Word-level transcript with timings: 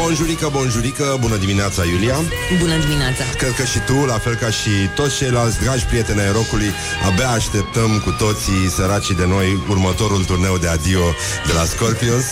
Bonjurică, 0.00 0.48
bonjurică, 0.52 1.16
bună 1.20 1.36
dimineața, 1.36 1.84
Iulia. 1.84 2.16
Bună 2.58 2.76
dimineața. 2.84 3.24
Cred 3.38 3.54
că 3.58 3.64
și 3.64 3.78
tu, 3.78 4.04
la 4.04 4.18
fel 4.18 4.34
ca 4.34 4.50
și 4.50 4.70
toți 4.94 5.16
ceilalți 5.16 5.60
dragi 5.60 5.84
prieteni 5.84 6.20
ai 6.20 6.32
rocului 6.32 6.70
Abia 7.06 7.28
așteptăm 7.28 7.90
cu 8.04 8.10
toții 8.10 8.70
săracii 8.76 9.14
de 9.14 9.26
noi 9.26 9.62
Următorul 9.68 10.24
turneu 10.24 10.56
de 10.58 10.68
adio 10.68 11.06
de 11.46 11.52
la 11.52 11.64
Scorpions 11.64 12.24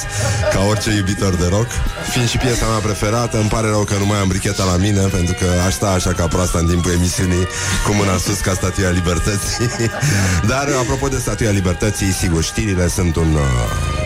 Ca 0.52 0.60
orice 0.68 0.90
iubitor 0.90 1.34
de 1.34 1.46
rock. 1.50 1.70
Fiind 2.10 2.28
și 2.28 2.36
piesa 2.36 2.66
mea 2.66 2.78
preferată, 2.78 3.38
îmi 3.38 3.48
pare 3.48 3.68
rău 3.68 3.84
că 3.84 3.94
nu 3.98 4.06
mai 4.06 4.18
am 4.18 4.28
bricheta 4.28 4.64
la 4.64 4.76
mine 4.76 5.00
Pentru 5.00 5.34
că 5.40 5.46
aș 5.66 5.72
sta 5.72 5.88
așa 5.88 6.12
ca 6.12 6.26
proasta 6.26 6.58
în 6.58 6.66
timpul 6.66 6.92
emisiunii 6.92 7.46
Cu 7.86 7.92
mâna 7.92 8.16
sus 8.16 8.38
ca 8.40 8.52
statuia 8.52 8.90
libertății. 8.90 9.66
Dar, 10.50 10.66
apropo 10.80 11.08
de 11.08 11.18
statuia 11.18 11.50
libertății, 11.50 12.12
sigur, 12.12 12.42
știrile 12.42 12.88
sunt 12.88 13.16
un... 13.16 13.34
Uh, 13.34 14.01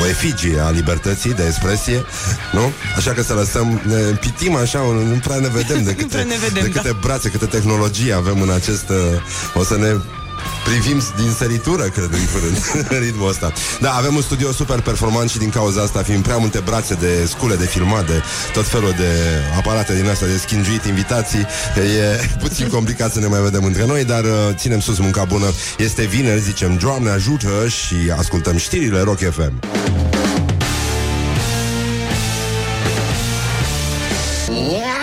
o 0.00 0.06
efigie 0.06 0.58
a 0.60 0.70
libertății 0.70 1.34
de 1.34 1.44
expresie, 1.46 2.04
nu? 2.52 2.72
Așa 2.96 3.12
că 3.12 3.22
să 3.22 3.34
lăsăm, 3.34 3.80
ne 3.84 3.96
pitim 3.96 4.56
așa, 4.56 4.78
nu 4.78 5.20
prea 5.22 5.36
ne 5.36 5.48
vedem 5.48 5.82
de 5.88 5.94
câte, 5.94 6.22
ne 6.22 6.36
vedem, 6.48 6.62
de 6.62 6.68
câte 6.68 6.88
da. 6.88 6.98
brațe, 7.00 7.28
câte 7.28 7.46
tehnologie 7.46 8.12
avem 8.12 8.40
în 8.42 8.50
acest... 8.50 8.88
Uh, 8.88 8.96
o 9.54 9.64
să 9.64 9.76
ne 9.76 9.96
privim 10.64 11.02
din 11.16 11.32
săritură, 11.36 11.82
cred, 11.82 12.12
în 12.12 12.26
curând, 12.32 12.56
în 12.94 12.98
ritmul 12.98 13.28
ăsta. 13.28 13.52
Da, 13.80 13.92
avem 13.92 14.14
un 14.14 14.22
studio 14.22 14.52
super 14.52 14.80
performant 14.80 15.30
și 15.30 15.38
din 15.38 15.50
cauza 15.50 15.82
asta, 15.82 16.02
fiind 16.02 16.22
prea 16.22 16.36
multe 16.36 16.58
brațe 16.58 16.94
de 16.94 17.26
scule 17.26 17.54
de 17.54 17.66
filmat, 17.66 18.06
de 18.06 18.22
tot 18.52 18.66
felul 18.66 18.94
de 18.96 19.10
aparate 19.56 19.94
din 19.94 20.08
asta, 20.08 20.26
de 20.26 20.36
schingiuit 20.36 20.84
invitații, 20.84 21.46
e 21.76 22.26
puțin 22.44 22.68
complicat 22.68 23.12
să 23.12 23.18
ne 23.18 23.26
mai 23.26 23.40
vedem 23.40 23.64
între 23.64 23.86
noi, 23.86 24.04
dar 24.04 24.24
uh, 24.24 24.30
ținem 24.54 24.80
sus 24.80 24.98
munca 24.98 25.24
bună. 25.24 25.46
Este 25.78 26.04
vineri, 26.04 26.40
zicem, 26.40 26.76
Doamne 26.76 27.10
ajută 27.10 27.68
și 27.68 27.94
ascultăm 28.16 28.56
știrile 28.56 29.00
Rock 29.00 29.18
FM. 29.18 29.52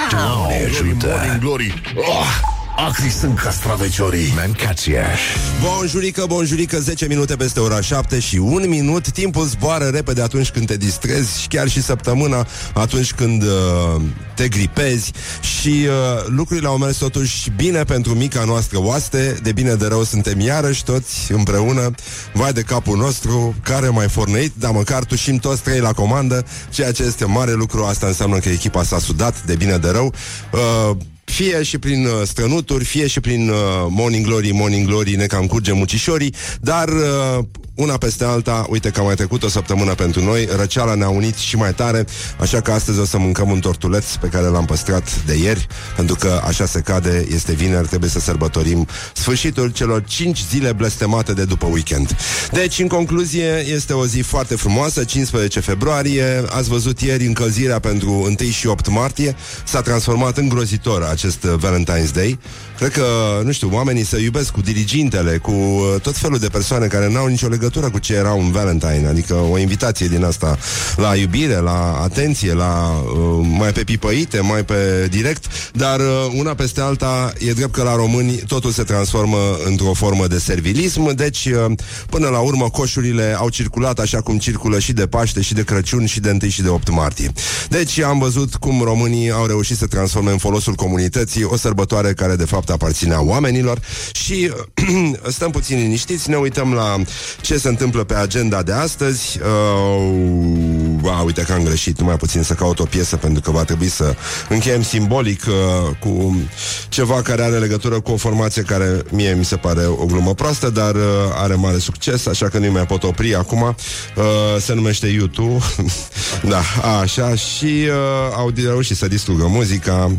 Doamne 0.10 0.66
ajută 0.66 1.08
Morning 1.08 1.40
Glory 1.40 1.82
oh, 1.96 2.55
Acri 2.78 3.10
sunt 3.10 3.40
castraveciorii. 3.40 4.34
Mancațiaș 4.36 5.22
Bonjurică, 5.62 6.26
bonjurică, 6.28 6.80
10 6.80 7.08
minute 7.08 7.36
peste 7.36 7.60
ora 7.60 7.82
7 7.82 8.20
și 8.20 8.38
un 8.38 8.66
minut. 8.68 9.12
Timpul 9.12 9.46
zboară 9.46 9.86
repede 9.86 10.22
atunci 10.22 10.50
când 10.50 10.68
te 10.68 10.78
distrezi 10.78 11.42
Și 11.42 11.48
chiar 11.48 11.68
și 11.68 11.82
săptămâna 11.82 12.48
atunci 12.74 13.14
când 13.14 13.44
uh, 13.44 14.02
te 14.36 14.48
gripezi. 14.48 15.12
Și 15.42 15.86
uh, 15.88 16.26
lucrurile 16.28 16.68
au 16.68 16.78
mers 16.78 16.98
totuși 16.98 17.50
bine 17.56 17.84
pentru 17.84 18.14
mica 18.14 18.44
noastră 18.44 18.80
oaste. 18.82 19.38
De 19.42 19.52
bine 19.52 19.74
de 19.74 19.88
rău 19.88 20.04
suntem 20.04 20.40
iarăși 20.40 20.84
toți 20.84 21.32
împreună. 21.32 21.92
Vai 22.34 22.54
de 22.54 22.62
capul 22.62 22.98
nostru, 22.98 23.56
care 23.64 23.90
mai 23.90 24.08
forneit 24.08 24.52
Dar 24.56 24.72
măcar 24.72 25.04
tușim 25.04 25.38
toți 25.38 25.62
trei 25.62 25.80
la 25.80 25.94
comandă 25.94 26.46
Ceea 26.70 26.92
ce 26.92 27.04
este 27.04 27.26
mare 27.26 27.54
lucru, 27.54 27.84
asta 27.84 28.08
înseamnă 28.08 28.38
că 28.38 28.50
echipa 28.50 28.84
s-a 28.84 29.00
sudat. 29.00 29.44
De 29.46 29.56
bine 29.56 29.78
de 29.78 29.90
rău. 29.90 30.14
Uh, 30.52 30.98
fie 31.26 31.64
și 31.64 31.78
prin 31.78 32.06
uh, 32.06 32.12
strănuturi, 32.24 32.84
fie 32.84 33.08
și 33.08 33.20
prin 33.20 33.50
uh, 33.50 33.58
Morning 33.90 34.26
Glory, 34.26 34.52
Morning 34.52 34.88
Glory, 34.88 35.16
ne 35.16 35.26
cam 35.26 35.48
curge 35.48 35.72
mucișorii, 35.72 36.34
dar 36.62 36.90
uh, 36.90 37.46
una 37.76 37.98
peste 37.98 38.24
alta, 38.24 38.66
uite 38.70 38.90
că 38.90 39.00
a 39.00 39.04
mai 39.04 39.16
trecut 39.16 39.44
o 39.44 39.50
săptămână 39.50 39.94
pentru 39.94 40.24
noi, 40.24 40.48
răceala 40.56 40.94
ne-a 40.94 41.10
unit 41.10 41.36
și 41.36 41.56
mai 41.56 41.74
tare, 41.74 42.06
așa 42.40 42.62
că 42.62 42.72
astăzi 42.72 43.00
o 43.00 43.06
să 43.06 43.18
mâncăm 43.18 43.50
un 43.50 43.60
tortuleț 43.60 44.06
pe 44.06 44.28
care 44.28 44.46
l-am 44.46 44.66
păstrat 44.66 45.24
de 45.26 45.34
ieri, 45.34 45.68
pentru 45.96 46.16
că 46.16 46.42
așa 46.48 46.66
se 46.66 46.80
cade, 46.80 47.26
este 47.30 47.54
vineri, 47.54 47.88
trebuie 47.88 48.10
să 48.10 48.20
sărbătorim 48.20 48.88
sfârșitul 49.14 49.72
celor 49.72 50.04
5 50.04 50.44
zile 50.50 50.72
blestemate 50.72 51.34
de 51.34 51.46
după 51.46 51.66
weekend. 51.66 52.16
Deci, 52.52 52.80
în 52.80 52.88
concluzie, 52.88 53.66
este 53.68 53.94
o 53.94 54.06
zi 54.06 54.20
foarte 54.20 54.56
frumoasă, 54.56 55.04
15 55.04 55.60
februarie, 55.60 56.44
ați 56.50 56.70
văzut 56.70 57.00
ieri 57.00 57.26
încălzirea 57.26 57.80
pentru 57.80 58.12
1 58.12 58.50
și 58.52 58.68
8 58.68 58.90
martie, 58.90 59.36
s-a 59.64 59.82
transformat 59.82 60.38
îngrozitor 60.38 61.04
acest 61.04 61.44
uh, 61.44 61.54
Valentine's 61.58 62.12
Day. 62.14 62.40
Cred 62.78 62.92
că, 62.92 63.06
nu 63.44 63.52
știu, 63.52 63.70
oamenii 63.74 64.06
se 64.06 64.22
iubesc 64.22 64.52
cu 64.52 64.62
dirigintele, 64.62 65.38
cu 65.38 65.52
uh, 65.52 66.02
tot 66.02 66.18
felul 66.18 66.38
de 66.38 66.48
persoane 66.48 66.88
care 66.88 67.10
n-au 67.10 67.26
nicio 67.26 67.48
legătură 67.48 67.90
cu 67.90 68.00
ce 68.00 68.14
era 68.14 68.32
un 68.32 68.52
Valentine, 68.52 69.08
adică 69.08 69.34
o 69.34 69.58
invitație 69.58 70.08
din 70.08 70.24
asta 70.24 70.58
la 70.96 71.16
iubire, 71.16 71.56
la 71.56 72.00
atenție, 72.04 72.54
la 72.54 73.04
uh, 73.04 73.48
mai 73.58 73.72
pe 73.72 73.84
pipăite, 73.84 74.40
mai 74.40 74.64
pe 74.64 75.08
direct, 75.10 75.46
dar 75.74 76.00
uh, 76.00 76.34
una 76.36 76.54
peste 76.54 76.82
alta 76.82 77.34
e 77.38 77.52
drept 77.52 77.72
că 77.72 77.84
la 77.84 77.96
români 77.96 78.32
totul 78.32 78.72
se 78.72 78.84
transformă 78.84 79.38
într-o 79.66 79.94
formă 79.94 80.28
de 80.28 80.40
servilism, 80.40 81.16
deci 81.16 81.46
uh, 81.46 81.72
până 82.10 82.28
la 82.28 82.40
urmă 82.40 82.70
coșurile 82.70 83.36
au 83.38 83.50
circulat 83.50 84.00
așa 84.00 84.22
cum 84.22 84.38
circulă 84.38 84.80
și 84.80 84.94
de 84.94 85.08
Paște, 85.08 85.42
și 85.42 85.54
de 85.54 85.64
Crăciun, 85.64 86.06
și 86.06 86.20
de 86.20 86.38
1 86.42 86.50
și 86.50 86.62
de 86.62 86.70
8 86.70 86.90
martie. 86.90 87.32
Deci 87.70 88.00
am 88.00 88.20
văzut 88.20 88.56
cum 88.56 88.82
românii 88.82 89.32
au 89.32 89.46
reușit 89.46 89.78
să 89.78 89.88
transforme 89.88 90.32
în 90.32 90.38
folosul 90.38 90.74
comunității 90.74 91.44
o 91.44 91.58
sărbătoare 91.58 92.14
care 92.14 92.36
de 92.36 92.46
fapt 92.46 92.65
aparținea 92.70 93.24
oamenilor 93.24 93.80
și 94.12 94.52
stăm 95.28 95.52
puțin 95.52 95.78
liniștiți, 95.78 96.30
ne 96.30 96.36
uităm 96.36 96.74
la 96.74 96.96
ce 97.42 97.58
se 97.58 97.68
întâmplă 97.68 98.04
pe 98.04 98.14
agenda 98.14 98.62
de 98.62 98.72
astăzi. 98.72 99.40
Uh, 99.40 101.12
a, 101.12 101.22
uite 101.22 101.42
că 101.42 101.54
am 101.54 101.64
greșit, 101.64 102.00
numai 102.00 102.18
puțin 102.18 102.44
să 102.44 102.54
caut 102.54 102.80
o 102.80 102.86
piesă 102.86 103.16
pentru 103.16 103.42
că 103.42 103.52
va 103.52 103.64
trebui 103.64 103.88
să 103.88 104.16
încheiem 104.50 104.84
simbolic 104.84 105.44
uh, 105.48 105.96
cu 106.00 106.42
ceva 106.90 107.22
care 107.22 107.44
are 107.44 107.58
legătură 107.58 108.00
cu 108.00 108.12
o 108.12 108.18
formație 108.18 108.62
care 108.62 109.02
mie 109.12 109.34
mi 109.34 109.46
se 109.46 109.56
pare 109.56 109.86
o 109.86 110.06
glumă 110.06 110.34
proastă, 110.34 110.70
dar 110.70 110.96
uh, 110.96 111.02
are 111.34 111.56
mare 111.56 111.78
succes, 111.78 112.26
așa 112.26 112.50
că 112.50 112.58
nu 112.58 112.72
mai 112.72 112.86
pot 112.86 113.04
opri 113.04 113.36
acum. 113.36 113.62
Uh, 113.62 114.24
se 114.60 114.74
numește 114.74 115.08
YouTube. 115.08 115.64
da, 116.54 116.62
așa, 117.02 117.36
și 117.36 117.66
uh, 117.66 118.36
au 118.36 118.52
reușit 118.56 118.98
să 118.98 119.08
distrugă 119.08 119.48
muzica. 119.48 120.18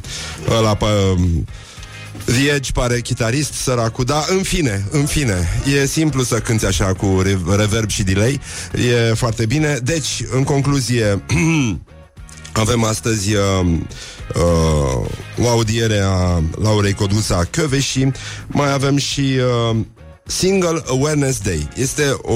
Ăla 0.57 0.75
pe... 0.75 0.85
Uh, 0.85 1.21
The 2.25 2.51
Edge 2.55 2.73
pare 2.73 3.01
chitarist, 3.01 3.53
săracul, 3.53 4.05
dar 4.05 4.25
în 4.29 4.43
fine, 4.43 4.85
în 4.91 5.07
fine, 5.07 5.49
e 5.81 5.87
simplu 5.87 6.23
să 6.23 6.39
cânti 6.39 6.67
așa 6.67 6.93
cu 6.95 7.21
re- 7.23 7.57
reverb 7.57 7.91
și 7.91 8.03
delay, 8.03 8.41
e 8.73 9.15
foarte 9.15 9.47
bine. 9.47 9.79
Deci, 9.83 10.23
în 10.31 10.45
concluzie, 10.45 11.23
avem 12.53 12.85
astăzi 12.85 13.35
uh, 13.35 13.67
uh, 14.35 15.07
o 15.39 15.49
audiere 15.49 16.01
a 16.05 16.43
Laurei 16.63 16.93
Coduța 16.95 17.45
Căveși, 17.51 18.07
mai 18.47 18.73
avem 18.73 18.97
și 18.97 19.39
uh, 19.71 19.77
Single 20.27 20.83
Awareness 20.89 21.41
Day 21.41 21.69
este 21.77 22.17
o, 22.23 22.35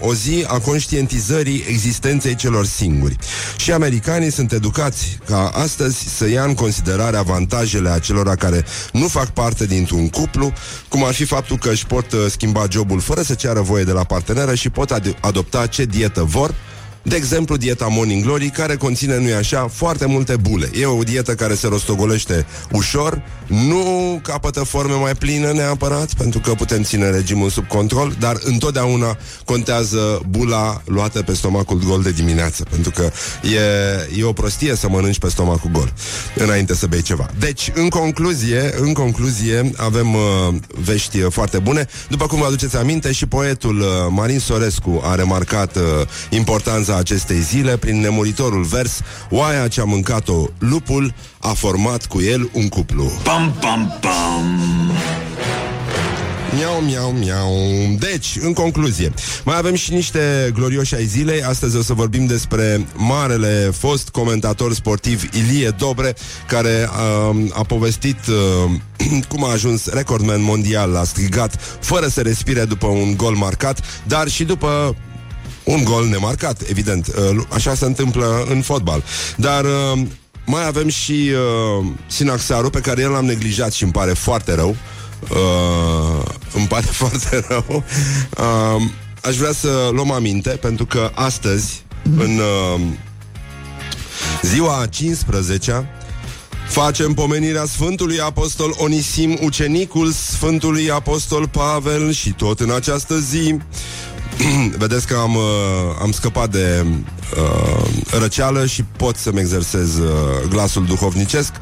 o 0.00 0.14
zi 0.14 0.44
a 0.46 0.58
conștientizării 0.58 1.64
existenței 1.68 2.34
celor 2.34 2.66
singuri. 2.66 3.16
Și 3.56 3.72
americanii 3.72 4.30
sunt 4.30 4.52
educați 4.52 5.18
ca 5.26 5.50
astăzi 5.54 6.16
să 6.16 6.28
ia 6.28 6.44
în 6.44 6.54
considerare 6.54 7.16
avantajele 7.16 7.88
acelora 7.88 8.34
care 8.34 8.64
nu 8.92 9.08
fac 9.08 9.30
parte 9.30 9.66
dintr-un 9.66 10.08
cuplu, 10.08 10.52
cum 10.88 11.04
ar 11.04 11.14
fi 11.14 11.24
faptul 11.24 11.58
că 11.58 11.70
își 11.70 11.86
pot 11.86 12.12
uh, 12.12 12.26
schimba 12.28 12.66
jobul 12.70 13.00
fără 13.00 13.22
să 13.22 13.34
ceară 13.34 13.60
voie 13.60 13.84
de 13.84 13.92
la 13.92 14.04
parteneră 14.04 14.54
și 14.54 14.70
pot 14.70 15.00
ad- 15.00 15.20
adopta 15.20 15.66
ce 15.66 15.84
dietă 15.84 16.22
vor, 16.22 16.54
de 17.02 17.16
exemplu, 17.16 17.56
dieta 17.56 17.86
Morning 17.86 18.24
Glory, 18.24 18.50
care 18.50 18.76
conține, 18.76 19.18
nu-i 19.18 19.34
așa, 19.34 19.68
foarte 19.72 20.06
multe 20.06 20.36
bule. 20.36 20.70
E 20.80 20.86
o 20.86 21.02
dietă 21.02 21.34
care 21.34 21.54
se 21.54 21.66
rostogolește 21.66 22.46
ușor, 22.72 23.22
nu 23.46 24.20
capătă 24.22 24.64
forme 24.64 24.94
mai 24.94 25.14
plină 25.14 25.52
neapărat, 25.52 26.14
pentru 26.14 26.40
că 26.40 26.54
putem 26.54 26.82
ține 26.82 27.10
regimul 27.10 27.50
sub 27.50 27.66
control, 27.66 28.14
dar 28.18 28.36
întotdeauna 28.42 29.16
contează 29.44 30.20
bula 30.28 30.82
luată 30.84 31.22
pe 31.22 31.34
stomacul 31.34 31.78
gol 31.86 32.02
de 32.02 32.10
dimineață, 32.10 32.64
pentru 32.70 32.90
că 32.90 33.10
e, 33.42 34.18
e 34.18 34.24
o 34.24 34.32
prostie 34.32 34.76
să 34.76 34.88
mănânci 34.88 35.18
pe 35.18 35.28
stomacul 35.28 35.70
gol 35.72 35.92
înainte 36.34 36.74
să 36.74 36.86
bei 36.86 37.02
ceva. 37.02 37.28
Deci, 37.38 37.70
în 37.74 37.88
concluzie, 37.88 38.74
în 38.80 38.92
concluzie, 38.92 39.70
avem 39.76 40.14
uh, 40.14 40.20
vești 40.84 41.20
uh, 41.20 41.32
foarte 41.32 41.58
bune. 41.58 41.86
După 42.08 42.26
cum 42.26 42.38
vă 42.38 42.44
aduceți 42.44 42.76
aminte, 42.76 43.12
și 43.12 43.26
poetul 43.26 43.80
uh, 43.80 43.86
Marin 44.08 44.38
Sorescu 44.38 45.00
a 45.04 45.14
remarcat 45.14 45.76
uh, 45.76 45.82
importanța 46.30 46.89
acestei 46.96 47.40
zile 47.40 47.76
prin 47.76 48.00
nemuritorul 48.00 48.62
vers 48.62 49.00
Oaia 49.30 49.68
ce-a 49.68 49.84
mâncat-o 49.84 50.46
lupul 50.58 51.14
a 51.38 51.52
format 51.52 52.06
cu 52.06 52.20
el 52.20 52.50
un 52.52 52.68
cuplu. 52.68 53.12
Pam, 53.22 53.56
pam, 53.60 53.98
pam 54.00 54.90
Miau, 56.56 56.80
miau, 56.80 57.10
miau. 57.10 57.56
Deci, 57.98 58.38
în 58.40 58.52
concluzie, 58.52 59.12
mai 59.44 59.56
avem 59.56 59.74
și 59.74 59.92
niște 59.92 60.50
glorioși 60.54 60.94
ai 60.94 61.04
zilei. 61.04 61.42
Astăzi 61.42 61.76
o 61.76 61.82
să 61.82 61.92
vorbim 61.92 62.26
despre 62.26 62.86
marele 62.96 63.70
fost 63.78 64.08
comentator 64.08 64.74
sportiv 64.74 65.28
Ilie 65.32 65.68
Dobre, 65.68 66.14
care 66.46 66.88
uh, 67.30 67.50
a 67.52 67.62
povestit 67.62 68.18
uh, 68.26 68.70
cum 69.28 69.44
a 69.44 69.50
ajuns 69.50 69.86
recordman 69.86 70.42
mondial, 70.42 70.96
a 70.96 71.04
strigat 71.04 71.78
fără 71.80 72.06
să 72.06 72.20
respire 72.20 72.64
după 72.64 72.86
un 72.86 73.16
gol 73.16 73.34
marcat, 73.34 73.80
dar 74.06 74.28
și 74.28 74.44
după 74.44 74.96
un 75.70 75.84
gol 75.84 76.08
nemarcat, 76.08 76.60
evident. 76.68 77.06
Uh, 77.06 77.42
Așa 77.48 77.74
se 77.74 77.84
întâmplă 77.84 78.44
în 78.48 78.62
fotbal. 78.62 79.02
Dar 79.36 79.64
uh, 79.64 80.00
mai 80.46 80.66
avem 80.66 80.88
și 80.88 81.30
uh, 81.30 81.86
Sinaxaru, 82.06 82.70
pe 82.70 82.80
care 82.80 83.02
el 83.02 83.10
l-am 83.10 83.24
neglijat 83.24 83.72
și 83.72 83.82
îmi 83.82 83.92
pare 83.92 84.12
foarte 84.12 84.54
rău. 84.54 84.76
uh, 85.30 86.24
îmi 86.54 86.66
pare 86.66 86.86
foarte 87.02 87.44
rău. 87.48 87.84
Uh, 88.38 88.82
aș 89.22 89.36
vrea 89.36 89.52
să 89.52 89.88
luăm 89.92 90.10
aminte, 90.10 90.50
pentru 90.50 90.86
că 90.86 91.10
astăzi, 91.14 91.84
în 92.16 92.38
uh, 92.38 92.80
ziua 94.42 94.86
15 94.90 95.88
Facem 96.70 97.14
pomenirea 97.14 97.64
Sfântului 97.64 98.20
Apostol 98.20 98.74
Onisim, 98.78 99.38
ucenicul 99.42 100.10
Sfântului 100.10 100.90
Apostol 100.90 101.48
Pavel 101.48 102.12
și 102.12 102.30
tot 102.30 102.60
în 102.60 102.70
această 102.70 103.18
zi 103.18 103.56
Vedeți 104.78 105.06
că 105.06 105.14
am, 105.14 105.34
uh, 105.34 105.42
am 106.02 106.12
scăpat 106.12 106.50
de 106.50 106.84
uh, 107.36 108.18
răceală 108.20 108.66
și 108.66 108.82
pot 108.96 109.16
să-mi 109.16 109.40
exersez 109.40 109.96
uh, 109.96 110.08
glasul 110.48 110.84
duhovnicesc. 110.84 111.52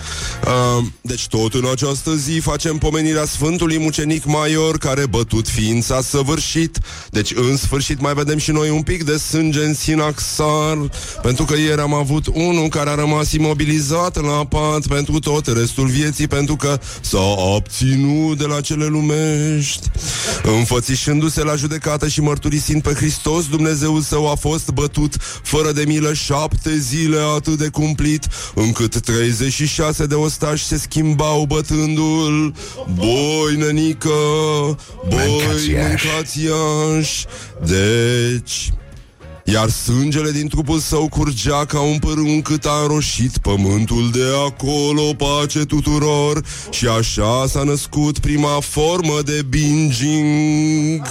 Uh, 0.45 0.85
deci 1.01 1.27
tot 1.27 1.55
în 1.55 1.67
această 1.73 2.15
zi 2.15 2.39
facem 2.39 2.77
pomenirea 2.77 3.25
Sfântului 3.25 3.79
Mucenic 3.79 4.25
Maior 4.25 4.79
care 4.79 5.07
bătut 5.07 5.49
fiind 5.49 5.83
s-a 5.83 6.01
săvârșit. 6.01 6.79
Deci 7.11 7.33
în 7.35 7.57
sfârșit 7.57 8.01
mai 8.01 8.15
vedem 8.15 8.39
și 8.39 8.51
noi 8.51 8.71
un 8.71 8.83
pic 8.83 9.05
de 9.05 9.17
sânge 9.17 9.65
în 9.65 9.75
sinaxar, 9.75 10.79
pentru 11.23 11.45
că 11.45 11.57
ieri 11.57 11.81
am 11.81 11.95
avut 11.95 12.27
unul 12.27 12.69
care 12.69 12.91
a 12.91 12.95
rămas 12.95 13.33
imobilizat 13.33 14.23
la 14.23 14.45
pat 14.45 14.87
pentru 14.87 15.19
tot 15.19 15.47
restul 15.47 15.87
vieții, 15.87 16.27
pentru 16.27 16.57
că 16.57 16.81
s-a 17.01 17.35
obținut 17.55 18.39
de 18.39 18.45
la 18.45 18.61
cele 18.61 18.87
lumești. 18.87 19.91
Înfățișându-se 20.43 21.43
la 21.43 21.55
judecată 21.55 22.09
și 22.09 22.21
mărturisind 22.69 22.83
pe 22.83 22.95
Hristos, 22.95 23.49
Dumnezeul 23.49 24.01
său 24.01 24.31
a 24.31 24.35
fost 24.35 24.71
bătut 24.71 25.17
fără 25.43 25.73
de 25.73 25.85
milă 25.87 26.13
șapte 26.13 26.77
zile 26.77 27.19
atât 27.37 27.59
de 27.59 27.69
cumplit, 27.69 28.27
încât 28.55 29.01
36 29.01 30.07
de 30.07 30.15
ostași 30.15 30.65
se 30.65 30.79
schimbau 30.79 31.45
bătându-l. 31.45 32.55
Boi, 32.95 33.57
nenică, 33.57 34.09
boi, 35.09 35.43
mâncați 35.79 36.41
Deci, 37.67 38.73
iar 39.53 39.71
sângele 39.71 40.31
din 40.31 40.49
trupul 40.49 40.79
său 40.79 41.09
curgea 41.09 41.65
ca 41.65 41.81
un 41.81 41.99
părun 41.99 42.43
cât 42.43 42.65
a 42.65 42.81
înroșit 42.83 43.39
pământul 43.39 44.11
de 44.13 44.25
acolo, 44.47 45.03
pace 45.03 45.59
tuturor, 45.59 46.45
și 46.71 46.87
așa 46.87 47.45
s-a 47.49 47.63
născut 47.63 48.19
prima 48.19 48.61
formă 48.61 49.19
de 49.25 49.43
binging, 49.49 51.03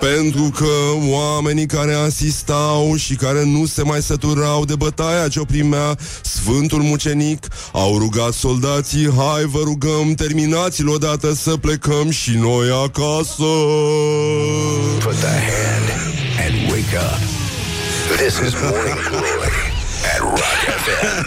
pentru 0.00 0.52
că 0.54 0.70
oamenii 1.08 1.66
care 1.66 1.94
asistau 1.94 2.96
și 2.96 3.14
care 3.14 3.44
nu 3.44 3.66
se 3.66 3.82
mai 3.82 4.02
săturau 4.02 4.64
de 4.64 4.74
bătaia 4.76 5.28
ce 5.28 5.40
o 5.40 5.44
primea 5.44 5.98
Sfântul 6.22 6.82
Mucenic, 6.82 7.46
au 7.72 7.98
rugat 7.98 8.32
soldații, 8.32 9.10
hai 9.16 9.44
vă 9.44 9.60
rugăm, 9.64 10.14
terminați-l 10.14 10.88
odată 10.88 11.34
să 11.34 11.56
plecăm 11.56 12.10
și 12.10 12.30
noi 12.30 12.68
acasă. 12.84 13.50
Put 14.98 15.14
the 15.14 15.26
hand 15.26 15.88
and 16.46 16.70
wake 16.70 16.96
up. 16.96 17.43
This 18.04 18.38
is 18.38 18.52
Morning 18.60 19.00
Glory 19.08 19.72
at 20.14 20.20
Rock 20.20 20.60
FM. 20.84 21.24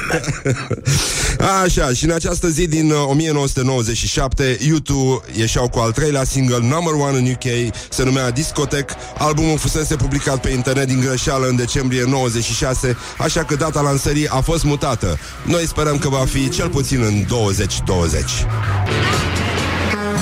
Așa, 1.63 1.93
și 1.93 2.03
în 2.03 2.11
această 2.11 2.47
zi 2.47 2.67
din 2.67 2.91
1997, 2.91 4.57
uh, 4.61 4.67
U2 4.67 4.93
ieșeau 5.37 5.69
cu 5.69 5.79
al 5.79 5.91
treilea 5.91 6.23
single, 6.23 6.59
number 6.59 6.93
one 6.93 7.17
în 7.17 7.31
UK, 7.31 7.73
se 7.89 8.03
numea 8.03 8.31
Discotech. 8.31 8.93
Albumul 9.17 9.57
fusese 9.57 9.95
publicat 9.95 10.41
pe 10.41 10.49
internet 10.49 10.87
din 10.87 10.99
greșeală 10.99 11.47
în 11.47 11.55
decembrie 11.55 12.03
96, 12.05 12.97
așa 13.17 13.43
că 13.43 13.55
data 13.55 13.81
lansării 13.81 14.27
a 14.27 14.39
fost 14.41 14.63
mutată. 14.63 15.19
Noi 15.43 15.67
sperăm 15.67 15.97
că 15.97 16.09
va 16.09 16.25
fi 16.25 16.49
cel 16.49 16.69
puțin 16.69 17.01
în 17.01 17.25
2020. 17.27 18.23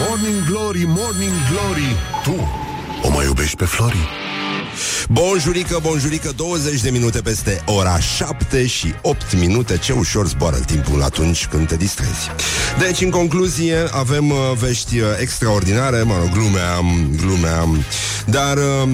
Morning 0.08 0.46
Glory, 0.50 0.84
Morning 0.88 1.34
Glory, 1.52 1.96
tu 2.24 2.48
o 3.02 3.10
mai 3.10 3.26
iubești 3.26 3.56
pe 3.56 3.66
Flori? 3.66 4.25
Bonjurică, 5.10 5.80
bonjurică, 5.82 6.32
20 6.36 6.82
de 6.82 6.90
minute 6.90 7.22
peste 7.22 7.64
ora 7.66 8.00
7 8.00 8.68
și 8.68 8.94
8 9.02 9.36
minute. 9.36 9.78
Ce 9.78 9.92
ușor 9.92 10.28
zboară 10.28 10.58
timpul 10.66 11.04
atunci 11.04 11.48
când 11.48 11.68
te 11.68 11.76
distrezi. 11.76 12.30
Deci, 12.80 13.02
în 13.02 13.10
concluzie, 13.10 13.78
avem 13.92 14.30
uh, 14.30 14.38
vești 14.60 15.00
uh, 15.00 15.06
extraordinare, 15.20 16.02
mă 16.02 16.14
rog, 16.20 16.30
glumeam, 16.32 17.10
glumeam, 17.16 17.84
dar 18.26 18.58
uh, 18.58 18.90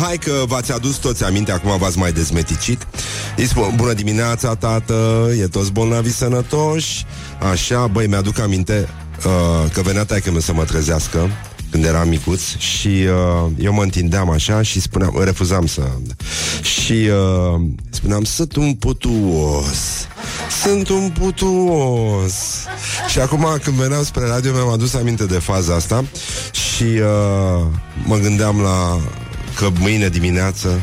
hai 0.00 0.16
că 0.16 0.32
v-ați 0.46 0.72
adus 0.72 0.96
toți 0.96 1.24
aminte, 1.24 1.52
acum 1.52 1.78
v-ați 1.78 1.98
mai 1.98 2.12
dezmeticit. 2.12 2.86
Îi 3.36 3.46
spun, 3.46 3.72
bună 3.74 3.92
dimineața, 3.92 4.54
tată, 4.54 5.30
e 5.38 5.46
toți 5.46 5.72
bolnavi 5.72 6.12
sănătoși. 6.12 7.06
Așa, 7.50 7.86
băi, 7.86 8.06
mi-aduc 8.06 8.38
aminte 8.38 8.88
uh, 9.26 9.70
că 9.72 9.80
venea 9.80 10.04
taică 10.04 10.32
să 10.40 10.52
mă 10.52 10.64
trezească 10.64 11.30
când 11.72 11.84
eram 11.84 12.08
micuț 12.08 12.40
și 12.56 12.88
uh, 12.88 13.50
eu 13.58 13.72
mă 13.72 13.82
întindeam 13.82 14.30
așa 14.30 14.62
și 14.62 14.80
spuneam, 14.80 15.20
refuzam 15.24 15.66
să... 15.66 15.82
Și 16.62 16.92
uh, 16.92 17.60
spuneam, 17.90 18.24
sunt 18.24 18.56
un 18.56 18.74
putuos, 18.74 20.06
sunt 20.62 20.88
un 20.88 21.12
putuos. 21.18 22.34
Și 23.08 23.18
acum 23.18 23.58
când 23.62 23.76
veneam 23.76 24.04
spre 24.04 24.26
radio 24.26 24.52
mi-am 24.52 24.68
adus 24.68 24.94
aminte 24.94 25.24
de 25.24 25.38
faza 25.38 25.74
asta 25.74 26.04
și 26.50 26.82
uh, 26.82 27.66
mă 28.04 28.16
gândeam 28.16 28.60
la 28.60 29.00
că 29.56 29.68
mâine 29.78 30.08
dimineață 30.08 30.82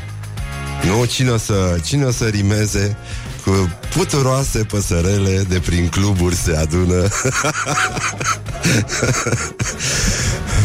nu, 0.86 1.06
cine 1.06 1.30
o 1.30 1.38
să, 1.38 1.80
cine 1.84 2.06
o 2.06 2.12
să 2.12 2.26
rimeze 2.26 2.98
cu 3.46 3.70
puturoase 3.96 4.60
păsărele 4.60 5.46
de 5.50 5.60
prin 5.60 5.88
cluburi 5.88 6.36
se 6.36 6.56
adună 6.56 7.08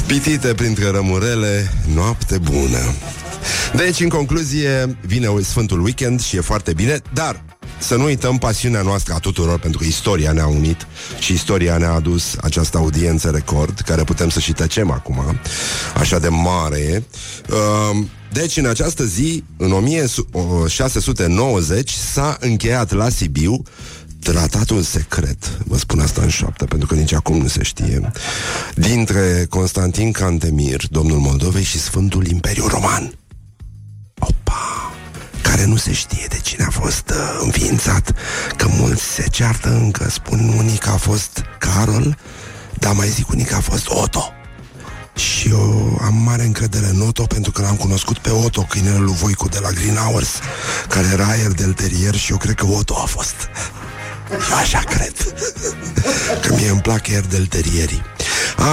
Pitite 0.06 0.54
printre 0.54 0.90
rămurele, 0.90 1.72
noapte 1.94 2.38
bună. 2.38 2.94
Deci, 3.76 4.00
în 4.00 4.08
concluzie, 4.08 4.98
vine 5.06 5.28
Sfântul 5.42 5.82
Weekend 5.82 6.20
și 6.20 6.36
e 6.36 6.40
foarte 6.40 6.72
bine, 6.72 7.00
dar 7.12 7.44
să 7.78 7.96
nu 7.96 8.04
uităm 8.04 8.38
pasiunea 8.38 8.82
noastră 8.82 9.14
a 9.14 9.18
tuturor, 9.18 9.58
pentru 9.58 9.78
că 9.78 9.86
istoria 9.86 10.32
ne-a 10.32 10.46
unit 10.46 10.86
și 11.18 11.32
istoria 11.32 11.76
ne-a 11.76 11.92
adus 11.92 12.36
această 12.40 12.78
audiență 12.78 13.30
record, 13.30 13.80
care 13.80 14.04
putem 14.04 14.28
să 14.28 14.40
și 14.40 14.52
tăcem 14.52 14.90
acum, 14.90 15.40
așa 15.94 16.18
de 16.18 16.28
mare 16.28 16.78
e. 16.78 17.02
Uh, 17.50 17.98
deci, 18.32 18.56
în 18.56 18.66
această 18.66 19.04
zi, 19.04 19.44
în 19.56 19.72
1690, 19.72 21.90
s-a 21.90 22.36
încheiat 22.40 22.92
la 22.92 23.08
Sibiu 23.08 23.62
tratatul 24.32 24.82
secret, 24.82 25.58
vă 25.66 25.78
spun 25.78 26.00
asta 26.00 26.22
în 26.22 26.28
șoaptă, 26.28 26.64
pentru 26.64 26.86
că 26.86 26.94
nici 26.94 27.12
acum 27.12 27.36
nu 27.36 27.46
se 27.46 27.62
știe, 27.62 28.10
dintre 28.74 29.46
Constantin 29.48 30.12
Cantemir, 30.12 30.82
domnul 30.90 31.18
Moldovei, 31.18 31.62
și 31.62 31.78
Sfântul 31.78 32.26
Imperiu 32.26 32.66
Roman. 32.66 33.18
Opa! 34.18 34.92
Care 35.42 35.64
nu 35.64 35.76
se 35.76 35.92
știe 35.92 36.26
de 36.28 36.38
cine 36.42 36.64
a 36.64 36.70
fost 36.70 37.10
uh, 37.10 37.38
înființat, 37.40 38.14
că 38.56 38.66
mulți 38.68 39.02
se 39.02 39.26
ceartă 39.30 39.68
încă, 39.68 40.10
spun 40.10 40.54
unii 40.56 40.76
că 40.78 40.90
a 40.90 40.96
fost 40.96 41.44
Carol, 41.58 42.18
dar 42.78 42.92
mai 42.92 43.08
zic 43.08 43.28
unii 43.28 43.44
că 43.44 43.54
a 43.54 43.60
fost 43.60 43.88
Otto. 43.88 44.32
Și 45.14 45.48
eu 45.48 45.98
am 46.02 46.14
mare 46.14 46.44
încredere 46.44 46.86
în 46.86 47.00
Otto 47.00 47.22
pentru 47.22 47.50
că 47.52 47.62
l-am 47.62 47.76
cunoscut 47.76 48.18
pe 48.18 48.30
Otto, 48.30 48.62
câinele 48.62 48.98
lui 48.98 49.14
Voicu 49.14 49.48
de 49.48 49.58
la 49.62 49.70
Green 49.70 49.94
Hours, 49.94 50.28
care 50.88 51.06
era 51.12 51.26
aer 51.26 51.52
del 51.52 51.72
terier 51.72 52.14
și 52.14 52.30
eu 52.30 52.36
cred 52.36 52.54
că 52.54 52.66
Otto 52.66 52.94
a 53.02 53.06
fost. 53.06 53.34
Eu 54.34 54.56
așa 54.56 54.78
cred. 54.78 55.12
Că 56.42 56.54
mie 56.54 56.68
îmi 56.68 56.80
plac 56.80 57.08
del 57.08 57.46
terierii. 57.46 58.02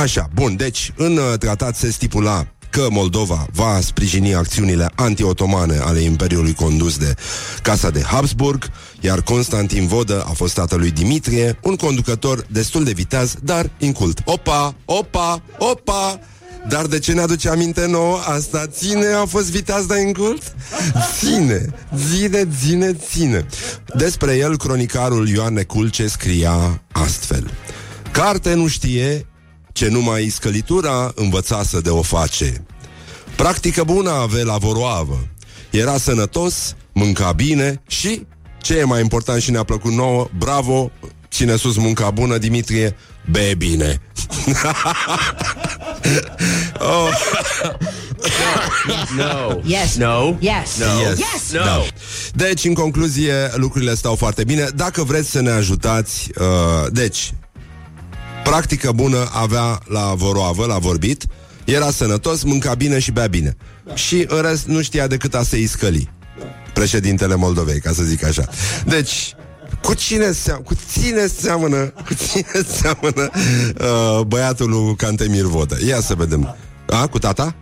Așa, 0.02 0.30
bun, 0.34 0.56
deci 0.56 0.94
în 0.96 1.18
uh, 1.18 1.38
tratat 1.40 1.76
se 1.76 1.92
stipula 1.92 2.48
că 2.70 2.88
Moldova 2.90 3.46
va 3.54 3.80
sprijini 3.82 4.36
acțiunile 4.36 4.92
anti-otomane 4.96 5.78
ale 5.78 6.00
Imperiului 6.00 6.54
condus 6.54 6.98
de 6.98 7.16
Casa 7.62 7.90
de 7.90 8.02
Habsburg, 8.02 8.70
iar 9.00 9.22
Constantin 9.22 9.88
Vodă 9.88 10.24
a 10.28 10.32
fost 10.32 10.54
tatălui 10.54 10.92
Dimitrie, 10.92 11.58
un 11.62 11.76
conducător 11.76 12.46
destul 12.50 12.84
de 12.84 12.92
viteaz, 12.92 13.36
dar 13.44 13.70
incult. 13.78 14.22
Opa, 14.26 14.76
opa, 14.86 15.42
opa! 15.58 16.20
Dar 16.68 16.86
de 16.86 17.00
ce 17.00 17.14
ne 17.14 17.22
aduce 17.22 17.50
aminte 17.50 17.86
nouă? 17.86 18.18
Asta 18.18 18.68
ține, 18.68 19.06
a 19.06 19.26
fost 19.26 19.52
viteaz 19.52 19.86
de 19.86 20.00
incult? 20.00 20.56
Ține, 21.18 21.74
ține, 22.10 22.48
ține, 22.60 22.94
ține. 22.94 23.46
Despre 23.96 24.36
el, 24.36 24.58
cronicarul 24.58 25.30
Ioan 25.30 25.54
Neculce 25.54 26.08
scria 26.08 26.82
astfel. 26.92 27.52
Carte 28.12 28.54
nu 28.54 28.68
știe 28.68 29.26
ce 29.72 29.88
numai 29.88 30.30
scălitura 30.30 31.12
învățasă 31.16 31.82
de 31.82 31.90
o 31.90 32.02
face. 32.02 32.66
Practică 33.36 33.84
bună 33.84 34.10
avea 34.10 34.44
la 34.44 34.58
voroavă. 34.58 35.28
Era 35.70 35.98
sănătos, 35.98 36.76
mânca 36.92 37.32
bine 37.32 37.82
și, 37.88 38.26
ce 38.62 38.78
e 38.78 38.84
mai 38.84 39.02
important 39.02 39.42
și 39.42 39.52
ne-a 39.52 39.64
plăcut 39.64 39.92
nouă, 39.92 40.28
bravo, 40.38 40.92
cine 41.30 41.56
sus 41.56 41.78
munca 41.78 42.10
bună, 42.10 42.38
Dimitrie, 42.38 42.96
be 43.32 43.54
bine. 43.58 44.02
oh. 46.80 47.10
no. 49.18 49.60
Yes. 49.64 49.96
No. 49.96 50.36
Yes. 50.40 50.78
No. 50.78 51.00
Yes. 51.00 51.20
yes. 51.20 51.52
No. 51.52 51.60
Da. 51.60 51.82
Deci, 52.34 52.64
în 52.64 52.74
concluzie, 52.74 53.34
lucrurile 53.56 53.96
stau 53.96 54.16
foarte 54.16 54.44
bine. 54.44 54.68
Dacă 54.76 55.04
vreți 55.04 55.30
să 55.30 55.42
ne 55.42 55.50
ajutați, 55.52 56.30
uh, 56.40 56.92
deci, 56.92 57.34
practică 58.44 58.92
bună 58.92 59.30
avea 59.34 59.80
la 59.86 60.14
voroavă, 60.16 60.66
la 60.66 60.78
vorbit, 60.78 61.26
era 61.66 61.92
sănătos, 61.92 62.44
mânca 62.44 62.74
bine 62.74 63.00
și 63.00 63.12
bea 63.12 63.28
bine. 63.28 63.56
Și 63.94 64.26
în 64.28 64.42
rest 64.42 64.66
nu 64.66 64.82
știa 64.82 65.08
decât 65.08 65.36
a 65.36 65.44
se 65.44 65.58
iscăli. 65.58 66.10
Președintele 66.74 67.36
Moldovei, 67.36 67.80
ca 67.80 67.92
să 67.92 68.04
zic 68.04 68.24
așa. 68.24 68.48
Deci, 68.86 69.36
cu 69.82 69.94
cine, 69.94 70.32
seamănă, 70.32 70.64
cu 70.64 70.74
cine 70.94 71.28
seamănă, 71.28 71.94
cu 72.08 72.14
cine 72.14 72.66
seamănă 72.80 73.30
uh, 73.82 74.26
băiatul 74.26 74.70
lui 74.70 74.96
Cantemir 74.96 75.44
Vodă? 75.44 75.78
Ia 75.86 76.00
să 76.00 76.14
vedem. 76.16 76.56
A, 76.88 77.08
cu 77.08 77.20
tata? 77.20 77.56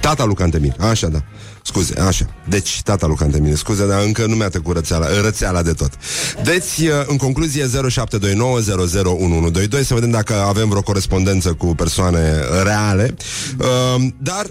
Tata 0.00 0.24
lui 0.24 0.34
Cantemir, 0.34 0.74
așa 0.78 1.08
da. 1.08 1.22
Scuze, 1.62 2.00
așa. 2.00 2.26
Deci, 2.48 2.82
tata 2.82 3.06
lui 3.06 3.16
Cantemir, 3.16 3.56
scuze, 3.56 3.86
dar 3.86 4.02
încă 4.02 4.26
nu 4.26 4.34
mi-a 4.34 4.48
trecut 4.48 4.74
rățeala, 4.74 5.06
rățeala 5.22 5.62
de 5.62 5.72
tot. 5.72 5.90
Deci, 6.42 6.88
uh, 6.88 6.88
în 7.06 7.16
concluzie, 7.16 7.66
0729001122, 7.66 7.68
să 9.84 9.94
vedem 9.94 10.10
dacă 10.10 10.34
avem 10.34 10.68
vreo 10.68 10.82
corespondență 10.82 11.52
cu 11.52 11.66
persoane 11.66 12.32
reale. 12.62 13.14
Uh, 13.58 14.04
dar 14.18 14.46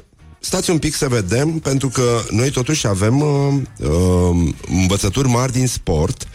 stați 0.45 0.69
un 0.69 0.77
pic 0.77 0.95
să 0.95 1.07
vedem, 1.07 1.59
pentru 1.59 1.89
că 1.89 2.21
noi 2.29 2.49
totuși 2.49 2.87
avem 2.87 3.21
uh, 3.21 3.53
uh, 3.77 4.53
învățături 4.67 5.27
mari 5.27 5.51
din 5.51 5.67
sport, 5.67 6.27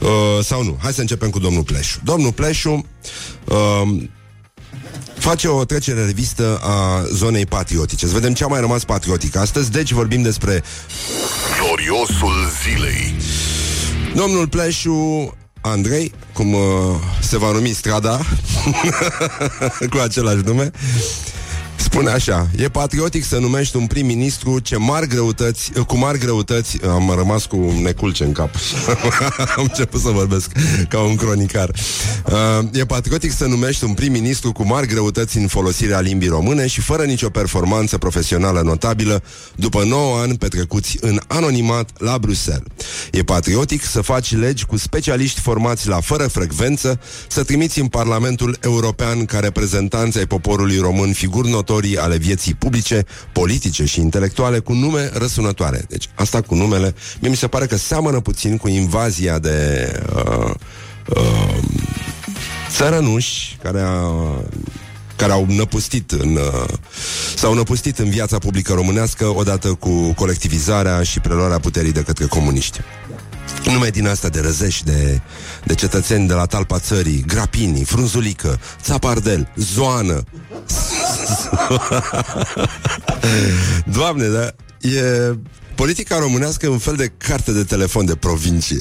uh, 0.00 0.44
sau 0.44 0.62
nu? 0.62 0.76
Hai 0.82 0.92
să 0.92 1.00
începem 1.00 1.30
cu 1.30 1.38
domnul 1.38 1.62
Pleșu. 1.62 2.00
Domnul 2.04 2.32
Pleșu 2.32 2.86
uh, 3.44 4.02
face 5.18 5.48
o 5.48 5.64
trecere 5.64 6.04
revistă 6.04 6.60
a 6.62 7.04
zonei 7.12 7.46
patriotice. 7.46 8.06
Să 8.06 8.12
vedem 8.12 8.34
ce 8.34 8.44
a 8.44 8.46
mai 8.46 8.60
rămas 8.60 8.84
patriotic 8.84 9.36
astăzi. 9.36 9.70
Deci 9.70 9.92
vorbim 9.92 10.22
despre 10.22 10.62
Gloriosul 11.60 12.50
zilei. 12.62 13.14
domnul 14.14 14.48
Pleșu 14.48 15.34
Andrei, 15.60 16.12
cum 16.32 16.52
uh, 16.52 16.60
se 17.20 17.38
va 17.38 17.50
numi 17.52 17.72
strada, 17.72 18.20
cu 19.90 19.98
același 19.98 20.44
nume, 20.44 20.70
Spune 21.96 22.10
așa, 22.10 22.48
e 22.56 22.68
patriotic 22.68 23.24
să 23.24 23.38
numești 23.38 23.76
un 23.76 23.86
prim-ministru 23.86 24.58
ce 24.58 24.76
mari 24.76 25.08
greutăți, 25.08 25.72
cu 25.86 25.96
mari 25.96 26.18
greutăți, 26.18 26.78
am 26.84 27.12
rămas 27.16 27.44
cu 27.44 27.56
neculce 27.82 28.24
în 28.24 28.32
cap. 28.32 28.50
am 29.56 29.62
început 29.62 30.00
să 30.00 30.08
vorbesc 30.08 30.52
ca 30.88 31.00
un 31.00 31.16
cronicar. 31.16 31.70
Uh, 32.26 32.68
e 32.72 32.84
patriotic 32.84 33.32
să 33.32 33.46
numești 33.46 33.84
un 33.84 33.94
prim-ministru 33.94 34.52
cu 34.52 34.66
mari 34.66 34.86
greutăți 34.86 35.36
în 35.36 35.46
folosirea 35.46 36.00
limbii 36.00 36.28
române 36.28 36.66
și 36.66 36.80
fără 36.80 37.02
nicio 37.02 37.30
performanță 37.30 37.98
profesională 37.98 38.60
notabilă 38.60 39.22
după 39.54 39.84
9 39.84 40.18
ani 40.18 40.38
petrecuți 40.38 40.96
în 41.00 41.20
anonimat 41.26 41.90
la 41.98 42.18
Bruxelles. 42.18 42.66
E 43.12 43.22
patriotic 43.22 43.84
să 43.84 44.00
faci 44.00 44.36
legi 44.36 44.64
cu 44.64 44.76
specialiști 44.76 45.40
formați 45.40 45.88
la 45.88 46.00
fără 46.00 46.26
frecvență, 46.26 47.00
să 47.28 47.42
trimiți 47.42 47.80
în 47.80 47.86
Parlamentul 47.86 48.58
European 48.60 49.24
ca 49.24 49.38
reprezentanți 49.38 50.18
ai 50.18 50.26
poporului 50.26 50.78
român 50.78 51.12
figuri 51.12 51.50
notorii 51.50 51.84
ale 51.94 52.16
vieții 52.16 52.54
publice, 52.54 53.04
politice 53.32 53.84
și 53.84 54.00
intelectuale 54.00 54.58
cu 54.58 54.72
nume 54.72 55.10
răsunătoare. 55.12 55.84
Deci 55.88 56.08
asta 56.14 56.40
cu 56.40 56.54
numele, 56.54 56.94
mie 57.20 57.30
mi 57.30 57.36
se 57.36 57.46
pare 57.46 57.66
că 57.66 57.76
seamănă 57.76 58.20
puțin 58.20 58.56
cu 58.56 58.68
invazia 58.68 59.38
de 59.38 59.90
uh, 60.14 60.54
uh, 61.16 61.58
țărănuși 62.70 63.58
care 63.62 63.80
a 63.80 64.10
care 65.16 65.32
au 65.32 65.46
năpustit 65.48 66.10
în, 66.10 66.36
uh, 66.36 66.68
s-au 67.36 67.54
năpustit 67.54 67.98
în 67.98 68.10
viața 68.10 68.38
publică 68.38 68.72
românească 68.72 69.26
odată 69.26 69.68
cu 69.68 70.12
colectivizarea 70.12 71.02
și 71.02 71.20
preluarea 71.20 71.58
puterii 71.58 71.92
de 71.92 72.02
către 72.02 72.26
comuniști. 72.26 72.80
Nume 73.64 73.88
din 73.88 74.08
asta 74.08 74.28
de 74.28 74.40
răzești, 74.40 74.84
de, 74.84 75.20
de 75.64 75.74
cetățeni 75.74 76.28
de 76.28 76.34
la 76.34 76.46
talpa 76.46 76.78
țării, 76.78 77.24
Grapini, 77.26 77.84
Frunzulică, 77.84 78.60
Țapardel, 78.82 79.48
Zoană. 79.56 80.22
Doamne, 83.96 84.26
da, 84.26 84.50
e 84.80 85.34
politica 85.76 86.18
românească 86.18 86.66
e 86.66 86.68
un 86.68 86.78
fel 86.78 86.96
de 86.96 87.12
carte 87.16 87.52
de 87.52 87.64
telefon 87.64 88.04
de 88.04 88.14
provincie. 88.14 88.78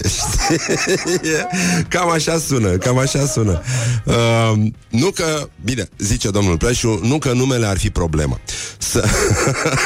cam 1.93 2.09
așa 2.09 2.39
sună, 2.39 2.69
cam 2.69 2.97
așa 2.97 3.25
sună. 3.25 3.61
Uh, 4.05 4.53
nu 4.89 5.09
că, 5.09 5.49
bine, 5.63 5.89
zice 5.97 6.29
domnul 6.29 6.57
Pleșu, 6.57 6.99
nu 7.03 7.17
că 7.17 7.31
numele 7.31 7.65
ar 7.65 7.77
fi 7.77 7.89
problema. 7.89 8.39
Să, 8.77 9.07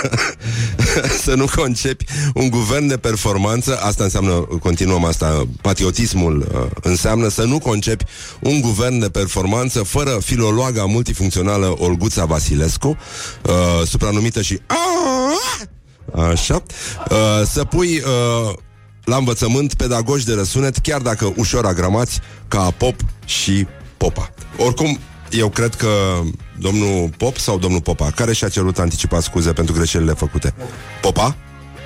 să 1.23 1.33
nu 1.33 1.45
concepi 1.55 2.05
un 2.33 2.49
guvern 2.49 2.87
de 2.87 2.97
performanță, 2.97 3.79
asta 3.81 4.03
înseamnă, 4.03 4.31
continuăm 4.61 5.03
asta, 5.03 5.47
patriotismul 5.61 6.47
uh, 6.53 6.71
înseamnă 6.81 7.27
să 7.27 7.43
nu 7.43 7.59
concepi 7.59 8.05
un 8.39 8.61
guvern 8.61 8.99
de 8.99 9.09
performanță 9.09 9.83
fără 9.83 10.17
filologa 10.23 10.85
multifuncțională 10.85 11.75
Olguța 11.77 12.25
Vasilescu, 12.25 12.97
uh, 13.43 13.87
supranumită 13.87 14.41
și 14.41 14.59
Așa. 16.15 16.63
Uh, 17.09 17.17
să 17.45 17.63
pui 17.63 17.97
uh, 17.97 18.53
la 19.03 19.15
învățământ 19.15 19.73
pedagogi 19.73 20.25
de 20.25 20.33
răsunet, 20.33 20.77
chiar 20.77 21.01
dacă 21.01 21.33
ușor 21.35 21.65
agramați, 21.65 22.19
ca 22.47 22.73
Pop 22.77 22.95
și 23.25 23.67
Popa. 23.97 24.29
Oricum, 24.57 24.99
eu 25.31 25.49
cred 25.49 25.75
că 25.75 25.87
domnul 26.57 27.09
Pop 27.17 27.37
sau 27.37 27.57
domnul 27.57 27.81
Popa, 27.81 28.11
care 28.15 28.33
și-a 28.33 28.49
cerut 28.49 28.79
anticipat 28.79 29.21
scuze 29.21 29.53
pentru 29.53 29.73
greșelile 29.73 30.13
făcute? 30.13 30.53
Popa? 31.01 31.35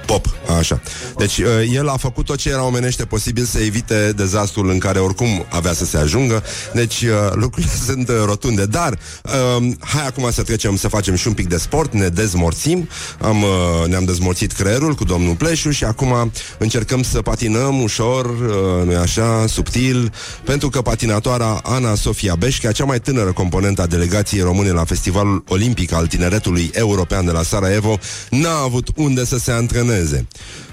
Pop, 0.05 0.25
așa. 0.59 0.81
Deci 1.17 1.37
uh, 1.37 1.45
el 1.73 1.89
a 1.89 1.97
făcut 1.97 2.25
tot 2.25 2.37
ce 2.37 2.49
era 2.49 2.63
omenește 2.63 3.05
posibil 3.05 3.43
să 3.43 3.59
evite 3.59 4.13
dezastrul 4.15 4.69
în 4.69 4.77
care 4.77 4.99
oricum 4.99 5.45
avea 5.49 5.73
să 5.73 5.85
se 5.85 5.97
ajungă. 5.97 6.43
Deci 6.73 7.01
uh, 7.01 7.09
lucrurile 7.33 7.73
sunt 7.87 8.09
uh, 8.09 8.15
rotunde. 8.25 8.65
Dar 8.65 8.97
uh, 9.23 9.67
hai 9.79 10.07
acum 10.07 10.31
să 10.31 10.41
trecem 10.41 10.75
să 10.75 10.87
facem 10.87 11.15
și 11.15 11.27
un 11.27 11.33
pic 11.33 11.47
de 11.47 11.57
sport, 11.57 11.93
ne 11.93 12.07
dezmorțim. 12.07 12.89
Am, 13.21 13.41
uh, 13.41 13.87
ne-am 13.87 14.05
dezmorțit 14.05 14.51
creierul 14.51 14.93
cu 14.93 15.03
domnul 15.03 15.35
Pleșu 15.35 15.71
și 15.71 15.83
acum 15.83 16.31
încercăm 16.57 17.03
să 17.03 17.21
patinăm 17.21 17.81
ușor, 17.81 18.25
uh, 18.25 18.85
nu 18.85 18.97
așa, 18.99 19.47
subtil, 19.47 20.13
pentru 20.43 20.69
că 20.69 20.81
patinatoara 20.81 21.59
Ana 21.63 21.95
Sofia 21.95 22.35
Beșca, 22.35 22.71
cea 22.71 22.85
mai 22.85 22.99
tânără 22.99 23.31
componentă 23.31 23.81
a 23.81 23.85
delegației 23.85 24.41
române 24.41 24.69
la 24.69 24.83
Festivalul 24.83 25.43
Olimpic 25.47 25.93
al 25.93 26.07
Tineretului 26.07 26.71
European 26.73 27.25
de 27.25 27.31
la 27.31 27.43
Sarajevo, 27.43 27.97
n-a 28.29 28.61
avut 28.63 28.87
unde 28.95 29.25
să 29.25 29.37
se 29.37 29.51
antreneze 29.51 29.92
antreneze. 29.93 30.27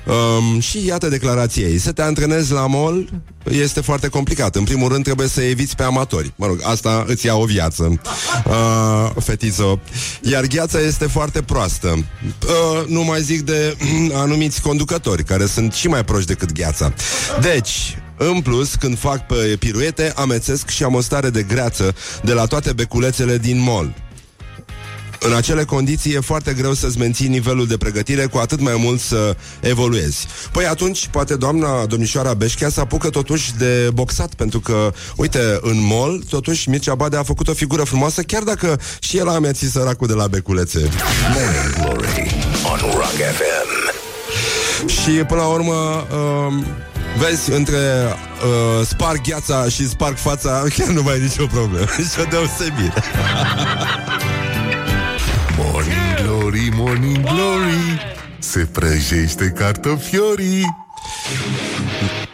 Um, 0.07 0.61
și 0.61 0.87
iată 0.87 1.09
declarația 1.09 1.67
ei. 1.67 1.79
Să 1.79 1.93
te 1.93 2.03
antrenezi 2.03 2.53
la 2.53 2.67
mall 2.67 3.23
este 3.45 3.81
foarte 3.81 4.09
complicat. 4.09 4.57
În 4.57 4.65
primul 4.65 4.89
rând 4.89 5.05
trebuie 5.05 5.29
să 5.29 5.43
eviți 5.43 5.77
pe 5.77 5.83
amatori. 5.83 6.33
Mă 6.37 6.47
rog, 6.47 6.61
asta 6.63 7.05
îți 7.07 7.27
ia 7.27 7.35
o 7.35 7.45
viață. 7.45 8.01
Uh, 8.47 9.11
fetiță. 9.23 9.81
Iar 10.23 10.47
gheața 10.47 10.81
este 10.81 11.07
foarte 11.07 11.43
proastă. 11.43 11.89
Uh, 11.89 12.87
nu 12.87 13.03
mai 13.03 13.23
zic 13.23 13.41
de 13.41 13.77
anumiți 14.15 14.63
conducători, 14.63 15.25
care 15.25 15.47
sunt 15.47 15.73
și 15.73 15.89
mai 15.89 16.05
proști 16.05 16.27
decât 16.27 16.53
gheața. 16.53 16.93
Deci, 17.41 17.99
în 18.17 18.41
plus, 18.41 18.75
când 18.75 18.99
fac 18.99 19.27
pe 19.27 19.57
piruete, 19.59 20.13
amețesc 20.17 20.69
și 20.69 20.85
am 20.85 20.95
o 20.95 21.01
stare 21.01 21.31
de 21.31 21.43
greață 21.43 21.95
de 22.23 22.33
la 22.33 22.45
toate 22.45 22.73
beculețele 22.73 23.39
din 23.39 23.61
mall. 23.61 23.95
În 25.23 25.35
acele 25.35 25.65
condiții 25.65 26.13
e 26.13 26.21
foarte 26.21 26.53
greu 26.53 26.73
să-ți 26.73 26.99
menții 26.99 27.29
nivelul 27.29 27.67
de 27.67 27.77
pregătire, 27.77 28.27
cu 28.27 28.39
atât 28.39 28.61
mai 28.61 28.75
mult 28.79 29.01
să 29.01 29.37
evoluezi. 29.61 30.27
Păi 30.53 30.67
atunci, 30.67 31.09
poate 31.11 31.37
doamna 31.37 31.87
domnișoara 31.87 32.35
Beșchea 32.35 32.69
să 32.69 32.81
apucă 32.81 33.11
totuși 33.11 33.57
de 33.57 33.91
boxat, 33.93 34.35
pentru 34.35 34.61
că, 34.61 34.93
uite, 35.17 35.59
în 35.61 35.87
mall, 35.87 36.25
totuși 36.29 36.69
Mircea 36.69 36.95
Bade 36.95 37.17
a 37.17 37.23
făcut 37.23 37.49
o 37.49 37.53
figură 37.53 37.85
frumoasă, 37.85 38.23
chiar 38.23 38.43
dacă 38.43 38.81
și 39.01 39.17
el 39.17 39.29
a 39.29 39.35
amețit 39.35 39.71
săracul 39.71 40.07
de 40.07 40.13
la 40.13 40.27
beculețe. 40.27 40.89
Morning 41.35 41.75
Glory 41.75 42.35
on 42.73 42.91
Rock 42.91 43.17
FM. 43.37 43.91
Și 44.87 45.11
până 45.11 45.41
la 45.41 45.47
urmă, 45.47 45.73
uh, 45.73 46.65
vezi, 47.19 47.51
între 47.51 47.79
uh, 47.79 48.87
sparg 48.87 49.21
gheața 49.21 49.69
și 49.69 49.89
sparg 49.89 50.17
fața, 50.17 50.63
chiar 50.77 50.89
nu 50.89 51.03
mai 51.03 51.15
e 51.15 51.23
nicio 51.23 51.47
problemă, 51.47 51.87
nicio 51.99 52.29
deosebire. 52.31 52.93
Morning 55.81 56.27
Glory, 56.27 56.69
Morning 56.75 57.25
Glory. 57.25 58.01
Se 58.39 58.69
prăjește 58.73 59.53
cartofiorii. 59.57 60.77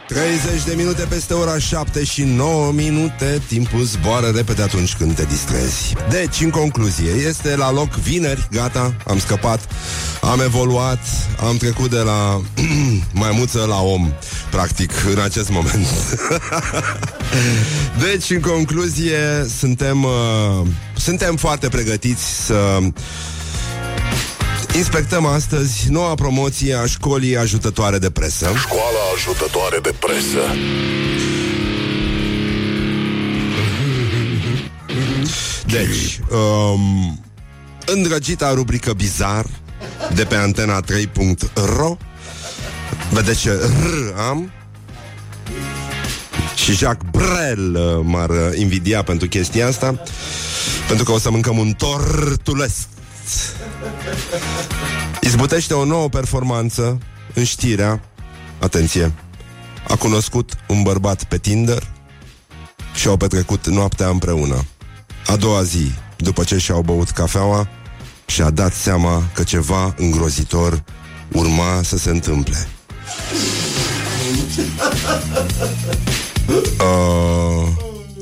30 0.07 0.65
de 0.65 0.75
minute 0.77 1.07
peste 1.09 1.35
ora 1.35 1.59
7 1.59 2.05
și 2.05 2.23
9 2.23 2.73
minute. 2.73 3.43
Timpul 3.49 3.83
zboară 3.83 4.27
repede 4.35 4.63
atunci 4.63 4.95
când 4.95 5.15
te 5.15 5.25
distrezi. 5.25 5.95
Deci, 6.11 6.41
în 6.41 6.51
concluzie, 6.51 7.11
este 7.11 7.57
la 7.57 7.73
loc 7.73 7.95
vineri. 7.95 8.49
Gata, 8.51 8.95
am 9.07 9.19
scăpat. 9.19 9.69
Am 10.21 10.41
evoluat, 10.41 11.01
am 11.41 11.57
trecut 11.57 11.91
de 11.91 12.01
la 12.01 12.41
Maimuță 13.21 13.65
la 13.69 13.83
om 13.83 14.13
Practic, 14.51 14.93
în 15.15 15.21
acest 15.21 15.51
moment. 15.51 15.87
Deci, 18.11 18.31
în 18.31 18.41
concluzie 18.41 19.47
Suntem 19.59 20.03
uh, 20.03 20.67
Suntem 20.97 21.37
foarte 21.37 21.69
pregătiți 21.69 22.45
să 22.45 22.79
Inspectăm 24.75 25.27
astăzi 25.27 25.89
noua 25.89 26.15
promoție 26.15 26.75
a 26.75 26.87
școlii 26.87 27.37
ajutătoare 27.37 27.99
de 27.99 28.11
presă. 28.11 28.53
Școala 28.57 28.99
ajutătoare 29.15 29.79
de 29.83 29.95
presă. 29.99 30.41
Deci, 35.67 36.21
um, 36.31 37.25
îndrăgita 37.87 38.53
rubrică 38.55 38.93
Bizar 38.93 39.45
de 40.15 40.25
pe 40.25 40.35
antena 40.35 40.81
3.ro 40.81 41.97
Vedeți 43.11 43.41
ce 43.41 43.51
R 43.53 44.19
am? 44.29 44.51
Și 46.55 46.73
Jacques 46.73 47.11
Brel 47.11 47.75
uh, 47.75 48.01
m-ar 48.03 48.31
uh, 48.31 48.37
invidia 48.55 49.03
pentru 49.03 49.29
chestia 49.29 49.67
asta 49.67 50.03
Pentru 50.89 51.05
că 51.05 51.13
o 51.13 51.19
să 51.19 51.31
mâncăm 51.31 51.59
un 51.59 51.73
tortulest 51.73 52.89
Izbutește 55.21 55.75
o 55.75 55.85
nouă 55.85 56.09
performanță 56.09 56.99
în 57.35 57.45
știrea 57.45 58.01
Atenție 58.59 59.13
A 59.89 59.97
cunoscut 59.97 60.53
un 60.69 60.83
bărbat 60.83 61.25
pe 61.25 61.39
Tinder 61.39 61.91
Și 62.95 63.09
au 63.09 63.17
petrecut 63.17 63.67
noaptea 63.67 64.09
împreună 64.09 64.65
A 65.27 65.37
doua 65.37 65.63
zi, 65.63 65.93
după 66.17 66.45
ce 66.45 66.59
și-au 66.59 66.81
băut 66.83 67.11
cafeaua 67.11 67.69
Și-a 68.27 68.51
dat 68.51 68.73
seama 68.73 69.23
că 69.35 69.43
ceva 69.43 69.95
îngrozitor 69.97 70.83
urma 71.33 71.81
să 71.83 71.99
se 71.99 72.11
întâmple 72.11 72.69
Uh... 76.79 77.69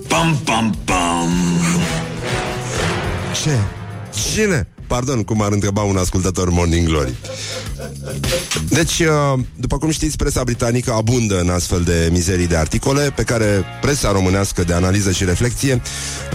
Pam, 0.08 0.37
pam, 0.44 0.75
pam. 0.84 1.30
Ce? 3.42 3.58
Cine? 4.32 4.74
Pardon, 4.86 5.22
cum 5.22 5.42
ar 5.42 5.52
întreba 5.52 5.82
un 5.82 5.96
ascultător 5.96 6.50
Morning 6.50 6.88
Glory. 6.88 7.14
Deci, 8.68 8.98
uh, 8.98 9.40
după 9.56 9.78
cum 9.78 9.90
știți, 9.90 10.16
presa 10.16 10.44
britanică 10.44 10.92
abundă 10.92 11.40
în 11.40 11.48
astfel 11.48 11.82
de 11.82 12.08
mizerii 12.12 12.46
de 12.46 12.56
articole 12.56 13.12
pe 13.16 13.22
care 13.22 13.64
presa 13.80 14.12
românească 14.12 14.64
de 14.64 14.72
analiză 14.72 15.10
și 15.10 15.24
reflexie 15.24 15.82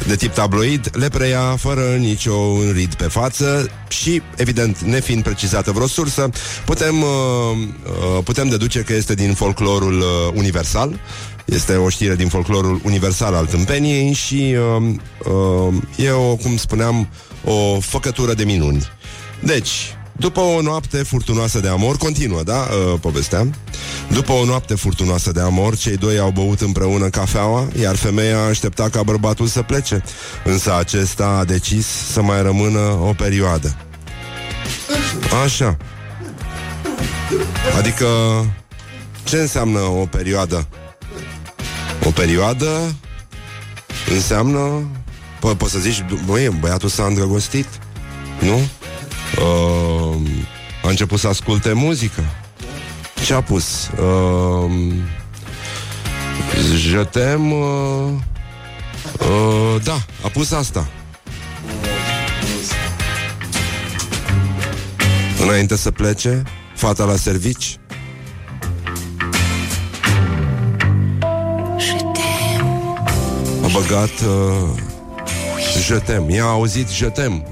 de 0.08 0.16
tip 0.16 0.34
tabloid 0.34 0.90
le 0.94 1.08
preia 1.08 1.56
fără 1.56 1.82
nicio 1.82 2.36
înrid 2.36 2.94
pe 2.94 3.04
față 3.04 3.70
și, 3.88 4.22
evident, 4.36 4.80
nefiind 4.80 5.24
precizată 5.24 5.72
vreo 5.72 5.88
sursă, 5.88 6.30
putem, 6.66 7.02
uh, 7.02 7.08
uh, 7.08 8.24
putem 8.24 8.50
deduce 8.50 8.80
că 8.80 8.94
este 8.94 9.14
din 9.14 9.34
folclorul 9.34 10.04
universal 10.34 11.00
este 11.52 11.76
o 11.76 11.90
știre 11.90 12.16
din 12.16 12.28
folclorul 12.28 12.82
universal 12.84 13.34
al 13.34 13.46
tâmpeniei 13.46 14.14
și 14.14 14.56
uh, 14.78 14.94
uh, 15.26 16.06
e 16.06 16.12
o, 16.12 16.36
cum 16.36 16.58
spuneam, 16.58 17.10
o 17.44 17.80
făcătură 17.80 18.34
de 18.34 18.44
minuni. 18.44 18.88
Deci, 19.44 19.98
după 20.20 20.40
o 20.40 20.62
noapte 20.62 20.98
furtunoasă 20.98 21.60
de 21.60 21.68
amor, 21.68 21.98
continuă, 21.98 22.44
da, 22.44 22.68
uh, 22.94 23.00
povestea. 23.00 23.48
După 24.14 24.32
o 24.32 24.46
noapte 24.46 24.76
furtunoasă 24.76 25.32
de 25.32 25.40
amor, 25.40 25.78
cei 25.78 25.98
doi 25.98 26.20
au 26.20 26.32
băut 26.32 26.62
împreună 26.62 27.10
cafeaua, 27.10 27.68
iar 27.82 27.96
femeia 27.96 28.44
aștepta 28.44 28.90
ca 28.90 29.04
bărbatul 29.04 29.48
să 29.48 29.62
plece. 29.62 30.04
Însă 30.44 30.76
acesta 30.76 31.26
a 31.26 31.44
decis 31.44 31.86
să 31.86 32.22
mai 32.22 32.42
rămână 32.42 32.80
o 32.80 33.14
perioadă. 33.18 33.76
Așa. 35.44 35.78
Adică, 37.78 38.06
ce 39.24 39.38
înseamnă 39.38 39.80
o 39.80 40.06
perioadă? 40.06 40.68
O 42.06 42.10
perioadă 42.12 42.96
înseamnă... 44.10 44.88
Po- 45.38 45.58
poți 45.58 45.72
să 45.72 45.80
zici, 45.80 46.06
băi, 46.26 46.50
băiatul 46.60 46.90
s-a 46.90 47.04
îndrăgostit, 47.04 47.68
nu? 48.40 48.56
Uh, 49.38 50.16
a 50.84 50.90
început 50.90 51.20
să 51.20 51.28
asculte 51.28 51.74
muzică. 51.74 52.24
Ce 53.26 53.34
a 53.34 53.42
pus? 53.42 53.90
Uh, 54.00 54.72
Jetem... 56.76 57.52
Uh, 57.52 58.12
uh, 59.20 59.84
da, 59.84 60.06
a 60.24 60.28
pus 60.28 60.52
asta. 60.52 60.88
Înainte 65.42 65.76
să 65.76 65.92
plece, 65.92 66.44
fata 66.76 67.04
la 67.04 67.16
servici, 67.16 67.78
băgat 73.74 74.10
uh, 74.28 74.70
Jetem, 75.86 76.30
i-a 76.30 76.46
auzit 76.46 76.90
Jetem. 76.90 77.46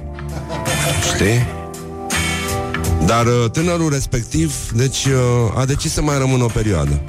Știi? 1.13 1.47
Dar 3.05 3.25
uh, 3.25 3.49
tânărul 3.51 3.89
respectiv 3.89 4.71
Deci 4.71 5.05
uh, 5.05 5.59
a 5.59 5.65
decis 5.65 5.93
să 5.93 6.01
mai 6.01 6.17
rămână 6.17 6.43
o 6.43 6.47
perioadă. 6.47 7.01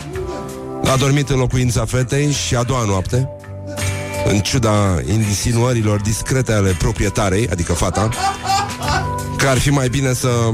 A 0.92 0.96
dormit 0.96 1.28
în 1.28 1.38
locuința 1.38 1.84
fetei 1.84 2.32
Și 2.32 2.56
a 2.56 2.62
doua 2.62 2.84
noapte 2.84 3.28
În 4.28 4.38
ciuda 4.38 5.00
insinuărilor 5.12 6.00
discrete 6.00 6.52
ale 6.52 6.76
proprietarei 6.78 7.48
Adică 7.48 7.72
fata 7.72 8.08
Că 9.36 9.48
ar 9.48 9.58
fi 9.58 9.70
mai 9.70 9.88
bine 9.88 10.12
să 10.12 10.28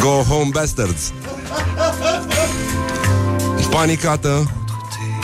Go 0.00 0.22
home 0.28 0.50
bastards. 0.52 1.12
Panicată 3.70 4.50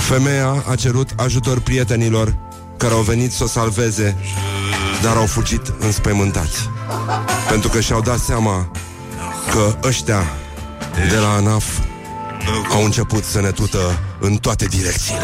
Femeia 0.07 0.65
a 0.69 0.75
cerut 0.75 1.11
ajutor 1.17 1.61
prietenilor 1.61 2.37
care 2.77 2.93
au 2.95 3.01
venit 3.01 3.33
să 3.33 3.45
o 3.45 3.47
salveze, 3.47 4.17
dar 5.03 5.17
au 5.17 5.27
fugit 5.27 5.73
înspăimântați. 5.79 6.71
Pentru 7.49 7.69
că 7.69 7.81
și-au 7.81 8.01
dat 8.01 8.19
seama 8.19 8.71
că 9.51 9.77
ăștia 9.85 10.23
de 11.11 11.17
la 11.17 11.33
ANAF 11.33 11.65
au 12.71 12.85
început 12.85 13.25
să 13.25 13.41
ne 13.41 13.51
tută 13.51 13.99
în 14.21 14.37
toate 14.37 14.65
direcțiile. 14.65 15.21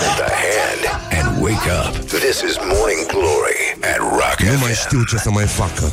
And 1.21 1.43
wake 1.43 1.71
up. 1.71 1.97
This 2.09 2.41
is 2.49 2.57
Morning 2.57 3.07
Glory 3.07 3.79
at 3.81 3.99
Rock 3.99 4.53
Nu 4.53 4.59
mai 4.59 4.73
știu 4.73 5.05
ce 5.05 5.17
să 5.17 5.31
mai 5.31 5.47
facă. 5.47 5.93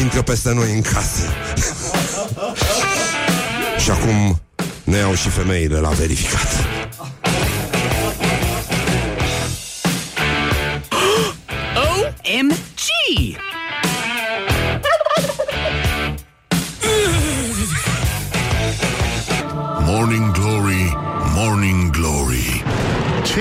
Intră 0.00 0.22
peste 0.22 0.52
noi 0.52 0.72
în 0.74 0.82
casă. 0.82 1.22
și 3.78 3.90
acum 3.90 4.40
ne 4.84 4.96
iau 4.96 5.14
și 5.14 5.28
femeile 5.28 5.78
la 5.78 5.88
verificat. 5.88 6.66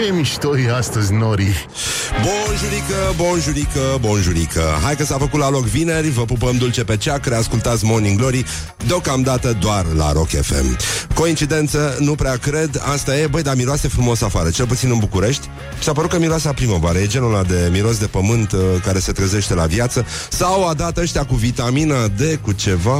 Ce 0.01 0.11
mișto 0.11 0.57
e 0.57 0.73
astăzi, 0.73 1.13
Nori. 1.13 1.67
Bonjurică, 2.11 3.13
bonjurică, 3.15 3.97
bonjurică. 3.99 4.61
Hai 4.83 4.95
că 4.95 5.03
s-a 5.03 5.17
făcut 5.17 5.39
la 5.39 5.49
loc 5.49 5.65
vineri 5.65 6.09
Vă 6.09 6.25
pupăm 6.25 6.57
dulce 6.57 6.83
pe 6.83 6.97
ceacră 6.97 7.35
Ascultați 7.35 7.85
Morning 7.85 8.17
Glory 8.17 8.45
Deocamdată 8.87 9.57
doar 9.59 9.85
la 9.95 10.11
Rock 10.11 10.29
FM 10.29 10.77
Coincidență, 11.13 11.97
nu 11.99 12.15
prea 12.15 12.35
cred 12.35 12.81
Asta 12.93 13.17
e, 13.17 13.27
băi, 13.27 13.41
dar 13.41 13.55
miroase 13.55 13.87
frumos 13.87 14.21
afară 14.21 14.49
Cel 14.49 14.65
puțin 14.65 14.89
în 14.91 14.97
București. 14.99 15.47
S-a 15.79 15.91
părut 15.91 16.09
că 16.09 16.19
miroase 16.19 16.47
a 16.47 16.53
primăvară 16.53 16.97
E 16.97 17.07
genul 17.07 17.33
ăla 17.33 17.43
de 17.43 17.69
miros 17.71 17.97
de 17.97 18.05
pământ 18.05 18.51
uh, 18.51 18.59
Care 18.85 18.99
se 18.99 19.11
trezește 19.11 19.53
la 19.53 19.65
viață. 19.65 20.05
Sau 20.29 20.67
a 20.67 20.73
dat 20.73 20.97
ăștia 20.97 21.25
cu 21.25 21.35
vitamina 21.35 22.07
D 22.07 22.21
Cu 22.41 22.51
ceva? 22.51 22.99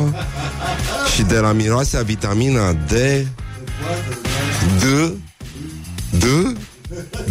Și 1.16 1.22
de 1.22 1.38
la 1.38 1.52
miroasea 1.52 2.02
vitamina 2.02 2.72
D 2.72 2.92
D 2.92 3.24
D 4.80 4.84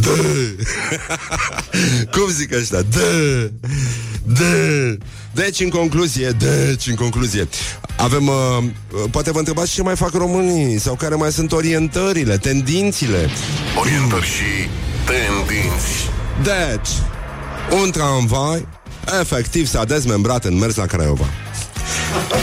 D 0.00 0.06
Cum 2.14 2.30
zic 2.30 2.54
ăștia? 2.54 2.80
D 2.80 2.96
D 4.24 4.38
Deci, 5.32 5.60
în 5.60 5.68
concluzie, 5.68 6.30
deci, 6.30 6.86
în 6.86 6.94
concluzie 6.94 7.48
Avem, 7.96 8.26
uh, 8.26 8.64
poate 9.10 9.30
vă 9.30 9.38
întrebați 9.38 9.72
ce 9.72 9.82
mai 9.82 9.96
fac 9.96 10.12
românii 10.12 10.78
Sau 10.78 10.94
care 10.94 11.14
mai 11.14 11.32
sunt 11.32 11.52
orientările, 11.52 12.36
tendințile? 12.36 13.28
Orientări 13.78 14.26
și 14.26 14.68
tendinți. 15.06 16.08
Deci, 16.42 16.88
un 17.82 17.90
tramvai 17.90 18.66
Efectiv 19.20 19.66
s-a 19.66 19.84
dezmembrat 19.84 20.44
în 20.44 20.58
mers 20.58 20.74
la 20.74 20.86
Craiova 20.86 21.26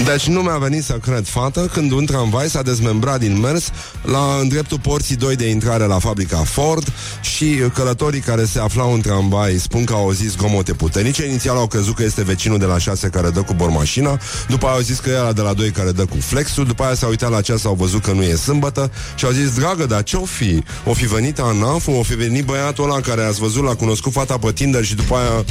deci 0.06 0.27
nu 0.27 0.41
mi-a 0.41 0.58
venit 0.58 0.84
să 0.84 0.93
cred, 0.93 1.27
fată, 1.27 1.69
când 1.73 1.91
un 1.91 2.06
tramvai 2.06 2.49
s-a 2.49 2.62
dezmembrat 2.62 3.19
din 3.19 3.39
mers 3.39 3.69
la 4.01 4.38
în 4.41 4.47
dreptul 4.47 4.80
porții 4.80 5.15
2 5.15 5.36
de 5.36 5.49
intrare 5.49 5.86
la 5.86 5.99
fabrica 5.99 6.38
Ford 6.38 6.91
și 7.21 7.56
călătorii 7.73 8.19
care 8.19 8.45
se 8.45 8.60
aflau 8.60 8.93
în 8.93 9.01
tramvai 9.01 9.58
spun 9.58 9.84
că 9.84 9.93
au 9.93 9.99
auzit 9.99 10.30
zgomote 10.30 10.73
puternice. 10.73 11.25
Inițial 11.25 11.58
au 11.58 11.67
crezut 11.67 11.95
că 11.95 12.03
este 12.03 12.23
vecinul 12.23 12.58
de 12.58 12.65
la 12.65 12.77
6 12.77 13.08
care 13.08 13.30
dă 13.30 13.41
cu 13.41 13.53
bormașina, 13.53 14.19
după 14.47 14.65
aia 14.65 14.75
au 14.75 14.82
zis 14.82 14.99
că 14.99 15.10
era 15.10 15.34
de 15.34 15.41
la 15.41 15.53
2 15.53 15.69
care 15.69 15.91
dă 15.91 16.06
cu 16.06 16.17
flexul, 16.19 16.65
după 16.65 16.84
aia 16.84 16.95
s-au 16.95 17.10
uitat 17.10 17.30
la 17.30 17.41
ceas, 17.41 17.65
au 17.65 17.73
văzut 17.73 18.01
că 18.01 18.12
nu 18.12 18.23
e 18.23 18.36
sâmbătă 18.36 18.91
și 19.15 19.25
au 19.25 19.32
zis, 19.32 19.53
dragă, 19.53 19.86
dar 19.86 20.03
ce-o 20.03 20.25
fi? 20.25 20.63
O 20.86 20.93
fi 20.93 21.06
venit 21.06 21.39
ANAF, 21.39 21.88
o 21.88 22.03
fi 22.03 22.15
venit 22.15 22.45
băiatul 22.45 22.84
ăla 22.84 23.01
care 23.01 23.23
ați 23.23 23.39
văzut, 23.39 23.63
l-a 23.63 23.75
cunoscut 23.75 24.12
fata 24.12 24.38
pe 24.38 24.51
Tinder 24.51 24.84
și 24.84 24.95
după 24.95 25.15
aia 25.15 25.45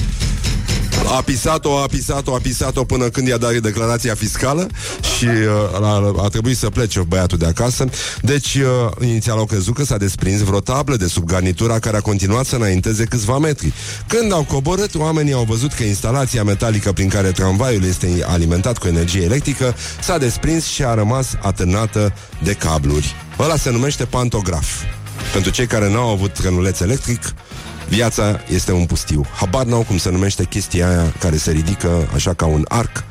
A 1.04 1.22
pisat-o, 1.22 1.78
a 1.78 1.86
pisat-o, 1.86 2.34
a 2.34 2.38
pisat-o 2.38 2.84
până 2.84 3.08
când 3.08 3.28
i-a 3.28 3.36
dat 3.36 3.54
declarația 3.54 4.14
fiscală 4.14 4.66
și 5.16 5.24
uh, 5.24 5.80
a, 5.82 6.12
a 6.22 6.28
trebuit 6.28 6.56
să 6.56 6.70
plece 6.70 7.00
băiatul 7.00 7.38
de 7.38 7.46
acasă. 7.46 7.84
Deci, 8.22 8.54
uh, 8.54 9.06
inițial 9.08 9.38
au 9.38 9.44
crezut 9.44 9.74
că 9.74 9.84
s-a 9.84 9.96
desprins 9.96 10.40
vreo 10.40 10.60
tablă 10.60 10.96
de 10.96 11.06
sub 11.06 11.24
garnitura 11.24 11.78
care 11.78 11.96
a 11.96 12.00
continuat 12.00 12.46
să 12.46 12.56
înainteze 12.56 13.04
câțiva 13.04 13.38
metri. 13.38 13.72
Când 14.06 14.32
au 14.32 14.44
coborât, 14.44 14.94
oamenii 14.94 15.32
au 15.32 15.44
văzut 15.44 15.72
că 15.72 15.82
instalația 15.82 16.44
metalică 16.44 16.92
prin 16.92 17.08
care 17.08 17.30
tramvaiul 17.30 17.84
este 17.84 18.24
alimentat 18.26 18.78
cu 18.78 18.86
energie 18.86 19.22
electrică 19.22 19.74
s-a 20.00 20.18
desprins 20.18 20.64
și 20.64 20.84
a 20.84 20.94
rămas 20.94 21.26
atârnată 21.42 22.12
de 22.42 22.52
cabluri. 22.52 23.14
Ăla 23.38 23.56
se 23.56 23.70
numește 23.70 24.04
pantograf. 24.04 24.66
Pentru 25.32 25.50
cei 25.50 25.66
care 25.66 25.90
n-au 25.90 26.08
avut 26.08 26.32
trenuleț 26.32 26.80
electric, 26.80 27.20
Viața 27.88 28.40
este 28.48 28.72
un 28.72 28.86
pustiu. 28.86 29.26
Habar 29.36 29.64
n-au 29.64 29.82
cum 29.82 29.98
se 29.98 30.10
numește 30.10 30.44
chestia 30.44 30.88
aia 30.88 31.12
care 31.18 31.36
se 31.36 31.50
ridică 31.50 32.08
așa 32.14 32.34
ca 32.34 32.46
un 32.46 32.64
arc. 32.68 33.04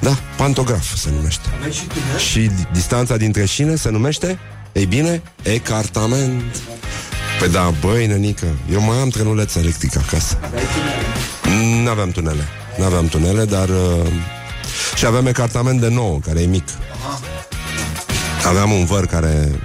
Da, 0.00 0.16
pantograf 0.36 0.96
se 0.96 1.10
numește. 1.14 1.48
Și, 1.70 1.82
și 2.30 2.50
distanța 2.72 3.16
dintre 3.16 3.44
șine 3.44 3.74
se 3.74 3.90
numește, 3.90 4.38
ei 4.72 4.86
bine, 4.86 5.22
ecartament. 5.42 6.56
Păi 7.38 7.48
da, 7.48 7.72
băi, 7.80 8.06
nenică, 8.06 8.46
eu 8.72 8.80
mai 8.80 8.98
am 8.98 9.08
trenuleț 9.08 9.54
electric 9.54 9.96
acasă. 9.96 10.38
N-aveam 11.84 12.10
tunele. 12.10 12.42
N-aveam 12.78 13.06
tunele, 13.06 13.44
dar... 13.44 13.68
Uh, 13.68 14.06
și 14.96 15.06
aveam 15.06 15.26
ecartament 15.26 15.80
de 15.80 15.88
nou, 15.88 16.22
care 16.26 16.40
e 16.40 16.46
mic. 16.46 16.64
Aveam 18.46 18.70
un 18.72 18.84
văr 18.84 19.06
care 19.06 19.60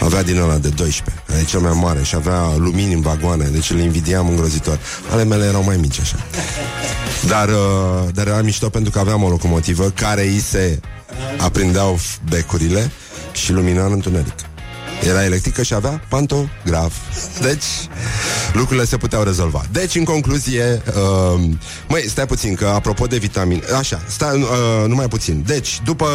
avea 0.00 0.22
din 0.22 0.38
ăla 0.38 0.58
de 0.58 0.68
12, 0.68 1.22
e 1.40 1.44
cel 1.44 1.60
mai 1.60 1.78
mare 1.82 2.02
și 2.02 2.14
avea 2.14 2.54
lumini 2.56 2.92
în 2.92 3.00
vagoane, 3.00 3.44
deci 3.44 3.70
îl 3.70 3.78
invidiam 3.78 4.28
îngrozitor. 4.28 4.78
Ale 5.10 5.24
mele 5.24 5.44
erau 5.44 5.62
mai 5.62 5.76
mici 5.76 6.00
așa. 6.00 6.16
Dar, 7.26 7.48
uh, 7.48 8.08
dar 8.12 8.26
era 8.26 8.42
mișto 8.42 8.68
pentru 8.68 8.90
că 8.90 8.98
aveam 8.98 9.22
o 9.22 9.28
locomotivă 9.28 9.84
care 9.84 10.22
îi 10.22 10.38
se 10.38 10.80
aprindeau 11.38 11.98
becurile 12.28 12.90
și 13.32 13.52
lumina 13.52 13.84
în 13.84 13.92
întuneric. 13.92 14.34
Era 15.08 15.24
electrică 15.24 15.62
și 15.62 15.74
avea 15.74 16.02
pantograf. 16.08 16.92
Deci, 17.40 17.64
lucrurile 18.52 18.84
se 18.84 18.96
puteau 18.96 19.22
rezolva. 19.22 19.64
Deci, 19.72 19.94
în 19.94 20.04
concluzie, 20.04 20.82
uh, 20.86 21.40
măi, 21.88 22.08
stai 22.08 22.26
puțin, 22.26 22.54
că 22.54 22.66
apropo 22.66 23.06
de 23.06 23.16
vitamine... 23.16 23.62
Așa, 23.78 24.02
stai, 24.08 24.40
uh, 24.40 24.86
numai 24.86 25.08
puțin. 25.08 25.42
Deci, 25.46 25.80
după 25.84 26.06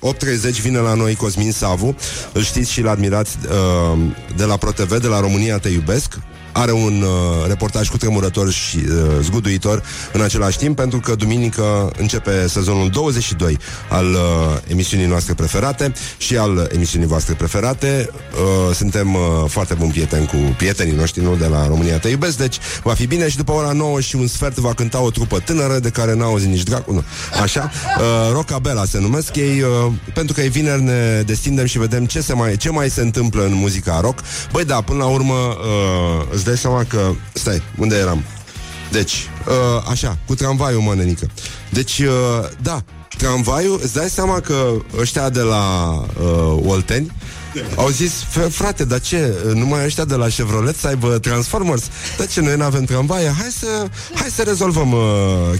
8.30 0.00 0.60
vine 0.60 0.78
la 0.78 0.94
noi 0.94 1.14
Cosmin 1.14 1.52
Savu. 1.52 1.96
Îl 2.32 2.42
știți 2.42 2.72
și 2.72 2.80
l 2.80 2.86
admirați 2.86 3.36
uh, 3.44 3.98
De 4.36 4.44
la 4.44 4.56
ProTV, 4.56 5.00
de 5.00 5.06
la 5.06 5.20
România 5.20 5.58
Te 5.58 5.68
Iubesc 5.68 6.18
are 6.56 6.72
un 6.72 7.02
uh, 7.02 7.46
reportaj 7.46 7.88
cu 7.88 7.96
tremurător 7.96 8.50
și 8.50 8.76
uh, 8.76 8.92
zguduitor 9.20 9.82
în 10.12 10.20
același 10.20 10.58
timp, 10.58 10.76
pentru 10.76 11.00
că 11.00 11.14
duminică 11.14 11.90
începe 11.98 12.48
sezonul 12.48 12.90
22 12.90 13.58
al 13.88 14.06
uh, 14.06 14.20
emisiunii 14.68 15.06
noastre 15.06 15.34
preferate 15.34 15.92
și 16.16 16.36
al 16.36 16.70
emisiunii 16.74 17.06
voastre 17.06 17.34
preferate. 17.34 18.10
Uh, 18.10 18.74
suntem 18.74 19.14
uh, 19.14 19.20
foarte 19.48 19.74
buni 19.74 19.90
prieteni 19.90 20.26
cu 20.26 20.36
prietenii 20.56 20.94
noștri, 20.94 21.22
nu 21.22 21.34
de 21.34 21.46
la 21.46 21.66
România 21.66 21.98
Te 21.98 22.08
Iubesc, 22.08 22.36
deci 22.36 22.58
va 22.82 22.94
fi 22.94 23.06
bine 23.06 23.28
și 23.28 23.36
după 23.36 23.52
ora 23.52 23.72
9 23.72 24.00
și 24.00 24.16
un 24.16 24.26
sfert 24.26 24.56
va 24.56 24.74
cânta 24.74 25.00
o 25.00 25.10
trupă 25.10 25.38
tânără 25.38 25.78
de 25.78 25.88
care 25.90 26.14
n-au 26.14 26.28
auzit 26.28 26.48
nici 26.48 26.62
dracu, 26.62 26.92
nu. 26.92 27.04
Așa? 27.42 27.70
Uh, 27.98 28.32
Rocabella 28.32 28.84
se 28.84 28.98
numesc 28.98 29.36
ei, 29.36 29.60
uh, 29.60 29.92
pentru 30.14 30.34
că 30.34 30.40
e 30.40 30.48
vineri 30.48 30.82
ne 30.82 31.22
destindem 31.26 31.66
și 31.66 31.78
vedem 31.78 32.06
ce, 32.06 32.20
se 32.20 32.32
mai, 32.32 32.56
ce 32.56 32.70
mai 32.70 32.90
se 32.90 33.00
întâmplă 33.00 33.44
în 33.44 33.54
muzica 33.54 34.00
rock. 34.00 34.18
Băi, 34.52 34.64
da, 34.64 34.80
până 34.80 34.98
la 34.98 35.06
urmă 35.06 35.34
uh, 35.34 36.26
îți 36.32 36.44
dai 36.46 36.56
seama 36.56 36.84
că... 36.84 37.12
Stai, 37.32 37.62
unde 37.78 37.96
eram? 37.96 38.24
Deci, 38.90 39.28
uh, 39.48 39.90
așa, 39.90 40.18
cu 40.26 40.34
tramvaiul, 40.34 40.80
mă, 40.80 40.94
nenică. 40.94 41.30
Deci, 41.70 41.98
uh, 41.98 42.48
da, 42.62 42.84
tramvaiul, 43.18 43.80
îți 43.82 43.94
dai 43.94 44.08
seama 44.08 44.40
că 44.40 44.72
ăștia 45.00 45.28
de 45.28 45.40
la 45.40 45.92
uh, 46.20 46.62
Olteni 46.66 47.12
au 47.76 47.88
zis, 47.88 48.12
frate, 48.50 48.84
dar 48.84 49.00
ce, 49.00 49.34
numai 49.54 49.84
ăștia 49.84 50.04
de 50.04 50.14
la 50.14 50.26
Chevrolet 50.26 50.76
să 50.76 50.86
aibă 50.86 51.18
Transformers? 51.18 51.82
Dar 52.18 52.26
ce, 52.26 52.40
noi 52.40 52.56
nu 52.56 52.64
avem 52.64 52.84
tramvaie? 52.84 53.34
Hai 53.38 53.50
să, 53.50 53.88
hai 54.14 54.28
să 54.28 54.42
rezolvăm 54.42 54.92
uh, 54.92 55.00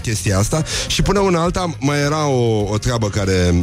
chestia 0.01 0.37
asta. 0.37 0.63
Și 0.87 1.01
până 1.01 1.19
una 1.19 1.41
alta 1.41 1.75
mai 1.79 1.99
era 1.99 2.27
o, 2.27 2.71
o 2.71 2.77
treabă 2.77 3.09
care 3.09 3.53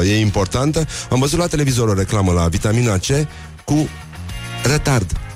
uh, 0.00 0.08
e 0.08 0.18
importantă. 0.18 0.86
Am 1.10 1.20
văzut 1.20 1.38
la 1.38 1.46
televizor 1.46 1.88
o 1.88 1.94
reclamă 1.94 2.32
la 2.32 2.48
vitamina 2.48 2.98
C 2.98 3.06
cu 3.64 3.88
retard. 4.62 5.27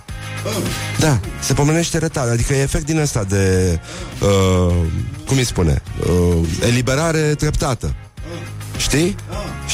Da, 0.98 1.20
se 1.40 1.52
pomenește 1.52 1.98
retard 1.98 2.30
Adică 2.30 2.52
e 2.54 2.60
efect 2.62 2.84
din 2.86 2.98
ăsta 2.98 3.24
de 3.28 3.78
uh, 4.20 4.74
Cum 5.26 5.36
îi 5.36 5.44
spune 5.44 5.82
uh, 6.00 6.48
Eliberare 6.66 7.20
treptată. 7.20 7.94
Știi? 8.76 9.16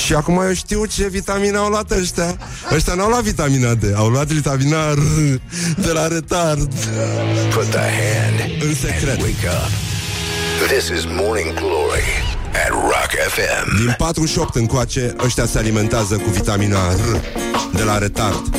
Și 0.05 0.15
acum 0.15 0.41
eu 0.47 0.53
știu 0.55 0.85
ce 0.85 1.09
vitamina 1.09 1.59
au 1.59 1.69
luat 1.69 1.91
ăștia. 1.91 2.37
Ăștia 2.75 2.95
n-au 2.95 3.09
luat 3.09 3.23
vitamina 3.23 3.75
D 3.75 3.85
Au 3.95 4.09
luat 4.09 4.27
vitamina 4.27 4.91
R 4.93 4.99
De 5.77 5.93
la 5.93 6.07
retard. 6.07 6.75
Put 7.55 7.67
the 7.71 7.79
hand 7.79 8.63
În 8.63 8.75
secret. 8.75 9.21
wake 9.21 9.47
up. 9.47 9.71
This 10.69 10.89
is 10.99 11.05
Morning 11.05 11.53
Glory 11.55 12.09
At 12.65 12.71
Rock 12.71 13.11
FM 13.29 13.77
Din 13.77 13.95
48 13.99 14.55
încoace 14.55 15.15
Ăștia 15.25 15.47
se 15.47 15.59
alimentează 15.59 16.15
cu 16.17 16.31
vitamina 16.31 16.93
R 16.93 17.21
De 17.77 17.83
la 17.83 17.99
retard 17.99 18.57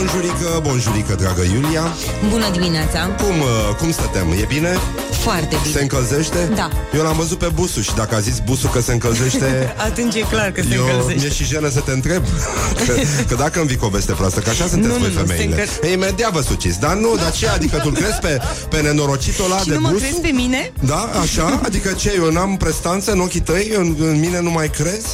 Bonjurică, 0.00 0.60
bonjurică, 0.62 1.14
dragă 1.14 1.42
Iulia 1.42 1.82
Bună 2.28 2.50
dimineața 2.50 3.06
Cum, 3.06 3.40
uh, 3.40 3.74
cum 3.78 3.90
stătem? 3.90 4.30
E 4.30 4.44
bine? 4.48 4.76
Foarte 5.22 5.56
bine 5.62 5.74
Se 5.74 5.82
încălzește? 5.82 6.50
Da 6.54 6.70
Eu 6.96 7.02
l-am 7.02 7.16
văzut 7.16 7.38
pe 7.38 7.50
busul 7.54 7.82
și 7.82 7.94
dacă 7.94 8.14
a 8.14 8.18
zis 8.20 8.38
busul 8.44 8.70
că 8.70 8.80
se 8.80 8.92
încălzește 8.92 9.74
Atunci 9.88 10.14
e 10.14 10.20
clar 10.30 10.50
că 10.50 10.62
se 10.62 10.74
eu, 10.74 10.82
încălzește 10.84 11.20
Mi-e 11.20 11.30
și 11.32 11.44
jenă 11.44 11.68
să 11.70 11.80
te 11.80 11.90
întreb 11.90 12.22
că, 12.86 12.92
că 13.28 13.34
dacă 13.34 13.58
îmi 13.58 13.68
vii 13.68 13.76
cu 13.76 13.84
o 13.84 13.88
veste 13.88 14.12
proastă 14.12 14.40
Că 14.40 14.50
așa 14.50 14.66
sunteți 14.66 14.92
Nu, 14.92 14.98
voi 14.98 15.12
nu, 15.14 15.20
nu, 15.20 15.26
femeile 15.26 15.54
se 15.54 15.60
încăl- 15.60 15.88
Ei, 15.88 15.92
imediat 15.92 16.32
vă 16.32 16.40
suciți 16.40 16.80
Dar 16.80 16.94
nu, 16.94 17.16
dar 17.16 17.32
ce? 17.32 17.48
Adică 17.48 17.76
tu 17.76 17.88
crezi 17.90 18.18
pe, 18.20 18.40
pe 18.68 18.80
nenorocitul 18.80 19.44
ăla 19.44 19.58
Și 19.58 19.68
de 19.68 19.74
nu 19.74 19.80
mă 19.80 19.88
bus? 19.90 20.00
crezi 20.00 20.20
pe 20.20 20.28
mine? 20.28 20.72
Da, 20.80 21.10
așa? 21.22 21.60
Adică 21.64 21.92
ce? 21.92 22.12
Eu 22.16 22.30
n-am 22.32 22.56
prestanță 22.56 23.12
în 23.12 23.20
ochii 23.20 23.40
tăi? 23.40 23.72
În, 23.76 23.96
în 24.00 24.18
mine 24.18 24.40
nu 24.40 24.50
mai 24.50 24.70
crezi? 24.70 25.06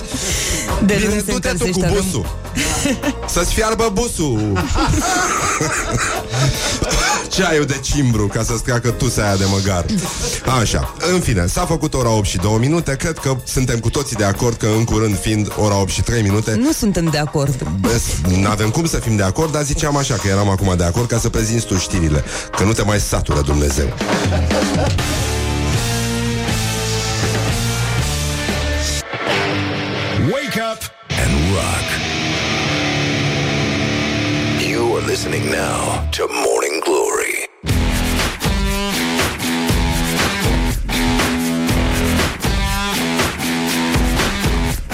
De 0.84 0.94
Bine, 0.94 1.08
rând 1.08 1.24
se 1.24 1.32
du-te 1.32 1.48
tu 1.48 1.56
cu 1.58 1.64
încălzește 1.64 2.00
busul 2.00 2.26
Să-ți 3.34 3.52
fiarbă 3.54 3.90
busul 3.92 4.64
Ceaiul 7.28 7.64
de 7.64 7.78
cimbru 7.82 8.26
Ca 8.26 8.42
să-ți 8.42 8.62
treacă 8.62 8.90
tusea 8.90 9.24
aia 9.24 9.36
de 9.36 9.44
măgar 9.50 9.84
Așa, 10.60 10.94
în 11.12 11.20
fine 11.20 11.46
S-a 11.46 11.64
făcut 11.64 11.94
ora 11.94 12.10
8 12.10 12.26
și 12.26 12.36
2 12.36 12.56
minute. 12.58 12.96
Cred 12.96 13.18
că 13.18 13.36
suntem 13.44 13.78
cu 13.78 13.90
toții 13.90 14.16
de 14.16 14.24
acord 14.24 14.56
că 14.56 14.66
în 14.76 14.84
curând 14.84 15.18
fiind 15.18 15.52
ora 15.56 15.80
8 15.80 15.90
și 15.90 16.02
3 16.02 16.22
minute 16.22 16.54
Nu 16.54 16.72
suntem 16.72 17.04
de 17.04 17.18
acord. 17.18 17.66
Nu 18.28 18.48
avem 18.48 18.70
cum 18.70 18.86
să 18.86 18.96
fim 18.96 19.16
de 19.16 19.22
acord 19.22 19.52
Dar 19.52 19.62
ziceam 19.62 19.96
așa 19.96 20.14
că 20.14 20.28
eram 20.28 20.48
acum 20.48 20.74
de 20.76 20.84
acord 20.84 21.08
Ca 21.08 21.18
să 21.18 21.28
prezinți 21.28 21.66
tu 21.66 21.76
știrile 21.76 22.24
Că 22.56 22.64
nu 22.64 22.72
te 22.72 22.82
mai 22.82 23.00
satură 23.00 23.40
Dumnezeu. 23.40 23.86
Wake 30.32 30.60
up 30.72 30.80
and 31.22 31.32
rock. 31.54 31.86
You 34.70 34.96
are 34.96 35.06
listening 35.06 35.44
now 35.50 36.08
to 36.10 36.26
Morning 36.28 36.55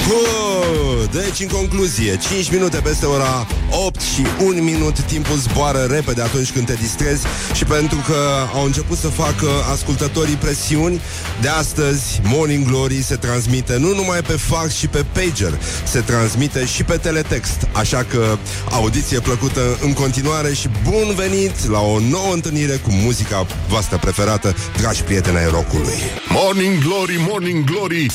Bă, 0.08 0.72
Deci, 1.12 1.40
în 1.40 1.46
concluzie, 1.46 2.18
5 2.28 2.50
minute 2.50 2.80
peste 2.80 3.06
ora 3.06 3.46
8 3.86 4.00
și 4.00 4.26
1 4.44 4.62
minut 4.62 5.00
Timpul 5.00 5.36
zboară 5.36 5.86
repede 5.90 6.22
atunci 6.22 6.50
când 6.50 6.66
te 6.66 6.74
distrezi 6.74 7.24
Și 7.54 7.64
pentru 7.64 8.02
că 8.06 8.16
au 8.54 8.64
început 8.64 8.98
să 8.98 9.08
facă 9.08 9.48
ascultătorii 9.72 10.34
presiuni 10.34 11.00
De 11.40 11.48
astăzi, 11.48 12.20
Morning 12.24 12.66
Glory 12.66 13.02
se 13.02 13.16
transmite 13.16 13.76
nu 13.76 13.94
numai 13.94 14.20
pe 14.20 14.32
fax 14.32 14.74
și 14.74 14.86
pe 14.86 15.04
pager 15.12 15.58
Se 15.84 16.00
transmite 16.00 16.64
și 16.66 16.84
pe 16.84 16.96
teletext. 16.96 17.68
Așa 17.72 18.06
că 18.10 18.38
audiție 18.70 19.20
plăcută 19.20 19.78
în 19.82 19.92
continuare 19.92 20.54
Și 20.54 20.68
bun 20.82 21.14
venit 21.14 21.68
la 21.68 21.80
o 21.80 21.98
nouă 21.98 22.32
întâlnire 22.32 22.76
cu 22.76 22.90
muzica 22.90 23.46
voastră 23.68 23.98
preferată 23.98 24.54
Dragi 24.76 25.02
prieteni 25.02 25.36
ai 25.36 25.48
rockului. 25.50 25.98
Morning 26.28 26.78
Glory, 26.78 27.16
Morning 27.28 27.64
Glory 27.64 28.06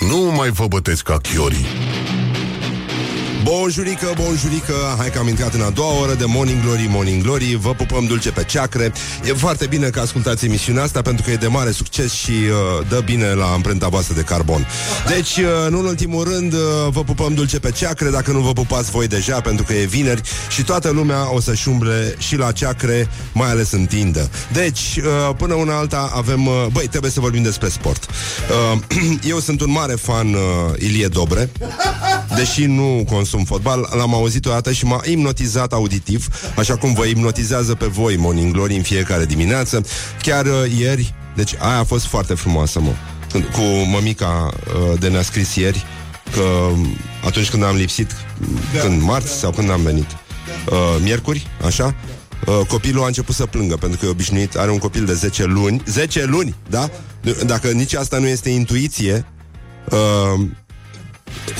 Nu 0.00 0.18
mai 0.36 0.50
vă 0.50 0.66
bătesc 0.66 1.02
ca 1.02 1.18
chiorii 1.18 1.66
Bonjurică, 3.48 4.12
bonjurică, 4.14 4.74
hai 4.98 5.10
că 5.10 5.18
am 5.18 5.28
intrat 5.28 5.54
în 5.54 5.60
a 5.60 5.70
doua 5.70 6.00
oră 6.00 6.14
de 6.14 6.24
Morning 6.24 6.62
Glory, 6.62 6.86
Morning 6.90 7.22
Glory 7.22 7.56
Vă 7.60 7.74
pupăm 7.74 8.06
dulce 8.06 8.30
pe 8.30 8.44
ceacre. 8.44 8.92
E 9.24 9.32
foarte 9.32 9.66
bine 9.66 9.88
că 9.88 10.00
ascultați 10.00 10.44
emisiunea 10.44 10.82
asta 10.82 11.02
Pentru 11.02 11.24
că 11.24 11.30
e 11.30 11.36
de 11.36 11.46
mare 11.46 11.70
succes 11.70 12.12
și 12.12 12.30
uh, 12.30 12.86
dă 12.88 13.00
bine 13.04 13.32
la 13.32 13.46
amprenta 13.46 13.88
voastră 13.88 14.14
de 14.14 14.20
carbon. 14.20 14.66
Deci, 15.08 15.36
uh, 15.36 15.70
nu 15.70 15.78
în 15.78 15.84
ultimul 15.84 16.24
rând, 16.24 16.52
uh, 16.52 16.60
vă 16.90 17.02
pupăm 17.04 17.34
dulce 17.34 17.58
pe 17.58 17.70
ceacre 17.70 18.10
Dacă 18.10 18.32
nu 18.32 18.40
vă 18.40 18.52
pupați 18.52 18.90
voi 18.90 19.06
deja, 19.06 19.40
pentru 19.40 19.64
că 19.64 19.72
e 19.72 19.84
vineri 19.84 20.20
Și 20.48 20.62
toată 20.62 20.90
lumea 20.90 21.34
o 21.34 21.40
să-și 21.40 21.68
umble 21.68 22.14
și 22.18 22.36
la 22.36 22.52
ceacre 22.52 23.08
Mai 23.32 23.50
ales 23.50 23.72
în 23.72 23.84
tindă. 23.84 24.30
Deci, 24.52 24.96
uh, 24.96 25.34
până 25.36 25.54
una 25.54 25.76
alta 25.76 26.10
avem 26.14 26.46
uh, 26.46 26.66
Băi, 26.72 26.86
trebuie 26.86 27.10
să 27.10 27.20
vorbim 27.20 27.42
despre 27.42 27.68
sport. 27.68 28.06
Uh, 28.72 28.80
Eu 29.32 29.38
sunt 29.38 29.60
un 29.60 29.70
mare 29.70 29.94
fan 29.94 30.34
uh, 30.34 30.40
Ilie 30.78 31.06
Dobre 31.06 31.50
Deși 32.34 32.64
nu 32.64 33.04
consum 33.08 33.35
fotbal, 33.44 33.88
l-am 33.96 34.14
auzit 34.14 34.46
o 34.46 34.50
dată 34.50 34.72
și 34.72 34.84
m-a 34.84 35.00
hipnotizat 35.04 35.72
auditiv, 35.72 36.28
așa 36.56 36.76
cum 36.76 36.94
vă 36.94 37.04
hipnotizează 37.04 37.74
pe 37.74 37.86
voi 37.86 38.16
Morning 38.16 38.52
Glory 38.52 38.76
în 38.76 38.82
fiecare 38.82 39.24
dimineață. 39.24 39.86
Chiar 40.22 40.46
uh, 40.46 40.78
ieri, 40.78 41.14
deci 41.34 41.54
aia 41.58 41.78
a 41.78 41.84
fost 41.84 42.06
foarte 42.06 42.34
frumoasă, 42.34 42.80
mă. 42.80 42.92
Când, 43.30 43.44
cu 43.44 43.60
mămica 43.90 44.50
uh, 44.66 44.98
de 44.98 45.08
ne-a 45.08 45.22
scris 45.22 45.54
ieri 45.54 45.84
că 46.32 46.40
um, 46.40 46.86
atunci 47.24 47.50
când 47.50 47.64
am 47.64 47.76
lipsit, 47.76 48.10
da, 48.74 48.80
când 48.80 49.02
marți 49.02 49.28
da. 49.28 49.34
sau 49.34 49.50
când 49.50 49.70
am 49.70 49.80
venit, 49.82 50.06
uh, 50.70 50.96
miercuri, 51.02 51.46
așa, 51.64 51.94
Uh, 52.46 52.66
copilul 52.68 53.02
a 53.02 53.06
început 53.06 53.34
să 53.34 53.46
plângă 53.46 53.76
pentru 53.76 53.98
că 53.98 54.06
e 54.06 54.08
obișnuit, 54.08 54.56
are 54.56 54.70
un 54.70 54.78
copil 54.78 55.04
de 55.04 55.12
10 55.12 55.44
luni 55.44 55.82
10 55.86 56.24
luni, 56.24 56.54
da? 56.70 56.90
Dacă 57.46 57.68
nici 57.68 57.94
asta 57.94 58.18
nu 58.18 58.26
este 58.26 58.48
intuiție 58.48 59.26
uh, 59.90 60.46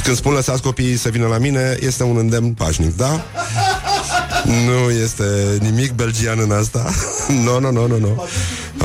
când 0.03 0.17
spun 0.17 0.33
lăsați 0.33 0.63
copiii 0.63 0.97
să 0.97 1.09
vină 1.09 1.27
la 1.27 1.39
mine, 1.39 1.77
este 1.81 2.03
un 2.03 2.17
îndemn 2.17 2.53
pașnic, 2.53 2.97
da? 2.97 3.25
Nu 4.45 4.91
este 4.91 5.25
nimic 5.61 5.93
belgian 5.93 6.39
în 6.39 6.51
asta. 6.51 6.91
Nu, 7.45 7.61
nu, 7.61 7.71
nu, 7.71 7.87
nu, 7.87 7.99
nu 7.99 8.25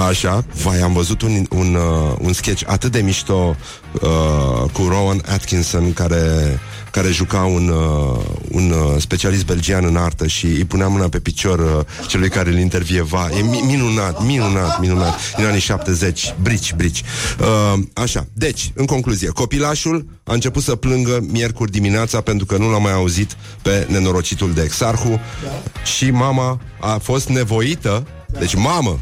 Așa, 0.08 0.44
vai, 0.64 0.80
am 0.80 0.94
văzut 0.94 1.22
un, 1.22 1.46
un, 1.50 1.76
uh, 1.76 2.16
un 2.20 2.34
sketch 2.34 2.64
atât 2.66 2.92
de 2.92 3.02
mișto 3.02 3.56
uh, 4.02 4.70
Cu 4.74 4.88
Rowan 4.90 5.22
Atkinson 5.32 5.94
Care 5.94 6.60
care 6.92 7.12
juca 7.12 7.44
un, 7.44 7.68
uh, 7.68 8.24
un 8.52 8.72
uh, 8.72 9.02
specialist 9.02 9.46
belgian 9.46 9.86
în 9.86 9.96
artă 9.96 10.28
și 10.28 10.46
îi 10.46 10.66
punea 10.66 10.88
mâna 10.88 11.10
pe 11.10 11.20
picior 11.20 11.60
uh, 11.60 12.08
celui 12.08 12.30
care 12.30 12.50
îl 12.50 12.58
intervieva. 12.58 13.30
E 13.38 13.42
mi- 13.42 13.64
minunat, 13.66 14.24
minunat, 14.24 14.80
minunat. 14.80 15.36
Din 15.36 15.46
anii 15.46 15.60
70, 15.60 16.36
brici, 16.42 16.74
brici. 16.74 17.04
Uh, 17.40 17.80
așa, 17.94 18.28
deci, 18.34 18.72
în 18.76 18.86
concluzie, 18.86 19.28
copilașul 19.28 20.06
a 20.24 20.34
început 20.34 20.64
să 20.64 20.76
plângă 20.76 21.26
miercuri 21.30 21.72
dimineața 21.72 22.22
pentru 22.22 22.46
că 22.46 22.58
nu 22.58 22.72
l-a 22.72 22.78
mai 22.78 22.94
auzit 22.94 23.36
pe 23.62 23.88
nenorocitul 23.90 24.54
de 24.54 24.62
exarhu 24.62 25.20
da. 25.44 25.82
și 25.84 26.12
mama 26.12 26.60
a 26.80 26.98
fost 26.98 27.30
nevoită, 27.30 28.08
deci 28.40 28.56
mamă, 28.56 29.00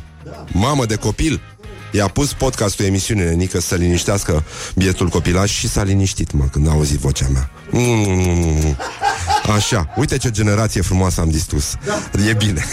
mamă 0.51 0.85
de 0.85 0.95
copil, 0.95 1.41
I-a 1.91 2.07
pus 2.07 2.33
podcastul 2.33 2.85
emisiunii 2.85 3.23
Nenică 3.23 3.59
să 3.59 3.75
liniștească 3.75 4.43
bietul 4.75 5.07
copilaș 5.07 5.51
și 5.51 5.67
s-a 5.67 5.83
liniștit, 5.83 6.31
mă, 6.31 6.45
când 6.51 6.67
a 6.67 6.71
auzit 6.71 6.97
vocea 6.97 7.27
mea. 7.31 7.49
Mm, 7.69 8.77
așa, 9.55 9.93
uite 9.95 10.17
ce 10.17 10.29
generație 10.29 10.81
frumoasă 10.81 11.21
am 11.21 11.29
distrus. 11.29 11.73
Da. 11.85 12.01
E 12.29 12.33
bine. 12.33 12.65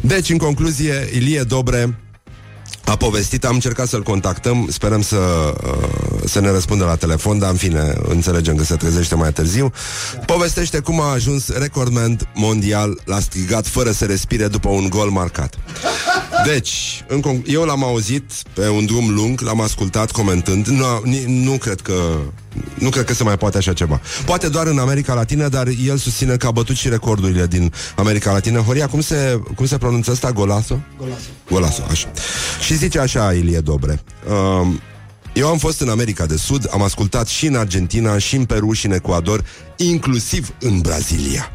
deci, 0.12 0.30
în 0.30 0.38
concluzie, 0.38 1.08
Ilie 1.12 1.42
Dobre 1.42 1.94
a 2.86 2.96
povestit, 2.96 3.44
am 3.44 3.54
încercat 3.54 3.88
să-l 3.88 4.02
contactăm, 4.02 4.68
sperăm 4.70 5.02
să, 5.02 5.16
uh, 5.16 5.88
să 6.24 6.40
ne 6.40 6.50
răspundă 6.50 6.84
la 6.84 6.96
telefon, 6.96 7.38
dar 7.38 7.50
în 7.50 7.56
fine, 7.56 7.94
înțelegem 8.08 8.56
că 8.56 8.64
se 8.64 8.76
trezește 8.76 9.14
mai 9.14 9.32
târziu. 9.32 9.72
Povestește 10.26 10.78
cum 10.78 11.00
a 11.00 11.12
ajuns 11.12 11.48
recordman 11.48 12.18
mondial 12.34 13.00
la 13.04 13.20
strigat 13.20 13.66
fără 13.66 13.90
să 13.90 14.04
respire 14.04 14.48
după 14.48 14.68
un 14.68 14.88
gol 14.88 15.10
marcat. 15.10 15.58
Deci, 16.44 17.04
în 17.08 17.20
conc- 17.20 17.46
eu 17.46 17.62
l-am 17.62 17.84
auzit 17.84 18.32
pe 18.52 18.68
un 18.68 18.86
drum 18.86 19.14
lung, 19.14 19.40
l-am 19.40 19.60
ascultat 19.60 20.10
comentând, 20.10 20.66
nu, 20.66 21.02
nu 21.26 21.52
cred 21.52 21.80
că 21.80 21.94
nu 22.78 22.88
cred 22.88 23.04
că 23.04 23.14
se 23.14 23.22
mai 23.22 23.36
poate 23.36 23.56
așa 23.56 23.72
ceva. 23.72 24.00
Poate 24.24 24.48
doar 24.48 24.66
în 24.66 24.78
America 24.78 25.14
Latină, 25.14 25.48
dar 25.48 25.66
el 25.84 25.96
susține 25.96 26.36
că 26.36 26.46
a 26.46 26.50
bătut 26.50 26.76
și 26.76 26.88
recordurile 26.88 27.46
din 27.46 27.72
America 27.96 28.32
Latină. 28.32 28.60
Horia, 28.60 28.86
cum 28.86 29.00
se, 29.00 29.40
cum 29.54 29.66
se 29.66 29.78
pronunță 29.78 30.10
asta? 30.10 30.32
Golaso? 30.32 30.80
Golaso. 30.98 31.28
Golaso, 31.50 31.82
așa. 31.90 32.08
Și 32.64 32.76
zice 32.76 32.98
așa 32.98 33.32
Ilie 33.32 33.60
Dobre. 33.60 34.00
Um, 34.60 34.80
eu 35.32 35.48
am 35.48 35.58
fost 35.58 35.80
în 35.80 35.88
America 35.88 36.26
de 36.26 36.36
Sud, 36.36 36.68
am 36.72 36.82
ascultat 36.82 37.26
și 37.26 37.46
în 37.46 37.54
Argentina, 37.54 38.18
și 38.18 38.36
în 38.36 38.44
Peru, 38.44 38.72
și 38.72 38.86
în 38.86 38.92
Ecuador, 38.92 39.44
inclusiv 39.76 40.54
în 40.60 40.78
Brazilia. 40.80 41.50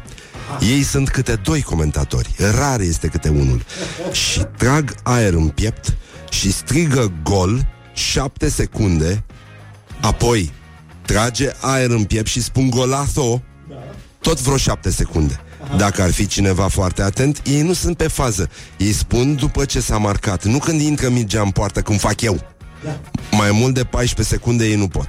Ei 0.60 0.82
sunt 0.82 1.08
câte 1.08 1.34
doi 1.34 1.62
comentatori, 1.62 2.34
rar 2.58 2.80
este 2.80 3.06
câte 3.06 3.28
unul. 3.28 3.64
Și 4.12 4.40
trag 4.56 4.94
aer 5.02 5.32
în 5.32 5.48
piept 5.48 5.96
și 6.30 6.52
strigă 6.52 7.12
gol 7.22 7.66
șapte 7.94 8.48
secunde, 8.48 9.24
apoi 10.00 10.52
trage 11.06 11.50
aer 11.60 11.90
în 11.90 12.04
piept 12.04 12.28
și 12.28 12.42
spun 12.42 12.70
golazo 12.70 13.42
tot 14.20 14.40
vreo 14.40 14.56
șapte 14.56 14.90
secunde. 14.90 15.40
Dacă 15.76 16.02
ar 16.02 16.10
fi 16.10 16.26
cineva 16.26 16.68
foarte 16.68 17.02
atent, 17.02 17.42
ei 17.44 17.62
nu 17.62 17.72
sunt 17.72 17.96
pe 17.96 18.08
fază. 18.08 18.50
Ei 18.76 18.92
spun 18.92 19.34
după 19.34 19.64
ce 19.64 19.80
s-a 19.80 19.98
marcat, 19.98 20.44
nu 20.44 20.58
când 20.58 20.80
intră 20.80 21.08
mingea 21.08 21.40
în 21.40 21.50
poartă, 21.50 21.82
cum 21.82 21.96
fac 21.96 22.20
eu. 22.20 22.40
Mai 23.30 23.50
mult 23.50 23.74
de 23.74 23.84
14 23.84 24.34
secunde 24.34 24.66
ei 24.66 24.74
nu 24.74 24.88
pot. 24.88 25.08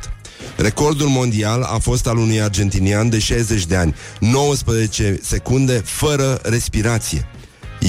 Recordul 0.58 1.08
mondial 1.08 1.62
a 1.62 1.78
fost 1.78 2.08
al 2.08 2.18
unui 2.18 2.42
argentinian 2.42 3.10
de 3.10 3.20
60 3.20 3.66
de 3.66 3.76
ani, 3.76 3.96
19 4.20 5.20
secunde 5.22 5.82
fără 5.86 6.40
respirație. 6.44 7.28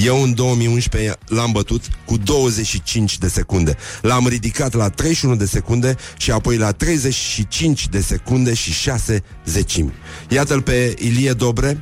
Eu 0.03 0.21
în 0.21 0.33
2011 0.33 1.15
l-am 1.27 1.51
bătut 1.51 1.81
cu 2.05 2.17
25 2.17 3.17
de 3.17 3.27
secunde. 3.27 3.77
L-am 4.01 4.27
ridicat 4.27 4.73
la 4.73 4.89
31 4.89 5.35
de 5.35 5.45
secunde 5.45 5.95
și 6.17 6.31
apoi 6.31 6.57
la 6.57 6.71
35 6.71 7.87
de 7.87 8.01
secunde 8.01 8.53
și 8.53 8.71
6 8.71 9.23
zecimi. 9.45 9.93
Iată-l 10.29 10.61
pe 10.61 10.93
Ilie 10.97 11.31
Dobre. 11.31 11.81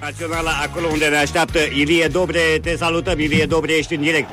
Naționala, 0.00 0.50
acolo 0.62 0.86
unde 0.86 1.06
ne 1.06 1.16
așteaptă 1.16 1.58
Ilie 1.58 2.06
Dobre, 2.06 2.40
te 2.62 2.76
salutăm, 2.76 3.20
Ilie 3.20 3.44
Dobre, 3.44 3.72
ești 3.72 3.94
în 3.94 4.00
direct. 4.00 4.28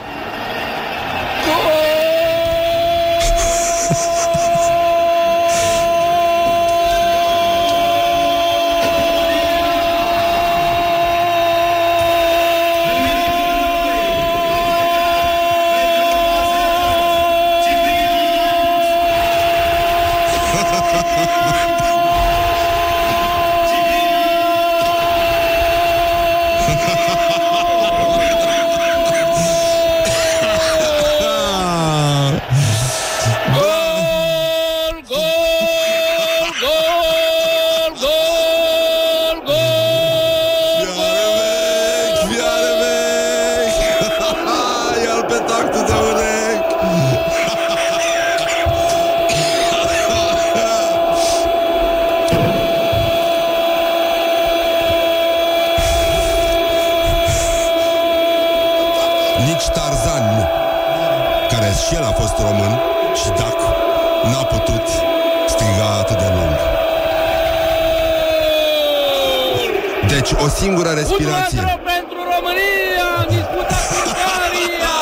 O 70.89 71.05
singură 71.09 71.35
respirație 71.39 71.75
pentru 71.93 72.19
România, 72.33 73.09
disputat 73.33 73.83
cu 73.91 73.97
Ungaria. 74.09 74.97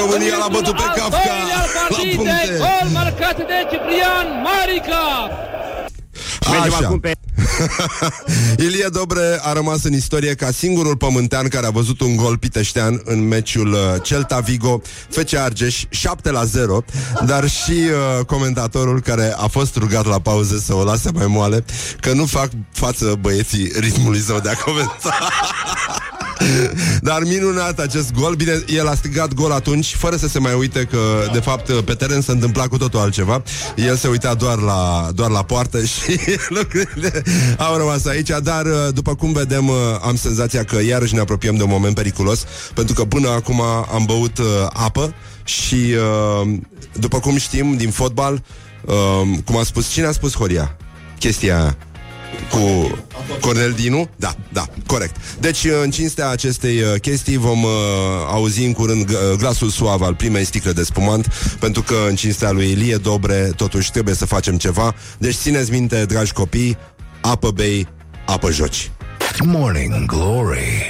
România 0.00 0.36
l-a 0.42 0.50
bătut 0.56 0.74
pe 0.80 0.86
Al 0.88 0.94
Kafka 0.98 1.34
doilea 1.38 1.60
La 1.60 1.66
partide, 1.76 2.14
puncte 2.16 2.42
gol 2.62 2.86
marcat 2.98 3.36
de 3.50 3.58
Ciprian 3.70 4.26
Marica. 4.46 5.04
Mergem 6.50 6.72
Așa. 6.74 6.86
acum 6.86 7.00
pe 7.06 7.12
Ilie 8.66 8.86
Dobre 8.92 9.38
a 9.42 9.52
rămas 9.52 9.84
în 9.84 9.92
istorie 9.92 10.34
ca 10.34 10.50
singurul 10.50 10.96
pământean 10.96 11.48
care 11.48 11.66
a 11.66 11.70
văzut 11.70 12.00
un 12.00 12.16
gol 12.16 12.38
piteștean 12.38 13.00
în 13.04 13.28
meciul 13.28 13.72
uh, 13.72 13.78
Celta 14.02 14.38
Vigo 14.38 14.80
FC 15.08 15.34
Argeș 15.34 15.84
7 15.88 16.30
la 16.30 16.44
0, 16.44 16.84
dar 17.26 17.48
și 17.48 17.70
uh, 17.70 18.24
comentatorul 18.24 19.00
care 19.00 19.34
a 19.36 19.46
fost 19.46 19.76
rugat 19.76 20.06
la 20.06 20.18
pauză 20.18 20.58
să 20.58 20.74
o 20.74 20.84
lase 20.84 21.10
mai 21.14 21.26
moale, 21.26 21.64
că 22.00 22.12
nu 22.12 22.26
fac 22.26 22.50
față 22.72 23.16
băieții 23.20 23.72
ritmului 23.78 24.20
său 24.20 24.40
de 24.40 24.48
a 24.48 24.54
comenta. 24.54 25.18
Dar 27.08 27.22
minunat 27.22 27.78
acest 27.78 28.12
gol. 28.12 28.34
Bine, 28.34 28.64
el 28.66 28.88
a 28.88 28.94
strigat 28.94 29.34
gol 29.34 29.52
atunci 29.52 29.94
Fără 29.94 30.16
să 30.16 30.28
se 30.28 30.38
mai 30.38 30.54
uite 30.54 30.84
că, 30.90 30.98
de 31.32 31.40
fapt, 31.40 31.72
pe 31.80 31.94
teren 31.94 32.20
se 32.20 32.30
întâmpla 32.30 32.66
cu 32.66 32.76
totul 32.76 33.00
altceva. 33.00 33.42
El 33.76 33.96
se 33.96 34.08
uita 34.08 34.34
doar 34.34 34.58
la, 34.58 35.08
doar 35.14 35.30
la 35.30 35.42
poartă 35.42 35.84
Și 35.92 36.20
lucrurile 36.48 37.22
au 37.58 37.76
rămas 37.76 38.06
aici. 38.06 38.30
Dar, 38.42 38.66
după 38.94 39.14
cum 39.14 39.32
vedem, 39.32 39.70
am 40.02 40.16
senzația 40.16 40.64
că 40.64 40.82
Iarăși 40.82 41.14
ne 41.14 41.20
apropiem 41.20 41.56
de 41.56 41.62
un 41.62 41.70
moment 41.70 41.94
periculos 41.94 42.44
Pentru 42.74 42.94
că 42.94 43.04
până 43.04 43.28
acum 43.28 43.60
am 43.92 44.04
băut 44.06 44.38
uh, 44.38 44.46
apă 44.72 45.14
Și, 45.44 45.94
uh, 46.42 46.58
după 46.92 47.18
cum 47.18 47.36
știm, 47.36 47.76
din 47.76 47.90
fotbal 47.90 48.42
uh, 48.84 48.94
Cum 49.44 49.56
a 49.56 49.62
spus, 49.62 49.88
cine 49.88 50.06
a 50.06 50.12
spus 50.12 50.34
Horia? 50.34 50.76
Chestia 51.18 51.56
aia 51.56 51.76
cu 52.50 52.90
Cornel 53.40 53.72
Dinu? 53.72 54.08
Da, 54.16 54.34
da, 54.52 54.64
corect. 54.86 55.16
Deci, 55.40 55.66
în 55.82 55.90
cinstea 55.90 56.28
acestei 56.28 56.80
uh, 56.80 57.00
chestii, 57.00 57.36
vom 57.36 57.62
uh, 57.62 57.70
auzi 58.26 58.64
în 58.64 58.72
curând 58.72 59.10
uh, 59.10 59.16
glasul 59.38 59.68
suav 59.68 60.02
al 60.02 60.14
primei 60.14 60.44
sticle 60.44 60.72
de 60.72 60.82
spumant, 60.82 61.26
pentru 61.60 61.82
că 61.82 61.94
în 62.08 62.14
cinstea 62.14 62.50
lui 62.50 62.70
Ilie 62.70 62.96
Dobre, 62.96 63.52
totuși 63.56 63.90
trebuie 63.90 64.14
să 64.14 64.26
facem 64.26 64.56
ceva. 64.56 64.94
Deci, 65.18 65.34
țineți 65.34 65.70
minte, 65.70 66.04
dragi 66.04 66.32
copii, 66.32 66.76
apă 67.20 67.50
bei, 67.50 67.88
apă 68.26 68.50
joci. 68.50 68.90
Morning 69.44 70.06
Glory. 70.06 70.86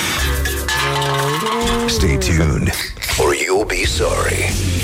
Stay 1.86 2.18
tuned, 2.18 2.72
or 3.18 3.34
you'll 3.34 3.66
be 3.66 3.84
sorry. 3.86 4.79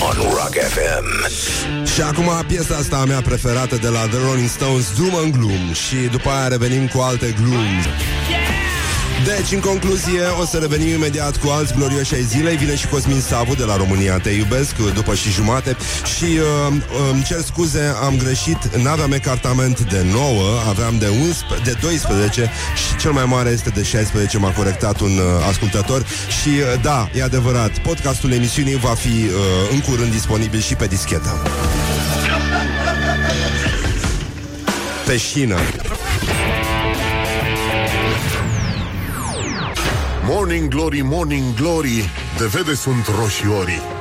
On 0.00 0.16
Rock 0.30 0.54
FM. 0.54 1.28
Și 1.94 2.00
acum 2.00 2.44
piesa 2.46 2.76
asta 2.76 2.96
a 2.96 3.04
mea 3.04 3.20
preferată 3.20 3.76
de 3.76 3.88
la 3.88 3.98
The 3.98 4.18
Rolling 4.28 4.48
Stones, 4.48 4.92
Doom 4.98 5.14
and 5.14 5.36
Gloom 5.36 5.72
Și 5.72 5.96
după 6.10 6.28
aia 6.28 6.48
revenim 6.48 6.86
cu 6.86 7.00
alte 7.00 7.34
glooms 7.40 7.84
deci, 9.24 9.52
în 9.52 9.60
concluzie, 9.60 10.20
o 10.40 10.44
să 10.44 10.58
revenim 10.58 10.88
imediat 10.88 11.36
cu 11.36 11.48
alți 11.48 11.74
glorioși 11.74 12.14
ai 12.14 12.22
zilei. 12.22 12.56
Vine 12.56 12.76
și 12.76 12.86
Cosmin 12.86 13.20
Savu 13.20 13.54
de 13.54 13.64
la 13.64 13.76
România 13.76 14.18
Te 14.18 14.30
iubesc, 14.30 14.76
după 14.94 15.14
și 15.14 15.30
jumate. 15.30 15.76
Și 16.16 16.24
uh, 16.24 16.74
îmi 17.12 17.22
cer 17.22 17.40
scuze, 17.40 17.94
am 18.02 18.16
greșit, 18.16 18.76
n-aveam 18.76 19.12
ecartament 19.12 19.80
de 19.80 20.06
9, 20.12 20.42
aveam 20.68 20.98
de, 20.98 21.08
11, 21.08 21.70
de 21.70 21.78
12 21.80 22.50
și 22.76 22.96
cel 22.96 23.12
mai 23.12 23.24
mare 23.24 23.50
este 23.50 23.70
de 23.70 23.82
16, 23.82 24.38
m-a 24.38 24.50
corectat 24.50 25.00
un 25.00 25.18
uh, 25.18 25.46
ascultător. 25.48 26.06
Și 26.42 26.48
uh, 26.48 26.80
da, 26.82 27.08
e 27.14 27.22
adevărat, 27.22 27.78
podcastul 27.78 28.32
emisiunii 28.32 28.76
va 28.76 28.94
fi 28.94 29.08
uh, 29.08 29.32
în 29.72 29.80
curând 29.80 30.10
disponibil 30.10 30.60
și 30.60 30.74
pe 30.74 30.86
dischetă. 30.86 31.42
Pe 35.06 35.16
șină. 35.16 35.56
Morning 40.26 40.68
Glory, 40.68 41.00
Morning 41.02 41.54
Glory 41.54 42.10
De 42.38 42.46
vede 42.46 42.74
sunt 42.74 43.06
roșiorii 43.20 43.93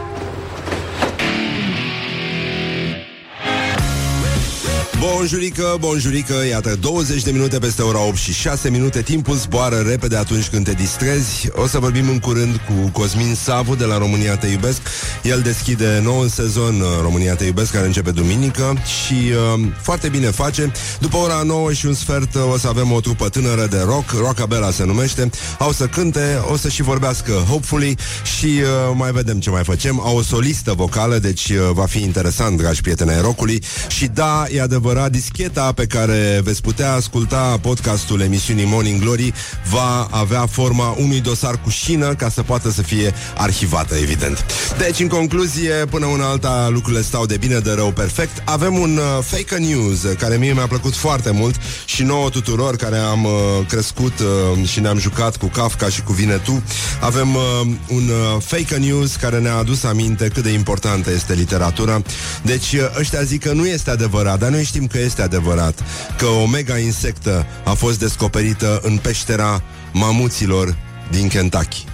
Bonjurică, 5.06 5.78
bonjurică, 5.80 6.34
iată 6.50 6.76
20 6.80 7.24
de 7.24 7.32
minute 7.32 7.60
peste 7.60 7.82
ora 7.82 8.06
8 8.08 8.16
și 8.16 8.34
6 8.34 8.70
minute 8.70 9.02
Timpul 9.02 9.36
zboară 9.36 9.76
repede 9.76 10.16
atunci 10.16 10.48
când 10.48 10.66
te 10.66 10.72
distrezi. 10.72 11.50
O 11.52 11.68
să 11.68 11.80
vorbim 11.80 12.10
în 12.10 12.20
curând 12.20 12.56
cu 12.56 12.90
Cosmin 13.00 13.36
Savu 13.36 13.76
de 13.76 13.86
la 13.86 13.98
România 13.98 14.36
Te 14.36 14.48
Iubesc. 14.48 14.82
El 15.24 15.40
deschide 15.42 16.00
nou 16.04 16.28
sezon 16.28 16.80
uh, 16.80 16.88
România 17.02 17.36
Te 17.36 17.46
Iubesc 17.46 17.72
care 17.72 17.86
începe 17.86 18.12
duminică 18.12 18.78
Și 18.84 19.14
uh, 19.14 19.68
foarte 19.82 20.10
bine 20.10 20.28
face. 20.28 20.72
După 21.00 21.18
ora 21.18 21.42
9 21.46 21.74
și 21.74 21.86
un 21.86 21.94
sfert 21.94 22.36
uh, 22.36 22.42
o 22.54 22.58
să 22.58 22.68
avem 22.68 22.92
o 22.92 23.00
trupă 23.00 23.30
tânără 23.30 23.66
de 23.66 23.82
rock 23.86 24.12
Rockabella 24.12 24.72
se 24.72 24.86
numește. 24.86 25.30
Au 25.60 25.72
să 25.72 25.86
cânte, 25.86 26.42
o 26.52 26.58
să 26.58 26.70
și 26.70 26.82
vorbească 26.82 27.32
Hopefully 27.32 27.98
Și 28.38 28.46
uh, 28.46 28.94
mai 28.96 29.12
vedem 29.12 29.40
ce 29.40 29.50
mai 29.50 29.64
facem. 29.64 30.00
Au 30.00 30.18
o 30.18 30.22
solistă 30.22 30.74
vocală, 30.74 31.18
deci 31.18 31.50
uh, 31.50 31.58
va 31.74 31.86
fi 31.86 32.02
interesant 32.02 32.58
Dragi 32.58 32.82
prieteni 32.82 33.10
ai 33.12 33.22
rockului. 33.22 33.64
Și 33.88 34.06
da, 34.06 34.46
e 34.52 34.62
adevărat 34.62 34.92
adevărat, 34.94 35.22
discheta 35.22 35.72
pe 35.72 35.86
care 35.86 36.42
veți 36.44 36.62
putea 36.62 36.94
asculta 36.94 37.58
podcastul 37.62 38.22
emisiunii 38.22 38.66
Morning 38.66 39.02
Glory 39.02 39.34
va 39.70 40.08
avea 40.12 40.46
forma 40.46 40.96
unui 41.00 41.22
dosar 41.22 41.62
cu 41.62 41.70
șină 41.70 42.16
ca 42.16 42.30
să 42.30 42.42
poată 42.42 42.72
să 42.72 42.82
fie 42.82 43.14
arhivată, 43.38 43.96
evident. 43.96 44.46
Deci, 44.78 45.00
în 45.00 45.08
concluzie, 45.08 45.72
până 45.72 46.06
una 46.06 46.30
alta 46.30 46.70
lucrurile 46.72 47.02
stau 47.02 47.26
de 47.26 47.38
bine, 47.38 47.60
de 47.60 47.72
rău 47.72 47.92
perfect. 47.92 48.44
Avem 48.46 48.78
un 48.78 48.98
uh, 48.98 49.24
fake 49.24 49.58
news 49.58 50.00
care 50.18 50.38
mie 50.38 50.54
mi-a 50.54 50.68
plăcut 50.68 50.96
foarte 50.96 51.32
mult 51.32 51.56
și 51.86 52.04
nouă 52.04 52.30
tuturor 52.30 52.76
care 52.76 52.98
am 52.98 53.24
uh, 53.24 53.32
crescut 53.68 54.20
uh, 54.20 54.68
și 54.68 54.80
ne-am 54.80 54.98
jucat 55.00 55.38
cu 55.38 55.46
Kafka 55.46 55.90
și 55.90 56.02
cu 56.02 56.14
Vinetu. 56.14 56.64
Avem 57.02 57.36
uh, 57.36 57.42
un 57.90 58.10
uh, 58.10 58.42
fake 58.42 58.76
news 58.76 59.16
care 59.16 59.40
ne-a 59.40 59.56
adus 59.56 59.84
aminte 59.84 60.28
cât 60.28 60.44
de 60.44 60.52
importantă 60.52 61.12
este 61.12 61.34
literatura. 61.34 62.02
Deci, 62.42 62.74
uh, 62.74 63.00
ăștia 63.00 63.22
zic 63.24 63.44
că 63.44 63.52
nu 63.54 63.68
este 63.68 63.90
adevărat, 63.90 64.40
dar 64.40 64.50
noi 64.50 64.64
știm 64.74 64.88
că 64.88 65.00
este 65.00 65.22
adevărat 65.22 65.84
că 66.18 66.26
o 66.26 66.46
mega 66.46 66.78
insectă 66.78 67.46
a 67.64 67.74
fost 67.74 68.00
descoperită 68.00 68.80
în 68.84 68.98
peștera 68.98 69.64
mamuților 69.92 70.78
din 71.12 71.28
Kentucky. 71.28 71.86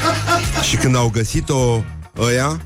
și 0.68 0.76
când 0.76 0.96
au 0.96 1.08
găsit-o 1.08 1.84
ăia, 2.18 2.60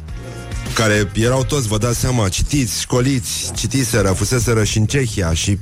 care 0.74 1.11
erau 1.14 1.44
toți, 1.44 1.68
vă 1.68 1.78
dați 1.78 1.98
seama, 1.98 2.28
citiți, 2.28 2.80
școliți, 2.80 3.52
citiseră, 3.54 4.08
fuseseră 4.08 4.64
și 4.64 4.78
în 4.78 4.87
Cehia 4.87 5.32
și 5.32 5.58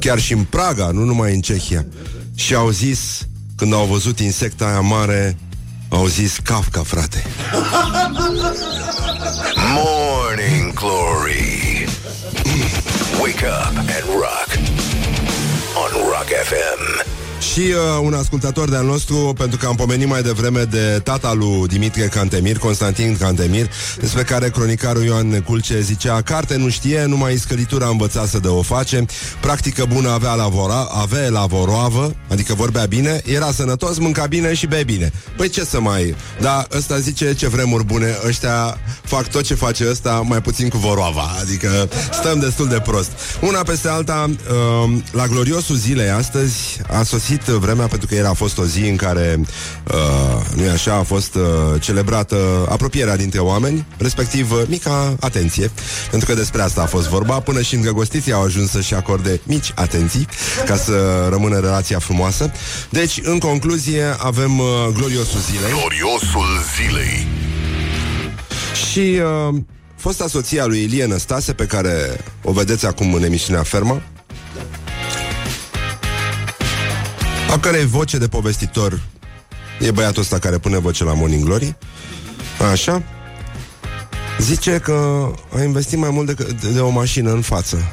chiar 0.00 0.18
și 0.18 0.32
în 0.32 0.44
Praga, 0.44 0.90
nu 0.90 1.04
numai 1.04 1.34
în 1.34 1.40
Cehia. 1.40 1.86
Și 2.34 2.54
au 2.54 2.70
zis, 2.70 3.26
când 3.56 3.72
au 3.72 3.84
văzut 3.84 4.20
insecta 4.20 4.66
aia 4.66 4.80
mare, 4.80 5.38
au 5.88 6.06
zis 6.06 6.38
Kafka, 6.42 6.82
frate. 6.82 7.24
Morning 9.74 10.72
Glory. 10.72 11.57
Wake 13.22 13.42
up 13.44 13.74
and 13.74 14.04
rock. 14.20 14.50
On 15.76 16.10
Rock 16.10 16.26
FM. 16.28 17.17
Și 17.52 17.60
uh, 17.60 18.00
un 18.02 18.14
ascultător 18.14 18.68
de-al 18.68 18.84
nostru, 18.84 19.32
pentru 19.36 19.58
că 19.58 19.66
am 19.66 19.74
pomenit 19.74 20.08
mai 20.08 20.22
devreme 20.22 20.62
de 20.62 21.00
tata 21.04 21.32
lui 21.32 21.66
Dimitrie 21.66 22.06
Cantemir, 22.06 22.58
Constantin 22.58 23.16
Cantemir, 23.16 23.70
despre 24.00 24.22
care 24.22 24.50
cronicarul 24.50 25.04
Ioan 25.04 25.28
Neculce 25.28 25.80
zicea 25.80 26.22
Carte 26.22 26.56
nu 26.56 26.68
știe, 26.68 27.04
numai 27.04 27.36
scălitura 27.36 27.86
învățase 27.88 28.38
de 28.38 28.48
o 28.48 28.62
face, 28.62 29.04
practică 29.40 29.84
bună 29.92 30.10
avea 30.10 30.34
la 30.34 30.48
vora, 30.48 30.88
avea 30.90 31.28
la 31.28 31.46
voroavă, 31.46 32.14
adică 32.30 32.54
vorbea 32.54 32.84
bine, 32.84 33.20
era 33.24 33.52
sănătos, 33.52 33.98
mânca 33.98 34.26
bine 34.26 34.54
și 34.54 34.66
bea 34.66 34.82
bine. 34.82 35.12
Păi 35.36 35.48
ce 35.48 35.64
să 35.64 35.80
mai... 35.80 36.14
Da, 36.40 36.66
ăsta 36.76 36.98
zice 36.98 37.34
ce 37.34 37.48
vremuri 37.48 37.84
bune, 37.84 38.18
ăștia 38.26 38.78
fac 39.02 39.28
tot 39.28 39.42
ce 39.42 39.54
face 39.54 39.88
ăsta, 39.90 40.22
mai 40.24 40.42
puțin 40.42 40.68
cu 40.68 40.76
voroava, 40.76 41.30
adică 41.40 41.88
stăm 42.12 42.38
destul 42.38 42.68
de 42.68 42.80
prost. 42.80 43.10
Una 43.40 43.58
peste 43.58 43.88
alta, 43.88 44.30
uh, 44.30 44.98
la 45.10 45.26
gloriosul 45.26 45.76
zilei 45.76 46.10
astăzi 46.10 46.80
a 46.90 47.02
sosit 47.02 47.37
vremea 47.44 47.86
pentru 47.86 48.06
că 48.06 48.14
era 48.14 48.28
a 48.28 48.32
fost 48.32 48.58
o 48.58 48.64
zi 48.64 48.80
în 48.80 48.96
care, 48.96 49.40
uh, 49.92 50.56
nu 50.56 50.62
e 50.62 50.70
așa, 50.70 50.94
a 50.94 51.02
fost 51.02 51.34
uh, 51.34 51.42
celebrată 51.80 52.66
apropierea 52.68 53.16
dintre 53.16 53.38
oameni, 53.38 53.86
respectiv 53.96 54.52
uh, 54.52 54.62
mica 54.68 55.16
atenție, 55.20 55.70
pentru 56.10 56.28
că 56.28 56.34
despre 56.34 56.62
asta 56.62 56.82
a 56.82 56.86
fost 56.86 57.08
vorba, 57.08 57.40
până 57.40 57.62
și 57.62 57.74
îndrăgostiții 57.74 58.32
au 58.32 58.42
ajuns 58.42 58.70
să-și 58.70 58.94
acorde 58.94 59.40
mici 59.44 59.72
atenții 59.74 60.26
ca 60.66 60.76
să 60.76 61.26
rămână 61.30 61.58
relația 61.58 61.98
frumoasă. 61.98 62.52
Deci, 62.90 63.20
în 63.22 63.38
concluzie, 63.38 64.04
avem 64.18 64.58
uh, 64.58 64.66
gloriosul 64.94 65.40
zilei. 65.40 65.70
Gloriosul 65.70 66.46
zilei. 66.76 67.26
Și 68.90 69.20
uh, 69.48 69.54
fosta 69.96 70.28
soția 70.28 70.66
lui 70.66 70.82
Ilie 70.82 71.06
Năstase, 71.06 71.52
pe 71.52 71.64
care 71.64 72.24
o 72.42 72.52
vedeți 72.52 72.86
acum 72.86 73.14
în 73.14 73.22
emisiunea 73.22 73.62
Ferma, 73.62 74.02
a 77.50 77.58
cărei 77.58 77.86
voce 77.86 78.18
de 78.18 78.28
povestitor 78.28 79.00
e 79.80 79.90
băiatul 79.90 80.22
ăsta 80.22 80.38
care 80.38 80.58
pune 80.58 80.78
voce 80.78 81.04
la 81.04 81.14
Morning 81.14 81.44
Glory, 81.44 81.76
așa, 82.72 83.02
zice 84.38 84.78
că 84.78 85.28
a 85.56 85.62
investit 85.62 85.98
mai 85.98 86.10
mult 86.10 86.26
de, 86.26 86.46
de, 86.60 86.70
de 86.72 86.80
o 86.80 86.88
mașină 86.88 87.32
în 87.32 87.40
față. 87.40 87.92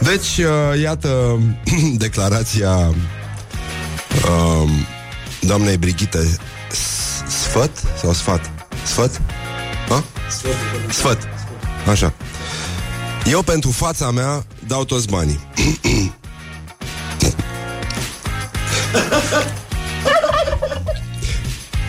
Deci, 0.00 0.38
uh, 0.38 0.80
iată 0.82 1.38
declarația 2.04 2.76
uh, 4.28 4.70
doamnei 5.40 5.76
Brigitte 5.76 6.38
Sfăt 7.28 7.70
sau 8.00 8.12
sfat? 8.12 8.50
Sfăt? 8.84 9.20
Ha? 10.40 10.92
Sfăt. 10.92 11.28
Așa. 11.90 12.12
Eu 13.24 13.42
pentru 13.42 13.70
fața 13.70 14.10
mea 14.10 14.44
dau 14.66 14.84
toți 14.84 15.08
banii. 15.08 15.40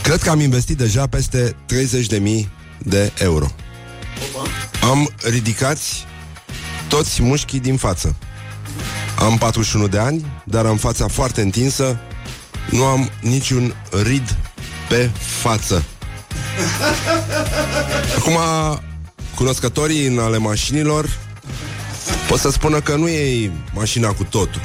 Cred 0.03 0.21
că 0.21 0.29
am 0.29 0.39
investit 0.39 0.77
deja 0.77 1.07
peste 1.07 1.55
30.000 2.11 2.47
de 2.77 3.11
euro. 3.17 3.47
Am 4.81 5.09
ridicați 5.29 6.05
toți 6.87 7.21
mușchii 7.21 7.59
din 7.59 7.77
față. 7.77 8.15
Am 9.19 9.37
41 9.37 9.87
de 9.87 9.99
ani, 9.99 10.25
dar 10.43 10.65
am 10.65 10.77
fața 10.77 11.07
foarte 11.07 11.41
întinsă, 11.41 11.99
nu 12.69 12.83
am 12.83 13.09
niciun 13.21 13.75
rid 14.03 14.37
pe 14.89 15.09
față. 15.41 15.83
Acum, 18.25 18.39
cunoscătorii 19.35 20.05
în 20.05 20.19
ale 20.19 20.37
mașinilor 20.37 21.17
pot 22.27 22.39
să 22.39 22.51
spună 22.51 22.79
că 22.79 22.95
nu 22.95 23.07
e 23.07 23.51
mașina 23.73 24.07
cu 24.07 24.23
totul. 24.23 24.61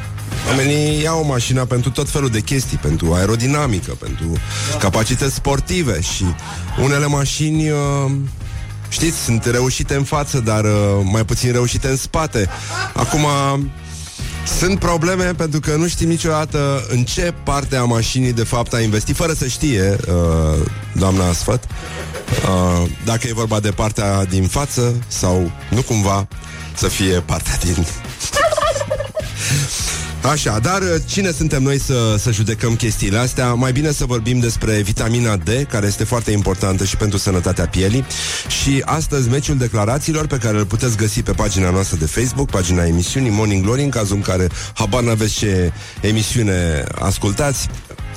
Oamenii 0.48 1.02
iau 1.02 1.24
mașina 1.24 1.64
pentru 1.64 1.90
tot 1.90 2.08
felul 2.10 2.28
de 2.28 2.40
chestii, 2.40 2.76
pentru 2.76 3.12
aerodinamică, 3.12 3.90
pentru 3.90 4.32
capacități 4.78 5.34
sportive 5.34 6.00
și 6.00 6.24
unele 6.82 7.06
mașini, 7.06 7.70
uh, 7.70 8.10
știți, 8.88 9.18
sunt 9.18 9.44
reușite 9.44 9.94
în 9.94 10.04
față, 10.04 10.40
dar 10.40 10.64
uh, 10.64 10.70
mai 11.02 11.24
puțin 11.24 11.52
reușite 11.52 11.88
în 11.88 11.96
spate. 11.96 12.48
Acum, 12.94 13.26
sunt 14.58 14.78
probleme 14.78 15.24
pentru 15.24 15.60
că 15.60 15.76
nu 15.76 15.88
știm 15.88 16.08
niciodată 16.08 16.86
în 16.88 17.04
ce 17.04 17.34
parte 17.44 17.76
a 17.76 17.84
mașinii 17.84 18.32
de 18.32 18.44
fapt 18.44 18.72
a 18.74 18.80
investit, 18.80 19.16
fără 19.16 19.32
să 19.32 19.46
știe 19.46 19.96
uh, 20.08 20.66
doamna 20.92 21.32
Sfăt, 21.32 21.64
uh, 22.42 22.90
dacă 23.04 23.26
e 23.28 23.32
vorba 23.32 23.60
de 23.60 23.70
partea 23.70 24.24
din 24.24 24.46
față 24.46 24.94
sau 25.08 25.50
nu 25.70 25.82
cumva 25.82 26.28
să 26.74 26.88
fie 26.88 27.20
partea 27.20 27.58
din... 27.64 27.86
Așa, 30.22 30.58
dar 30.58 30.82
uh, 30.82 30.94
cine 31.06 31.30
suntem 31.30 31.62
noi 31.62 31.80
să, 31.80 32.14
să 32.18 32.32
judecăm 32.32 32.76
chestiile 32.76 33.18
astea? 33.18 33.54
Mai 33.54 33.72
bine 33.72 33.92
să 33.92 34.04
vorbim 34.04 34.38
despre 34.38 34.80
vitamina 34.80 35.36
D, 35.36 35.48
care 35.68 35.86
este 35.86 36.04
foarte 36.04 36.30
importantă 36.30 36.84
și 36.84 36.96
pentru 36.96 37.18
sănătatea 37.18 37.66
pielii. 37.66 38.04
Și 38.62 38.82
astăzi 38.84 39.28
meciul 39.28 39.56
declarațiilor 39.56 40.26
pe 40.26 40.36
care 40.36 40.58
îl 40.58 40.66
puteți 40.66 40.96
găsi 40.96 41.22
pe 41.22 41.32
pagina 41.32 41.70
noastră 41.70 41.96
de 41.96 42.06
Facebook, 42.06 42.50
pagina 42.50 42.84
emisiunii 42.86 43.30
Morning 43.30 43.64
Glory, 43.64 43.82
în 43.82 43.90
cazul 43.90 44.16
în 44.16 44.22
care 44.22 44.46
habar 44.74 45.02
n-aveți 45.02 45.34
ce 45.34 45.72
emisiune 46.00 46.84
ascultați. 46.98 47.68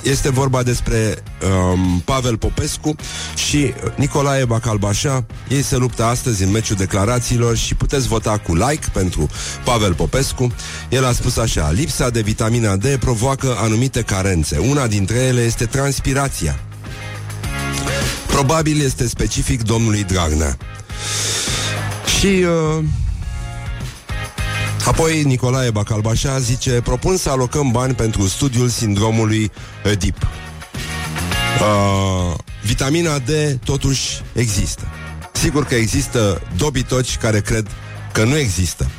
Este 0.02 0.30
vorba 0.30 0.62
despre 0.62 1.22
um, 1.72 2.00
Pavel 2.04 2.36
Popescu 2.36 2.94
și 3.34 3.72
Nicolae 3.96 4.44
Bacalbașa. 4.44 5.24
Ei 5.48 5.62
se 5.62 5.76
luptă 5.76 6.04
astăzi 6.04 6.42
în 6.42 6.50
meciul 6.50 6.76
declarațiilor 6.76 7.56
și 7.56 7.74
puteți 7.74 8.08
vota 8.08 8.38
cu 8.38 8.54
like 8.54 8.86
pentru 8.92 9.28
Pavel 9.64 9.94
Popescu. 9.94 10.54
El 10.88 11.04
a 11.04 11.12
spus 11.12 11.36
așa, 11.36 11.70
lipsa 11.70 12.10
de 12.10 12.20
vitamina 12.20 12.76
D 12.76 12.86
provoacă 12.86 13.56
anumite 13.58 14.02
carențe. 14.02 14.58
Una 14.58 14.86
dintre 14.86 15.18
ele 15.18 15.40
este 15.40 15.64
transpirația. 15.64 16.60
Probabil 18.26 18.80
este 18.80 19.08
specific 19.08 19.62
domnului 19.62 20.04
Dragnea. 20.04 20.56
Și 22.18 22.26
uh, 22.26 22.84
Apoi 24.86 25.22
Nicolae 25.22 25.70
Bacalbașa 25.70 26.38
zice 26.38 26.70
Propun 26.70 27.16
să 27.16 27.30
alocăm 27.30 27.70
bani 27.70 27.94
pentru 27.94 28.26
studiul 28.26 28.68
sindromului 28.68 29.50
Oedip. 29.84 30.16
Uh, 31.60 32.34
Vitamina 32.64 33.18
D 33.18 33.30
totuși 33.64 34.22
există. 34.32 34.82
Sigur 35.32 35.64
că 35.64 35.74
există 35.74 36.42
dobitoci 36.56 37.16
care 37.16 37.40
cred 37.40 37.66
că 38.12 38.24
nu 38.24 38.36
există. 38.38 38.90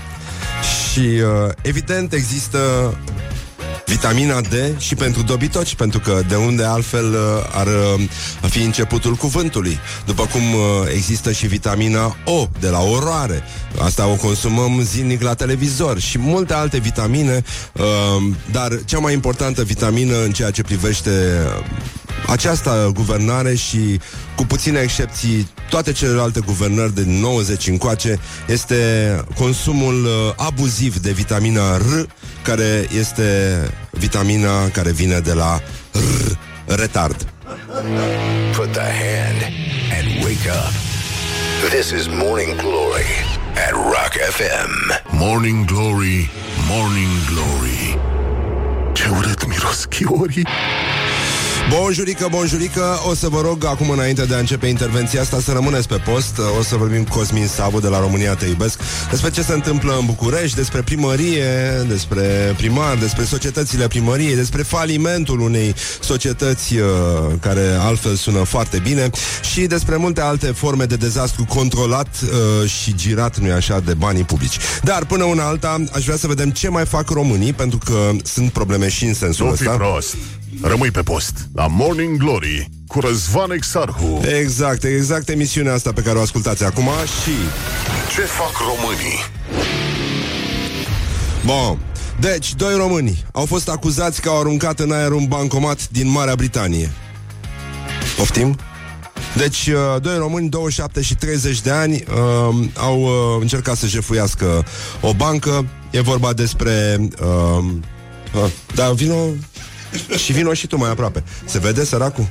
Și 0.92 1.00
uh, 1.00 1.52
evident 1.62 2.14
există 2.14 2.60
vitamina 3.86 4.42
D 4.42 4.80
și 4.80 4.96
pentru 4.96 5.22
dobitoci, 5.22 5.76
pentru 5.76 6.00
că 6.00 6.22
de 6.28 6.36
unde 6.36 6.64
altfel 6.64 7.12
uh, 7.12 7.20
ar 7.52 7.68
uh, 7.68 8.50
fi 8.50 8.62
începutul 8.62 9.16
cuvântului. 9.16 9.80
După 10.06 10.26
cum 10.26 10.42
uh, 10.42 10.62
există 10.94 11.32
și 11.32 11.48
vitamina 11.48 12.16
O 12.26 12.48
de 12.60 12.70
la 12.70 12.82
oroare. 12.82 13.44
Asta 13.80 14.08
o 14.08 14.16
consumăm 14.16 14.82
zilnic 14.82 15.22
la 15.22 15.34
televizor 15.34 16.00
și 16.00 16.18
multe 16.18 16.54
alte 16.54 16.78
vitamine, 16.78 17.44
dar 18.52 18.80
cea 18.86 19.00
mai 19.00 19.14
importantă 19.14 19.64
vitamină 19.64 20.24
în 20.24 20.32
ceea 20.32 20.52
ce 20.52 20.64
privește 20.64 21.12
această 22.28 22.92
guvernare 22.94 23.56
și 23.56 24.00
cu 24.36 24.46
puține 24.46 24.80
excepții 24.80 25.48
toate 25.70 25.92
celelalte 25.92 26.40
guvernări 26.46 26.96
de 26.96 27.04
90 27.06 27.68
încoace 27.68 28.20
este 28.48 28.76
consumul 29.38 30.08
abuziv 30.38 30.98
de 30.98 31.12
vitamina 31.12 31.78
R 31.78 32.06
care 32.44 32.88
este 33.00 33.60
vitamina 33.92 34.70
care 34.70 34.92
vine 34.92 35.20
de 35.20 35.34
la 35.34 35.60
R, 35.92 36.38
retard. 36.76 37.28
Put 38.56 38.72
the 38.72 38.90
hand 39.04 39.42
and 39.98 40.24
wake 40.24 40.48
up. 40.48 40.74
This 41.70 41.92
is 41.92 42.08
Morning 42.08 42.56
Glory 42.56 43.12
at 43.68 43.72
Rock 43.72 44.14
FM. 44.38 44.72
Morning 45.12 45.66
Glory, 45.66 46.30
Morning 46.70 47.12
Glory 47.32 47.98
Ce 48.94 49.10
urât 49.18 49.48
miros 49.48 49.86
chiorii 49.86 50.48
Bonjurică, 51.70 52.28
bonjurică 52.32 53.00
O 53.10 53.14
să 53.14 53.30
vă 53.30 53.42
rog 53.42 53.66
acum 53.66 53.90
înainte 53.90 54.26
de 54.26 54.36
a 54.36 54.38
începe 54.38 54.68
intervenția 54.68 55.22
asta 55.22 55.40
Să 55.40 55.52
rămâneți 55.52 55.88
pe 55.88 55.96
post. 55.96 56.38
O 56.60 56.64
să 56.64 56.76
vorbim 56.76 57.04
cu 57.04 57.18
Cosmin 57.18 57.48
Sabu 57.48 57.80
de 57.80 57.88
la 57.88 58.00
România 58.00 58.34
Te 58.36 58.46
iubesc. 58.46 58.80
Despre 59.10 59.30
ce 59.30 59.42
se 59.42 59.54
întâmplă 59.54 59.96
în 60.00 60.06
București 60.06 60.56
Despre 60.56 60.82
primărie, 60.82 61.46
despre 61.88 62.54
primar 62.58 62.96
Despre 62.96 63.24
societățile 63.24 63.88
primăriei 63.88 64.36
Despre 64.36 64.62
falimentul 64.62 65.40
unei 65.40 65.76
societăți 66.02 66.76
uh, 66.76 66.86
Care 67.40 67.78
altfel 67.80 68.16
sună 68.16 68.44
foarte 68.44 68.80
bine 68.80 69.10
Și 69.54 69.62
despre 69.62 69.96
multe 69.96 70.22
alte 70.22 70.48
forme 70.48 70.86
de 70.86 70.96
dezastru 70.96 71.46
Controlat 71.46 72.08
uh, 72.24 72.70
și 72.70 72.96
girat 72.96 73.38
Nu-i 73.38 73.52
așa, 73.52 73.80
de 73.80 73.94
banii 73.94 74.24
publici. 74.24 74.58
Dar 74.84 75.06
până 75.06 75.24
una 75.24 75.44
alta, 75.44 75.84
aș 75.94 76.04
vrea 76.04 76.18
să 76.18 76.28
vedem 76.28 76.50
ce 76.50 76.70
mai 76.70 76.86
fac 76.86 77.10
românii 77.10 77.54
Pentru 77.54 77.78
că 77.86 78.12
sunt 78.24 78.52
probleme 78.52 78.90
și 78.90 79.06
în 79.06 79.14
sensul 79.14 79.46
Nu 79.46 79.52
fi 79.52 79.64
ăsta. 79.64 79.76
prost 79.76 80.16
Rămâi 80.62 80.92
pe 80.92 81.02
post 81.02 81.48
la 81.54 81.68
Morning 81.68 82.18
Glory 82.18 82.70
cu 82.88 83.00
Răzvan 83.00 83.52
Exarhu 83.52 84.22
Exact, 84.40 84.84
exact 84.84 85.30
emisiunea 85.30 85.74
asta 85.74 85.92
pe 85.92 86.02
care 86.02 86.18
o 86.18 86.22
ascultați 86.22 86.64
acum 86.64 86.90
și... 87.24 87.32
Ce 88.16 88.22
fac 88.22 88.52
românii? 88.58 89.20
Bun, 91.46 91.80
deci, 92.20 92.56
doi 92.56 92.76
români 92.76 93.24
au 93.32 93.46
fost 93.46 93.70
acuzați 93.70 94.22
că 94.22 94.30
au 94.30 94.40
aruncat 94.40 94.80
în 94.80 94.92
aer 94.92 95.12
un 95.12 95.26
bancomat 95.28 95.90
din 95.90 96.10
Marea 96.10 96.36
Britanie. 96.36 96.92
Poftim? 98.18 98.58
Deci, 99.38 99.68
uh, 99.68 100.02
doi 100.02 100.18
români, 100.18 100.50
27 100.50 101.02
și 101.02 101.16
30 101.16 101.62
de 101.62 101.70
ani, 101.70 101.94
uh, 101.94 102.56
au 102.76 103.02
uh, 103.02 103.42
încercat 103.42 103.78
să 103.78 103.88
jefuiască 103.88 104.66
o 105.02 105.14
bancă. 105.14 105.68
E 105.92 106.02
vorba 106.02 106.34
despre... 106.34 106.98
Uh, 107.22 107.64
uh, 108.44 108.52
da, 108.76 108.90
vino... 108.90 109.16
Și 110.18 110.32
vino 110.32 110.54
și 110.54 110.68
tu 110.68 110.78
mai 110.78 110.90
aproape. 110.90 111.24
Se 111.46 111.60
vede, 111.60 111.86
săracul? 111.86 112.26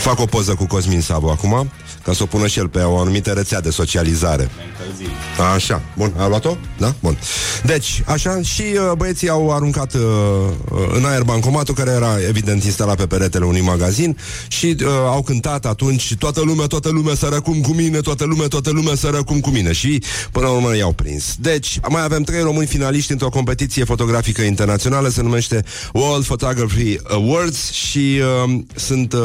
Fac 0.00 0.20
o 0.20 0.26
poză 0.26 0.54
cu 0.54 0.66
Cosmin 0.66 1.00
Sabu 1.00 1.28
acum 1.28 1.70
Ca 2.04 2.12
să 2.12 2.22
o 2.22 2.26
pună 2.26 2.46
și 2.46 2.58
el 2.58 2.68
pe 2.68 2.80
o 2.80 2.98
anumită 2.98 3.30
rețea 3.30 3.60
de 3.60 3.70
socializare. 3.70 4.50
Așa, 5.54 5.82
bun, 5.96 6.12
a 6.16 6.26
luat-o? 6.26 6.56
Da? 6.78 6.94
Bun. 7.00 7.18
Deci, 7.64 8.02
așa, 8.06 8.40
și 8.42 8.62
uh, 8.62 8.92
băieții 8.96 9.28
au 9.28 9.54
aruncat 9.54 9.94
uh, 9.94 10.00
uh, 10.70 10.78
în 10.94 11.04
aer 11.04 11.22
bancomatul 11.22 11.74
Care 11.74 11.90
era 11.90 12.16
evident 12.28 12.64
instalat 12.64 12.96
pe 12.96 13.06
peretele 13.06 13.44
unui 13.44 13.60
magazin 13.60 14.16
Și 14.48 14.76
uh, 14.80 14.88
au 15.06 15.22
cântat 15.22 15.66
atunci 15.66 16.14
Toată 16.18 16.40
lumea, 16.40 16.66
toată 16.66 16.88
lumea 16.88 17.14
sărăcum 17.14 17.60
cu 17.60 17.72
mine 17.72 18.00
Toată 18.00 18.24
lumea, 18.24 18.48
toată 18.48 18.70
lumea 18.70 18.94
sărăcum 18.94 19.40
cu 19.40 19.50
mine. 19.50 19.72
Și 19.72 20.02
până 20.32 20.46
la 20.46 20.52
urmă 20.52 20.76
i-au 20.76 20.92
prins. 20.92 21.34
Deci, 21.38 21.78
mai 21.88 22.02
avem 22.02 22.22
trei 22.22 22.40
români 22.40 22.66
finaliști 22.66 23.12
într-o 23.12 23.28
competiție 23.28 23.84
fotografică 23.84 24.42
internațională 24.42 25.08
Se 25.08 25.22
numește 25.22 25.64
World 25.92 26.24
Photography 26.24 26.98
Awards 27.08 27.70
Și 27.70 28.20
uh, 28.44 28.60
sunt, 28.74 29.12
uh, 29.12 29.20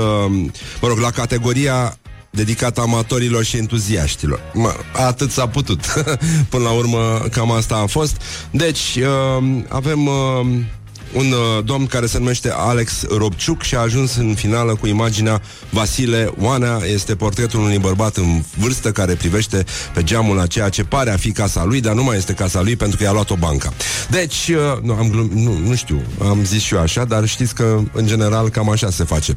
mă 0.82 0.88
rog, 0.88 0.98
la 0.98 1.12
categoria 1.12 1.98
dedicat 2.30 2.78
amatorilor 2.78 3.44
și 3.44 3.58
entuziaștilor. 3.58 4.42
Mă, 4.54 4.74
atât 4.94 5.32
s-a 5.32 5.48
putut. 5.48 5.86
Până 6.50 6.64
la 6.64 6.72
urmă, 6.72 7.26
cam 7.32 7.52
asta 7.52 7.76
a 7.76 7.86
fost. 7.86 8.22
Deci, 8.52 8.98
uh, 8.98 9.64
avem 9.68 10.06
uh, 10.06 10.48
un 11.14 11.32
uh, 11.32 11.64
domn 11.66 11.86
care 11.86 12.06
se 12.06 12.18
numește 12.18 12.52
Alex 12.56 13.04
Robciuc 13.18 13.62
și 13.62 13.76
a 13.76 13.80
ajuns 13.80 14.16
în 14.16 14.34
finală 14.36 14.76
cu 14.76 14.88
imaginea 14.88 15.42
Vasile 15.70 16.32
Oana. 16.40 16.82
Este 16.94 17.16
portretul 17.16 17.60
unui 17.60 17.78
bărbat 17.78 18.18
în 18.18 18.44
vârstă 18.58 18.92
care 18.92 19.14
privește 19.14 19.66
pe 19.94 20.04
geamul 20.04 20.36
la 20.36 20.48
ceea 20.48 20.70
ce 20.70 20.84
pare 20.84 21.12
a 21.12 21.18
fi 21.18 21.32
casa 21.32 21.64
lui, 21.64 21.82
dar 21.82 21.94
nu 21.94 22.04
mai 22.04 22.18
este 22.18 22.34
casa 22.34 22.62
lui 22.62 22.76
pentru 22.76 22.98
că 22.98 23.04
i-a 23.04 23.12
luat 23.12 23.30
o 23.30 23.36
bancă. 23.36 23.74
Deci, 24.10 24.48
uh, 24.48 24.82
nu, 24.82 24.94
am 24.94 25.10
glum, 25.10 25.30
nu, 25.34 25.58
nu 25.58 25.76
știu, 25.76 26.02
am 26.22 26.46
zis 26.46 26.62
și 26.62 26.74
eu 26.74 26.80
așa, 26.80 27.06
dar 27.06 27.28
știți 27.28 27.56
că 27.56 27.80
în 27.94 28.06
general 28.06 28.50
cam 28.50 28.70
așa 28.70 28.90
se 28.90 29.04
face. 29.04 29.36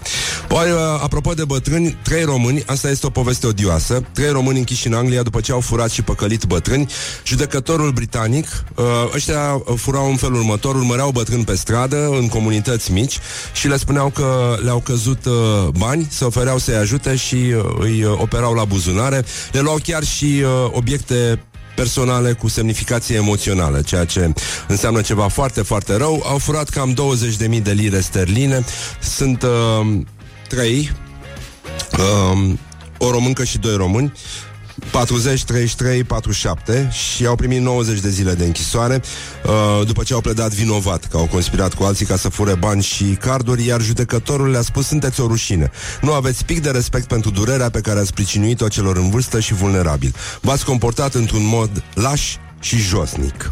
Păi, 0.48 0.70
uh, 0.70 0.78
apropo 1.02 1.32
de 1.32 1.44
bătrâni, 1.44 1.96
trei 2.02 2.24
români, 2.24 2.62
asta 2.66 2.90
este 2.90 3.06
o 3.06 3.10
poveste 3.10 3.46
odioasă, 3.46 4.02
trei 4.12 4.30
români 4.30 4.58
închiși 4.58 4.86
în 4.86 4.94
Anglia 4.94 5.22
după 5.22 5.40
ce 5.40 5.52
au 5.52 5.60
furat 5.60 5.90
și 5.90 6.02
păcălit 6.02 6.44
bătrâni. 6.44 6.86
Judecătorul 7.26 7.90
britanic, 7.90 8.64
uh, 8.74 8.84
ăștia 9.14 9.62
furau 9.76 10.10
în 10.10 10.16
felul 10.16 10.36
următor, 10.36 10.74
urmăreau 10.74 11.10
bătrâni 11.10 11.44
pe 11.44 11.56
stradă, 11.62 12.08
în 12.08 12.28
comunități 12.28 12.92
mici 12.92 13.18
și 13.52 13.68
le 13.68 13.76
spuneau 13.76 14.08
că 14.08 14.56
le-au 14.62 14.78
căzut 14.78 15.24
uh, 15.24 15.68
bani, 15.78 16.06
se 16.10 16.24
ofereau 16.24 16.58
să-i 16.58 16.74
ajute 16.74 17.16
și 17.16 17.34
uh, 17.34 17.64
îi 17.78 18.04
uh, 18.04 18.18
operau 18.20 18.54
la 18.54 18.64
buzunare. 18.64 19.24
Le 19.52 19.60
luau 19.60 19.78
chiar 19.82 20.04
și 20.04 20.24
uh, 20.24 20.70
obiecte 20.72 21.44
personale 21.74 22.32
cu 22.32 22.48
semnificație 22.48 23.16
emoțională, 23.16 23.80
ceea 23.80 24.04
ce 24.04 24.32
înseamnă 24.68 25.00
ceva 25.00 25.28
foarte, 25.28 25.62
foarte 25.62 25.96
rău. 25.96 26.22
Au 26.26 26.38
furat 26.38 26.68
cam 26.68 26.94
20.000 27.50 27.62
de 27.62 27.72
lire 27.72 28.00
sterline. 28.00 28.64
Sunt 29.00 29.42
uh, 29.42 30.00
trei, 30.48 30.92
uh, 31.98 32.52
o 32.98 33.10
româncă 33.10 33.44
și 33.44 33.58
doi 33.58 33.76
români. 33.76 34.12
40, 34.90 35.44
33, 35.44 36.04
47 36.04 36.88
și 36.92 37.26
au 37.26 37.34
primit 37.34 37.60
90 37.60 38.00
de 38.00 38.08
zile 38.08 38.32
de 38.32 38.44
închisoare 38.44 39.02
uh, 39.44 39.86
după 39.86 40.02
ce 40.02 40.14
au 40.14 40.20
pledat 40.20 40.52
vinovat 40.52 41.04
că 41.04 41.16
au 41.16 41.26
conspirat 41.26 41.74
cu 41.74 41.82
alții 41.82 42.06
ca 42.06 42.16
să 42.16 42.28
fure 42.28 42.54
bani 42.54 42.82
și 42.82 43.04
carduri, 43.04 43.66
iar 43.66 43.80
judecătorul 43.80 44.50
le-a 44.50 44.62
spus 44.62 44.86
sunteți 44.86 45.20
o 45.20 45.26
rușine. 45.26 45.70
Nu 46.00 46.12
aveți 46.12 46.44
pic 46.44 46.62
de 46.62 46.70
respect 46.70 47.06
pentru 47.06 47.30
durerea 47.30 47.70
pe 47.70 47.80
care 47.80 47.98
ați 47.98 48.12
pricinuit-o 48.12 48.68
celor 48.68 48.96
în 48.96 49.10
vârstă 49.10 49.40
și 49.40 49.54
vulnerabil. 49.54 50.14
V-ați 50.40 50.64
comportat 50.64 51.14
într-un 51.14 51.46
mod 51.46 51.82
laș 51.94 52.36
și 52.60 52.76
josnic. 52.76 53.50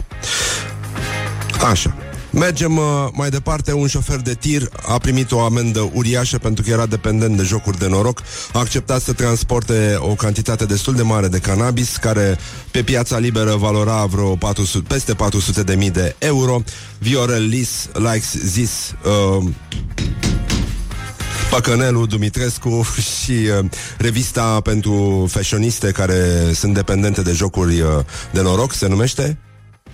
Așa. 1.70 1.94
Mergem 2.32 2.76
uh, 2.76 2.84
mai 3.12 3.30
departe, 3.30 3.72
un 3.72 3.86
șofer 3.86 4.16
de 4.16 4.34
tir 4.34 4.68
a 4.86 4.98
primit 4.98 5.32
o 5.32 5.40
amendă 5.40 5.90
uriașă 5.94 6.38
pentru 6.38 6.64
că 6.64 6.70
era 6.70 6.86
dependent 6.86 7.36
de 7.36 7.42
jocuri 7.42 7.78
de 7.78 7.88
noroc. 7.88 8.22
A 8.52 8.58
acceptat 8.58 9.02
să 9.02 9.12
transporte 9.12 9.96
o 9.98 10.14
cantitate 10.14 10.64
destul 10.64 10.94
de 10.94 11.02
mare 11.02 11.28
de 11.28 11.38
cannabis, 11.38 11.96
care 11.96 12.38
pe 12.70 12.82
piața 12.82 13.18
liberă 13.18 13.54
valora 13.54 14.04
vreo 14.04 14.36
400, 14.36 14.86
peste 14.88 15.14
400 15.14 15.62
de 15.62 15.74
mii 15.74 15.90
de 15.90 16.14
euro. 16.18 16.62
Viorel 16.98 17.46
Lis 17.46 17.88
likes 17.92 18.52
this... 18.52 18.94
Uh, 19.04 19.44
Păcănelu 21.50 22.06
Dumitrescu 22.06 22.86
și 23.22 23.32
uh, 23.32 23.70
revista 23.98 24.60
pentru 24.60 25.26
fashioniste 25.30 25.90
care 25.90 26.52
sunt 26.54 26.74
dependente 26.74 27.22
de 27.22 27.32
jocuri 27.32 27.80
uh, 27.80 27.88
de 28.32 28.42
noroc 28.42 28.72
se 28.72 28.88
numește 28.88 29.38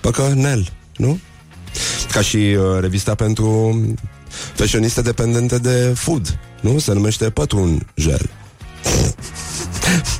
Păcănel, 0.01 0.73
nu? 0.97 1.19
Ca 2.13 2.21
și 2.21 2.37
uh, 2.37 2.81
revista 2.81 3.15
pentru 3.15 3.77
fashioniste 4.55 5.03
dependente 5.03 5.59
de 5.59 5.93
food, 5.95 6.39
nu? 6.61 6.79
Se 6.79 6.93
numește 6.93 7.31
Pătrun 7.31 7.87
Gel. 7.97 8.31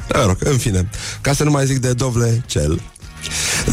Mă 0.15 0.25
rog, 0.27 0.37
în 0.39 0.59
fine, 0.59 0.89
ca 1.21 1.33
să 1.33 1.45
nu 1.45 1.51
mai 1.51 1.67
zic 1.67 1.79
de 1.79 1.93
Dovle 1.93 2.43
Cel. 2.47 2.81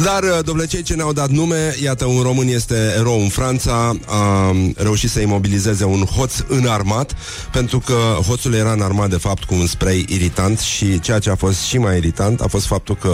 Dar, 0.01 0.23
uh, 0.23 0.39
domnule, 0.45 0.67
cei 0.67 0.81
ce 0.81 0.93
ne-au 0.93 1.13
dat 1.13 1.29
nume, 1.29 1.75
iată, 1.83 2.05
un 2.05 2.21
român 2.21 2.47
este 2.47 2.75
erou 2.97 3.21
în 3.21 3.29
Franța, 3.29 3.97
a 4.05 4.55
reușit 4.75 5.09
să 5.09 5.19
imobilizeze 5.19 5.83
un 5.83 6.01
hoț 6.01 6.33
înarmat, 6.47 7.15
pentru 7.51 7.79
că 7.79 7.93
hoțul 8.27 8.53
era 8.53 8.71
înarmat, 8.71 9.09
de 9.09 9.17
fapt, 9.17 9.43
cu 9.43 9.53
un 9.53 9.65
spray 9.65 10.05
iritant 10.09 10.59
și 10.59 10.99
ceea 10.99 11.19
ce 11.19 11.29
a 11.29 11.35
fost 11.35 11.61
și 11.61 11.77
mai 11.77 11.97
iritant 11.97 12.41
a 12.41 12.47
fost 12.47 12.65
faptul 12.65 12.95
că 12.95 13.07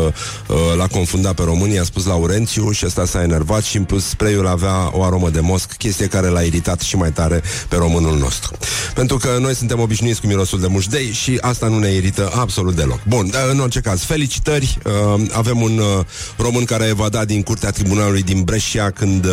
uh, 0.47 0.57
l-a 0.77 0.88
confundat 0.88 1.34
pe 1.34 1.43
român, 1.43 1.69
i-a 1.69 1.84
spus 1.84 2.05
Laurențiu 2.05 2.71
și 2.71 2.86
ăsta 2.86 3.05
s-a 3.05 3.21
enervat 3.21 3.63
și, 3.63 3.77
în 3.77 3.84
plus, 3.84 4.05
sprayul 4.05 4.47
avea 4.47 4.89
o 4.91 5.03
aromă 5.03 5.30
de 5.30 5.39
mosc, 5.39 5.73
chestie 5.77 6.07
care 6.07 6.27
l-a 6.27 6.41
iritat 6.41 6.80
și 6.80 6.95
mai 6.95 7.11
tare 7.11 7.41
pe 7.69 7.75
românul 7.75 8.17
nostru. 8.17 8.57
Pentru 8.93 9.17
că 9.17 9.38
noi 9.39 9.55
suntem 9.55 9.80
obișnuiți 9.80 10.21
cu 10.21 10.27
mirosul 10.27 10.59
de 10.59 10.67
mușdei 10.67 11.11
și 11.11 11.38
asta 11.41 11.67
nu 11.67 11.80
ne 11.80 11.89
irită 11.91 12.32
absolut 12.36 12.75
deloc. 12.75 12.99
Bun, 13.07 13.30
dar 13.30 13.49
în 13.49 13.59
orice 13.59 13.80
caz, 13.80 14.01
felicitări, 14.03 14.77
uh, 14.86 15.21
avem 15.32 15.61
un 15.61 15.77
uh, 15.77 16.05
român 16.38 16.67
care 16.70 16.84
a 16.84 16.88
evadat 16.88 17.28
din 17.28 17.41
curtea 17.41 17.70
tribunalului 17.70 18.24
din 18.24 18.41
Brescia 18.41 18.89
când 18.89 19.26
uh, 19.26 19.32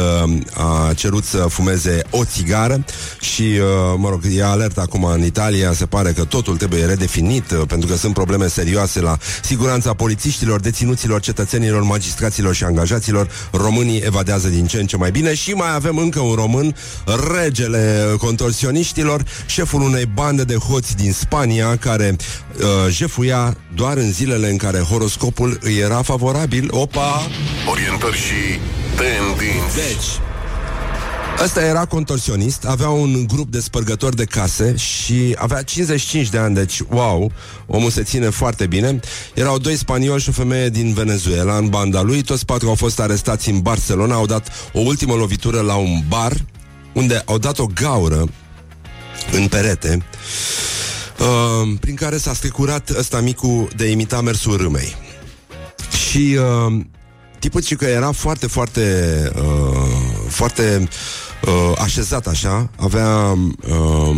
a 0.53 0.93
cerut 0.95 1.24
să 1.24 1.37
fumeze 1.37 2.03
o 2.11 2.24
țigară 2.24 2.84
și, 3.20 3.43
uh, 3.43 3.95
mă 3.97 4.09
rog, 4.09 4.20
e 4.37 4.45
alert 4.45 4.78
acum 4.78 5.05
în 5.05 5.24
Italia, 5.24 5.72
se 5.72 5.87
pare 5.87 6.12
că 6.12 6.24
totul 6.24 6.57
trebuie 6.57 6.84
redefinit 6.84 7.51
uh, 7.51 7.62
pentru 7.68 7.89
că 7.89 7.97
sunt 7.97 8.14
probleme 8.14 8.47
serioase 8.47 9.01
la 9.01 9.16
siguranța 9.43 9.95
polițiștilor, 9.95 10.61
deținuților, 10.61 11.20
cetățenilor, 11.20 11.82
magistraților 11.82 12.55
și 12.55 12.64
angajaților. 12.64 13.28
Românii 13.53 14.03
evadează 14.05 14.49
din 14.49 14.66
ce 14.66 14.80
în 14.80 14.87
ce 14.87 14.97
mai 14.97 15.11
bine 15.11 15.34
și 15.34 15.51
mai 15.51 15.74
avem 15.74 15.97
încă 15.97 16.20
un 16.20 16.34
român, 16.34 16.76
regele 17.34 18.14
contorsioniștilor, 18.18 19.24
șeful 19.47 19.82
unei 19.82 20.07
bande 20.14 20.45
de 20.45 20.55
hoți 20.55 20.97
din 20.97 21.12
Spania 21.12 21.76
care 21.76 22.16
uh, 22.16 22.64
jefuia 22.91 23.57
doar 23.74 23.97
în 23.97 24.12
zilele 24.12 24.51
în 24.51 24.57
care 24.57 24.78
horoscopul 24.78 25.59
îi 25.61 25.76
era 25.78 26.03
favorabil. 26.03 26.68
Opa! 26.70 27.26
Orientări 27.70 28.16
și 28.16 28.59
tendinți. 28.97 29.74
Deci, 29.74 30.20
Ăsta 31.43 31.64
era 31.64 31.85
contorsionist, 31.85 32.64
avea 32.64 32.89
un 32.89 33.27
grup 33.27 33.51
de 33.51 33.61
spărgători 33.61 34.16
de 34.16 34.24
case 34.24 34.77
și 34.77 35.35
avea 35.39 35.62
55 35.62 36.29
de 36.29 36.39
ani, 36.39 36.55
deci 36.55 36.81
wow, 36.89 37.33
omul 37.66 37.91
se 37.91 38.03
ține 38.03 38.29
foarte 38.29 38.66
bine. 38.66 39.01
Erau 39.35 39.59
doi 39.59 39.77
spanioli 39.77 40.20
și 40.20 40.29
o 40.29 40.33
femeie 40.33 40.68
din 40.68 40.93
Venezuela 40.93 41.57
în 41.57 41.68
banda 41.68 42.03
lui, 42.03 42.22
toți 42.22 42.45
patru 42.45 42.68
au 42.68 42.74
fost 42.74 43.01
arestați 43.01 43.51
în 43.51 43.61
Barcelona, 43.61 44.14
au 44.14 44.27
dat 44.27 44.70
o 44.72 44.81
ultimă 44.81 45.14
lovitură 45.14 45.61
la 45.61 45.74
un 45.74 46.01
bar 46.09 46.33
unde 46.93 47.22
au 47.27 47.39
dat 47.39 47.59
o 47.59 47.66
gaură 47.66 48.29
în 49.33 49.49
perete 49.49 50.03
uh, 51.18 51.77
prin 51.81 51.95
care 51.95 52.16
s-a 52.16 52.35
strecurat 52.35 52.91
ăsta 52.99 53.20
micu 53.20 53.68
de 53.77 53.91
imita 53.91 54.20
mersul 54.20 54.57
râmei. 54.57 54.97
Și 56.11 56.39
uh, 56.39 56.85
tipul 57.39 57.62
și 57.62 57.74
că 57.74 57.84
era 57.84 58.12
foarte, 58.12 58.47
foarte, 58.47 58.82
uh, 59.37 59.89
foarte 60.28 60.89
uh, 61.47 61.72
așezat 61.78 62.26
așa, 62.26 62.70
avea 62.76 63.39
uh, 63.68 64.16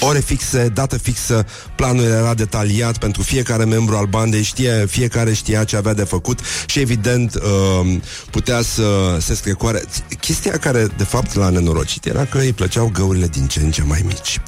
ore 0.00 0.18
fixe, 0.18 0.68
dată 0.68 0.98
fixă, 0.98 1.46
planul 1.76 2.04
era 2.04 2.34
detaliat 2.34 2.98
pentru 2.98 3.22
fiecare 3.22 3.64
membru 3.64 3.96
al 3.96 4.06
bandei, 4.06 4.42
știe, 4.42 4.86
fiecare 4.88 5.32
știa 5.32 5.64
ce 5.64 5.76
avea 5.76 5.94
de 5.94 6.04
făcut 6.04 6.38
și 6.66 6.80
evident 6.80 7.34
uh, 7.34 7.96
putea 8.30 8.62
să 8.62 9.16
se 9.20 9.34
strecoare. 9.34 9.82
Chestia 10.20 10.58
care 10.58 10.86
de 10.96 11.04
fapt 11.04 11.34
l-a 11.34 11.48
nenorocit 11.48 12.06
era 12.06 12.24
că 12.24 12.38
îi 12.38 12.52
plăceau 12.52 12.90
găurile 12.92 13.26
din 13.26 13.46
ce 13.46 13.60
în 13.60 13.70
ce 13.70 13.82
mai 13.82 14.02
mici. 14.06 14.40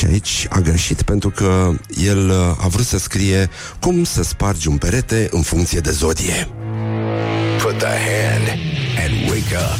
Și 0.00 0.06
aici 0.06 0.46
a 0.50 0.58
greșit 0.58 1.02
pentru 1.02 1.30
că 1.30 1.72
el 2.04 2.28
uh, 2.28 2.64
a 2.64 2.68
vrut 2.68 2.84
să 2.84 2.98
scrie 2.98 3.50
cum 3.80 4.04
să 4.04 4.22
spargi 4.22 4.68
un 4.68 4.76
perete 4.76 5.28
în 5.30 5.42
funcție 5.42 5.80
de 5.80 5.90
zodie. 5.90 6.48
Put 7.62 7.78
the 7.78 7.86
hand 7.86 8.48
and 8.98 9.30
wake 9.30 9.56
up. 9.56 9.78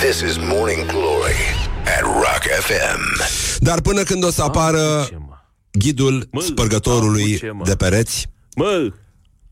This 0.00 0.20
is 0.30 0.36
Morning 0.36 0.86
Glory 0.86 1.40
at 1.84 2.02
Rock 2.02 2.42
FM. 2.60 3.22
Dar 3.58 3.80
până 3.80 4.02
când 4.02 4.24
o 4.24 4.30
să 4.30 4.42
apară 4.42 5.04
ce, 5.08 5.16
mă? 5.28 5.36
ghidul 5.70 6.28
Mă, 6.30 6.40
spărgătorului 6.40 7.32
cu 7.32 7.38
ce, 7.38 7.50
mă? 7.50 7.64
de 7.64 7.74
pereți, 7.74 8.26
Mă! 8.56 8.92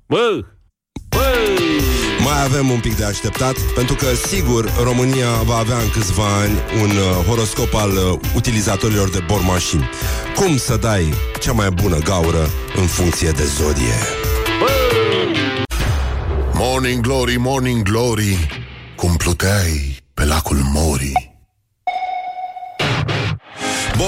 Mă! 0.07 0.45
Mă! 1.11 2.02
Mai 2.25 2.43
avem 2.45 2.71
un 2.71 2.81
pic 2.81 2.97
de 2.97 3.05
așteptat, 3.05 3.59
pentru 3.75 3.95
că, 3.95 4.07
sigur, 4.27 4.73
România 4.83 5.31
va 5.45 5.57
avea 5.57 5.77
în 5.77 5.91
câțiva 5.91 6.37
ani 6.43 6.59
un 6.83 6.91
uh, 6.91 7.25
horoscop 7.27 7.75
al 7.75 7.91
uh, 7.91 8.19
utilizatorilor 8.35 9.11
de 9.11 9.25
bormașini. 9.27 9.89
Cum 10.35 10.57
să 10.57 10.77
dai 10.77 11.15
cea 11.41 11.53
mai 11.53 11.71
bună 11.71 11.99
gaură 11.99 12.51
în 12.77 12.87
funcție 12.87 13.31
de 13.31 13.45
zodie? 13.45 13.95
Morning 16.53 17.01
Glory, 17.01 17.37
Morning 17.37 17.83
Glory, 17.83 18.47
cum 18.97 19.17
pluteai 19.17 19.97
pe 20.15 20.25
lacul 20.25 20.61
Mori. 20.73 21.32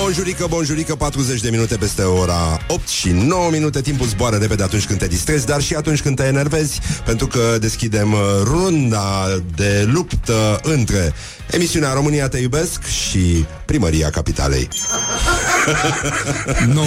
Bonjurică, 0.03 0.47
bonjurică, 0.49 0.95
40 0.95 1.41
de 1.41 1.51
minute 1.51 1.77
peste 1.77 2.03
ora 2.03 2.61
8 2.69 2.89
și 2.89 3.09
9 3.09 3.51
minute 3.51 3.81
Timpul 3.81 4.07
zboară 4.07 4.37
repede 4.37 4.63
atunci 4.63 4.87
când 4.87 4.99
te 4.99 5.07
distrezi 5.07 5.47
Dar 5.47 5.63
și 5.63 5.75
atunci 5.75 6.03
când 6.03 6.17
te 6.17 6.25
enervezi 6.25 6.81
Pentru 7.05 7.27
că 7.27 7.57
deschidem 7.61 8.13
uh, 8.13 8.19
runda 8.43 9.41
de 9.57 9.89
luptă 9.93 10.61
Între 10.63 11.13
emisiunea 11.51 11.93
România 11.93 12.29
te 12.29 12.39
iubesc 12.39 12.87
Și 12.87 13.45
primăria 13.65 14.11
capitalei 14.11 14.69
nu. 16.75 16.85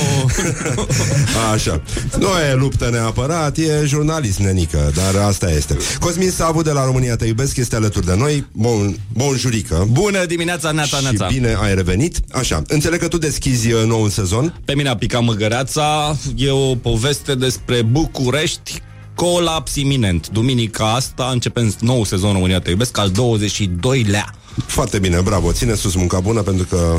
Așa. 1.53 1.81
Nu 2.17 2.27
e 2.49 2.53
luptă 2.53 2.89
neapărat, 2.91 3.57
e 3.57 3.85
jurnalist, 3.85 4.39
nenică, 4.39 4.91
dar 4.95 5.23
asta 5.23 5.51
este. 5.51 5.77
Cosmin 5.99 6.31
Savu 6.31 6.61
de 6.61 6.71
la 6.71 6.85
România 6.85 7.15
Te 7.15 7.25
Iubesc 7.25 7.57
este 7.57 7.75
alături 7.75 8.05
de 8.05 8.15
noi. 8.15 8.45
Bun, 8.51 8.99
bun 9.13 9.37
jurică. 9.37 9.87
Bună 9.91 10.25
dimineața, 10.25 10.71
neața, 10.71 10.97
Și 10.97 11.03
neața. 11.03 11.27
bine 11.27 11.57
ai 11.61 11.75
revenit. 11.75 12.17
Așa, 12.31 12.61
înțeleg 12.67 12.96
că 12.97 13.07
tu 13.07 13.17
deschizi 13.17 13.71
uh, 13.71 13.83
noul 13.85 14.09
sezon. 14.09 14.61
Pe 14.65 14.75
mine 14.75 14.89
a 14.89 14.95
picat 14.95 15.23
măgăreața. 15.23 16.15
E 16.35 16.49
o 16.49 16.75
poveste 16.75 17.35
despre 17.35 17.81
București 17.81 18.81
colaps 19.15 19.75
iminent. 19.75 20.29
Duminica 20.29 20.93
asta 20.93 21.29
începem 21.31 21.75
nou 21.79 22.03
sezon 22.03 22.33
România 22.33 22.59
Te 22.59 22.69
Iubesc, 22.69 22.97
al 22.97 23.11
22-lea. 23.11 24.46
Foarte 24.65 24.99
bine, 24.99 25.21
bravo, 25.21 25.51
ține 25.51 25.73
sus 25.75 25.95
munca 25.95 26.19
bună 26.19 26.41
pentru 26.41 26.65
că 26.69 26.95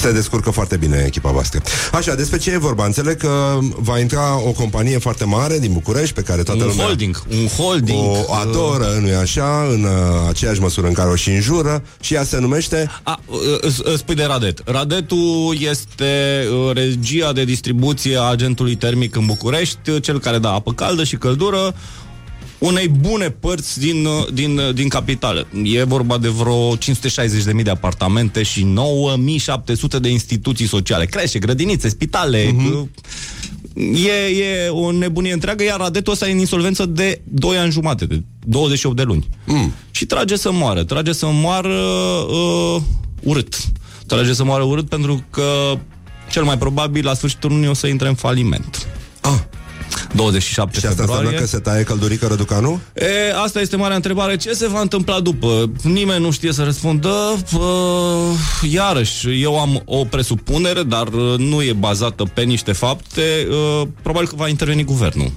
se 0.00 0.12
descurcă 0.12 0.50
foarte 0.50 0.76
bine 0.76 1.02
echipa 1.06 1.30
voastră. 1.30 1.62
Așa, 1.92 2.14
despre 2.14 2.38
ce 2.38 2.50
e 2.50 2.58
vorba? 2.58 2.84
Înțeleg 2.84 3.16
că 3.16 3.58
va 3.76 3.98
intra 3.98 4.38
o 4.46 4.50
companie 4.50 4.98
foarte 4.98 5.24
mare 5.24 5.58
din 5.58 5.72
București 5.72 6.14
pe 6.14 6.20
care 6.22 6.42
toată 6.42 6.62
Un 6.62 6.68
lumea 6.68 6.84
holding, 6.84 7.22
un 7.30 7.46
holding. 7.46 7.98
o 7.98 8.32
adoră, 8.34 8.98
nu-i 9.00 9.14
așa, 9.14 9.66
în 9.72 9.82
uh, 9.84 9.90
aceeași 10.28 10.60
măsură 10.60 10.86
în 10.86 10.92
care 10.92 11.10
o 11.10 11.14
și 11.14 11.30
înjură 11.30 11.82
și 12.00 12.14
ea 12.14 12.24
se 12.24 12.38
numește 12.38 12.90
A, 13.02 13.20
îți- 13.60 13.80
îți 13.84 13.98
spui 13.98 14.14
de 14.14 14.24
Radet. 14.24 14.60
Radetul 14.64 15.56
este 15.60 16.44
uh, 16.52 16.74
regia 16.74 17.32
de 17.32 17.44
distribuție 17.44 18.16
a 18.16 18.22
agentului 18.22 18.74
termic 18.76 19.16
în 19.16 19.26
București, 19.26 19.90
uh, 19.90 20.02
cel 20.02 20.20
care 20.20 20.38
dă 20.38 20.48
apă 20.48 20.72
caldă 20.72 21.04
și 21.04 21.16
căldură 21.16 21.74
unei 22.58 22.88
bune 22.88 23.30
părți 23.30 23.78
din, 23.78 24.04
uh, 24.04 24.26
din, 24.32 24.58
uh, 24.58 24.74
din 24.74 24.88
capitală. 24.88 25.46
E 25.62 25.82
vorba 25.82 26.18
de 26.18 26.28
vreo 26.28 26.76
560.000 26.76 27.62
de 27.62 27.70
apartamente 27.70 28.42
și 28.42 28.64
9.700 28.64 29.98
de 30.00 30.08
instituții 30.08 30.66
sociale. 30.66 31.06
Crește, 31.06 31.38
grădinițe, 31.38 31.88
spitale. 31.88 32.46
Uh-huh. 32.46 32.88
E, 34.06 34.42
e 34.42 34.68
o 34.68 34.92
nebunie 34.92 35.32
întreagă, 35.32 35.64
iar 35.64 35.78
Radetul 35.78 36.12
ăsta 36.12 36.28
e 36.28 36.32
în 36.32 36.38
insolvență 36.38 36.86
de 36.86 37.20
2 37.24 37.56
ani 37.56 37.70
jumate, 37.70 38.06
de 38.06 38.22
28 38.46 38.96
de 38.96 39.02
luni. 39.02 39.28
Mm. 39.44 39.72
Și 39.90 40.06
trage 40.06 40.36
să 40.36 40.52
moară. 40.52 40.84
Trage 40.84 41.12
să 41.12 41.26
moară 41.30 41.78
uh, 42.30 42.82
urât. 43.22 43.56
Trage 44.06 44.34
să 44.34 44.44
moară 44.44 44.62
urât 44.62 44.88
pentru 44.88 45.24
că 45.30 45.78
cel 46.30 46.44
mai 46.44 46.58
probabil 46.58 47.04
la 47.04 47.14
sfârșitul 47.14 47.50
lunii 47.50 47.68
o 47.68 47.74
să 47.74 47.86
intre 47.86 48.08
în 48.08 48.14
faliment. 48.14 48.86
Ah, 49.20 49.38
27 50.14 50.78
și 50.78 50.86
asta 50.86 50.96
februarie. 50.96 51.24
înseamnă 51.24 51.40
că 51.40 51.56
se 51.56 51.58
taie 51.58 51.82
căldurică 51.82 52.26
Răducanu? 52.26 52.80
E, 52.94 53.06
asta 53.44 53.60
este 53.60 53.76
marea 53.76 53.96
întrebare. 53.96 54.36
Ce 54.36 54.52
se 54.52 54.68
va 54.68 54.80
întâmpla 54.80 55.20
după? 55.20 55.70
Nimeni 55.82 56.22
nu 56.22 56.30
știe 56.30 56.52
să 56.52 56.62
răspundă. 56.62 57.08
Uh, 57.54 57.60
iarăși, 58.70 59.42
eu 59.42 59.60
am 59.60 59.82
o 59.84 60.04
presupunere, 60.04 60.82
dar 60.82 61.06
uh, 61.06 61.34
nu 61.38 61.62
e 61.62 61.72
bazată 61.72 62.24
pe 62.34 62.42
niște 62.42 62.72
fapte. 62.72 63.48
Uh, 63.50 63.88
probabil 64.02 64.28
că 64.28 64.34
va 64.36 64.48
interveni 64.48 64.84
guvernul. 64.84 65.32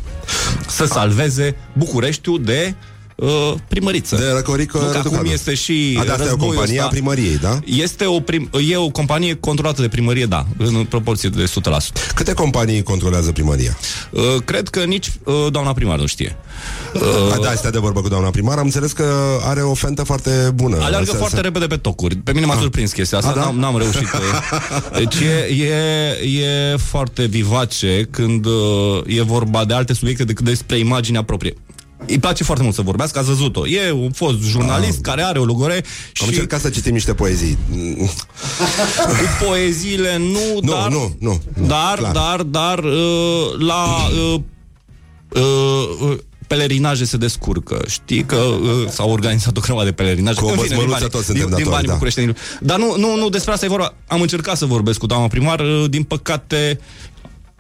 Să 0.68 0.86
salveze 0.86 1.56
Bucureștiul 1.74 2.44
de 2.44 2.76
uh, 3.22 3.54
primăriță. 3.68 4.16
De 4.16 4.24
Răcorică 4.36 4.78
Nu, 4.78 4.84
că 4.84 4.90
acum 4.90 5.02
Răducanu. 5.04 5.30
este 5.32 5.54
și 5.54 5.98
A, 6.00 6.04
da, 6.04 6.12
asta 6.12 6.24
e 6.24 6.26
o 6.26 6.30
războiul 6.30 6.54
companie 6.54 6.80
a 6.80 6.84
ăsta. 6.84 6.96
primăriei, 6.96 7.38
da? 7.38 7.60
Este 7.66 8.06
o, 8.06 8.20
prim, 8.20 8.50
e 8.70 8.78
o 8.78 8.90
companie 8.90 9.34
controlată 9.34 9.82
de 9.82 9.88
primărie, 9.88 10.26
da, 10.26 10.46
în 10.58 10.86
proporție 10.90 11.30
de 11.30 11.44
100%. 11.44 12.14
Câte 12.16 12.34
companii 12.34 12.84
controlează 12.84 13.32
primăria? 13.32 13.78
Uh, 14.12 14.22
cred 14.46 14.68
că 14.68 14.80
nici 14.84 15.12
uh, 15.24 15.34
doamna 15.52 15.74
primar 15.74 16.00
nu 16.00 16.06
știe. 16.06 16.36
Uh, 16.94 17.02
da, 17.44 17.54
stai 17.56 17.72
de 17.72 17.78
vorbă 17.80 18.02
cu 18.02 18.08
doamna 18.08 18.30
primar. 18.30 18.58
Am 18.58 18.64
înțeles 18.66 18.92
că 18.92 19.14
are 19.44 19.62
o 19.62 19.74
fentă 19.74 20.04
foarte 20.04 20.52
bună. 20.54 20.78
Aleargă 20.82 21.12
Se- 21.12 21.18
foarte 21.18 21.36
se- 21.36 21.42
repede 21.42 21.66
pe 21.68 21.76
tocuri. 21.78 22.16
Pe 22.16 22.32
mine 22.34 22.46
m-a 22.46 22.58
surprins 22.60 22.92
chestia 22.92 23.18
asta, 23.18 23.30
A, 23.30 23.34
da? 23.34 23.42
n-am, 23.42 23.56
n-am 23.60 23.78
reușit. 23.78 24.08
Deci 24.98 25.16
e, 25.20 25.64
e, 25.64 26.42
e 26.42 26.76
foarte 26.78 27.26
vivace 27.26 28.08
când 28.12 28.46
uh, 28.46 29.02
e 29.06 29.22
vorba 29.22 29.66
de 29.66 29.74
alte 29.74 29.94
subiecte 29.94 30.24
decât 30.24 30.46
despre 30.46 30.78
imaginea 30.78 31.24
proprie. 31.24 31.54
Îi 32.08 32.20
place 32.20 32.44
foarte 32.44 32.64
mult 32.64 32.76
să 32.76 32.82
vorbească, 32.82 33.20
ați 33.20 33.28
văzut-o. 33.28 33.68
E 33.68 33.92
un 33.92 34.12
fost 34.12 34.42
jurnalist 34.42 35.02
care 35.02 35.24
are 35.24 35.40
o 35.40 35.46
logore 35.46 35.74
Am 35.76 35.82
și 36.14 36.24
încercat 36.26 36.62
să 36.62 36.70
citim 36.70 36.94
niște 36.94 37.14
poezii. 37.14 37.58
cu 39.08 39.46
poeziile 39.46 40.18
nu, 40.18 40.60
Nu, 40.62 40.72
dar, 40.72 40.90
nu, 40.90 41.16
nu, 41.20 41.42
nu, 41.56 41.68
dar, 41.68 41.98
clar. 41.98 42.12
dar, 42.12 42.42
dar, 42.42 42.80
uh, 42.84 43.54
la 43.60 43.86
uh, 44.34 44.40
uh, 45.30 45.42
uh, 46.02 46.18
pelerinaje 46.48 47.06
se 47.06 47.18
descurcă. 47.18 47.82
Știi 47.88 48.24
că 48.24 48.36
uh, 48.36 48.88
s-au 48.90 49.12
organizat 49.12 49.58
o 49.58 49.60
grămadă 49.62 49.86
de 49.86 49.92
pelerinaje. 49.92 50.40
Cu 50.40 50.46
o 50.46 50.50
În 50.50 50.54
fine, 50.54 50.68
din 50.68 50.76
băsmăluță 50.76 51.00
banii- 51.00 51.12
toți 51.12 51.26
suntem 51.26 51.46
din, 51.46 51.56
din 51.56 51.58
datori, 51.58 51.70
banii 51.70 51.88
da. 51.88 51.94
bucureștenilor. 51.94 52.36
Dar 52.60 52.78
nu, 52.78 52.96
nu, 52.98 53.16
nu, 53.16 53.30
despre 53.30 53.54
asta 53.54 53.66
e 53.66 53.70
vorba. 53.70 53.94
Am 54.08 54.22
încercat 54.22 54.58
să 54.58 54.66
vorbesc 54.66 55.00
cu 55.00 55.06
doamna 55.06 55.28
primar, 55.28 55.60
uh, 55.60 55.86
din 55.90 56.04
păcate 56.04 56.80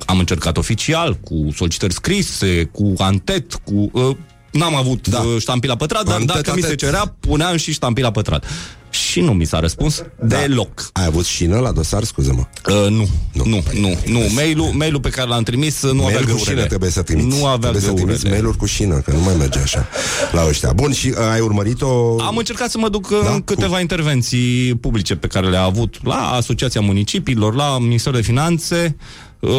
am 0.05 0.19
încercat 0.19 0.57
oficial, 0.57 1.13
cu 1.13 1.47
solicitări 1.55 1.93
scrise, 1.93 2.63
cu 2.71 2.93
antet, 2.97 3.53
cu... 3.53 3.89
Uh, 3.93 4.15
N-am 4.51 4.75
avut 4.75 5.07
Da. 5.07 5.17
da. 5.17 5.23
ștampila 5.39 5.75
pătrat, 5.75 6.03
dar 6.05 6.13
Antet, 6.19 6.35
dacă 6.35 6.51
mi 6.55 6.61
se 6.61 6.65
antet. 6.67 6.79
cerea, 6.79 7.15
puneam 7.19 7.57
și 7.57 7.71
ștampila 7.73 8.11
pătrat. 8.11 8.45
Și 8.89 9.19
nu 9.21 9.33
mi 9.33 9.45
s-a 9.45 9.59
răspuns 9.59 10.03
Da. 10.19 10.37
deloc. 10.37 10.89
Ai 10.93 11.05
avut 11.05 11.25
șină 11.25 11.59
la 11.59 11.71
dosar, 11.71 12.03
scuze-mă. 12.03 12.43
Uh, 12.67 12.89
nu, 12.89 13.07
Nu. 13.33 13.45
nu, 13.45 13.45
nu, 13.45 13.61
Păi, 13.61 13.79
nu, 13.81 14.19
nu. 14.19 14.19
Mail-ul, 14.33 14.65
mail-ul 14.73 14.99
pe 14.99 15.09
care 15.09 15.27
l-am 15.29 15.43
trimis 15.43 15.81
uh, 15.81 15.91
nu 15.93 16.03
avea 16.05 16.13
Mail 16.13 16.19
cu 16.19 16.25
găurele. 16.35 16.55
șină 16.55 16.65
trebuie 16.65 16.89
să 16.89 17.01
trimiți. 17.01 17.27
Nu 17.27 17.45
avea 17.45 17.57
trebuie 17.69 17.81
să 17.81 17.91
trimiți 17.91 18.07
găurele. 18.21 18.29
mail-uri 18.33 18.57
cu 18.57 18.65
șină, 18.65 18.95
că 18.99 19.11
nu 19.11 19.19
mai 19.21 19.35
merge 19.37 19.59
așa 19.59 19.87
la 20.31 20.45
ăștia. 20.47 20.73
Bun, 20.73 20.91
și 20.93 21.07
uh, 21.07 21.15
ai 21.31 21.39
urmărit-o... 21.39 22.21
Am 22.21 22.37
încercat 22.37 22.69
să 22.69 22.77
mă 22.77 22.89
duc 22.89 23.09
Da? 23.09 23.17
da? 23.23 23.33
în 23.33 23.41
câteva 23.41 23.79
intervenții 23.79 24.75
publice 24.75 25.15
pe 25.15 25.27
care 25.27 25.49
le-a 25.49 25.63
avut 25.63 25.95
la 26.03 26.15
Asociația 26.31 26.81
Municipiilor, 26.81 27.55
la 27.55 27.77
Ministerul 27.79 28.19
de 28.19 28.25
Finanțe. 28.25 28.95
Uh, 29.39 29.51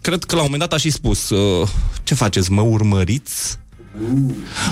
cred 0.00 0.24
că 0.24 0.34
la 0.34 0.40
un 0.42 0.48
moment 0.50 0.70
dat 0.70 0.78
a 0.78 0.82
și 0.82 0.90
spus 0.90 1.28
uh, 1.30 1.68
ce 2.02 2.14
faceți, 2.14 2.50
mă 2.52 2.60
urmăriți? 2.60 3.58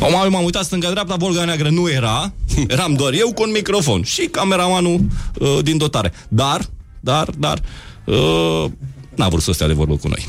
O, 0.01 0.31
m-am 0.31 0.45
uitat 0.45 0.65
stânga-dreapta, 0.65 1.17
Volga 1.17 1.45
Neagră 1.45 1.69
nu 1.69 1.91
era, 1.91 2.33
eram 2.69 2.95
doar 2.95 3.13
eu 3.13 3.33
cu 3.33 3.43
un 3.43 3.51
microfon 3.51 4.03
și 4.03 4.27
cameramanul 4.27 5.01
uh, 5.39 5.59
din 5.63 5.77
dotare. 5.77 6.13
Dar, 6.29 6.67
dar, 7.01 7.31
dar, 7.39 7.61
uh, 8.05 8.65
n-a 9.15 9.29
vrut 9.29 9.43
să 9.43 9.53
stea 9.53 9.67
de 9.67 9.73
vorbă 9.73 9.97
cu 9.97 10.09
noi. 10.09 10.27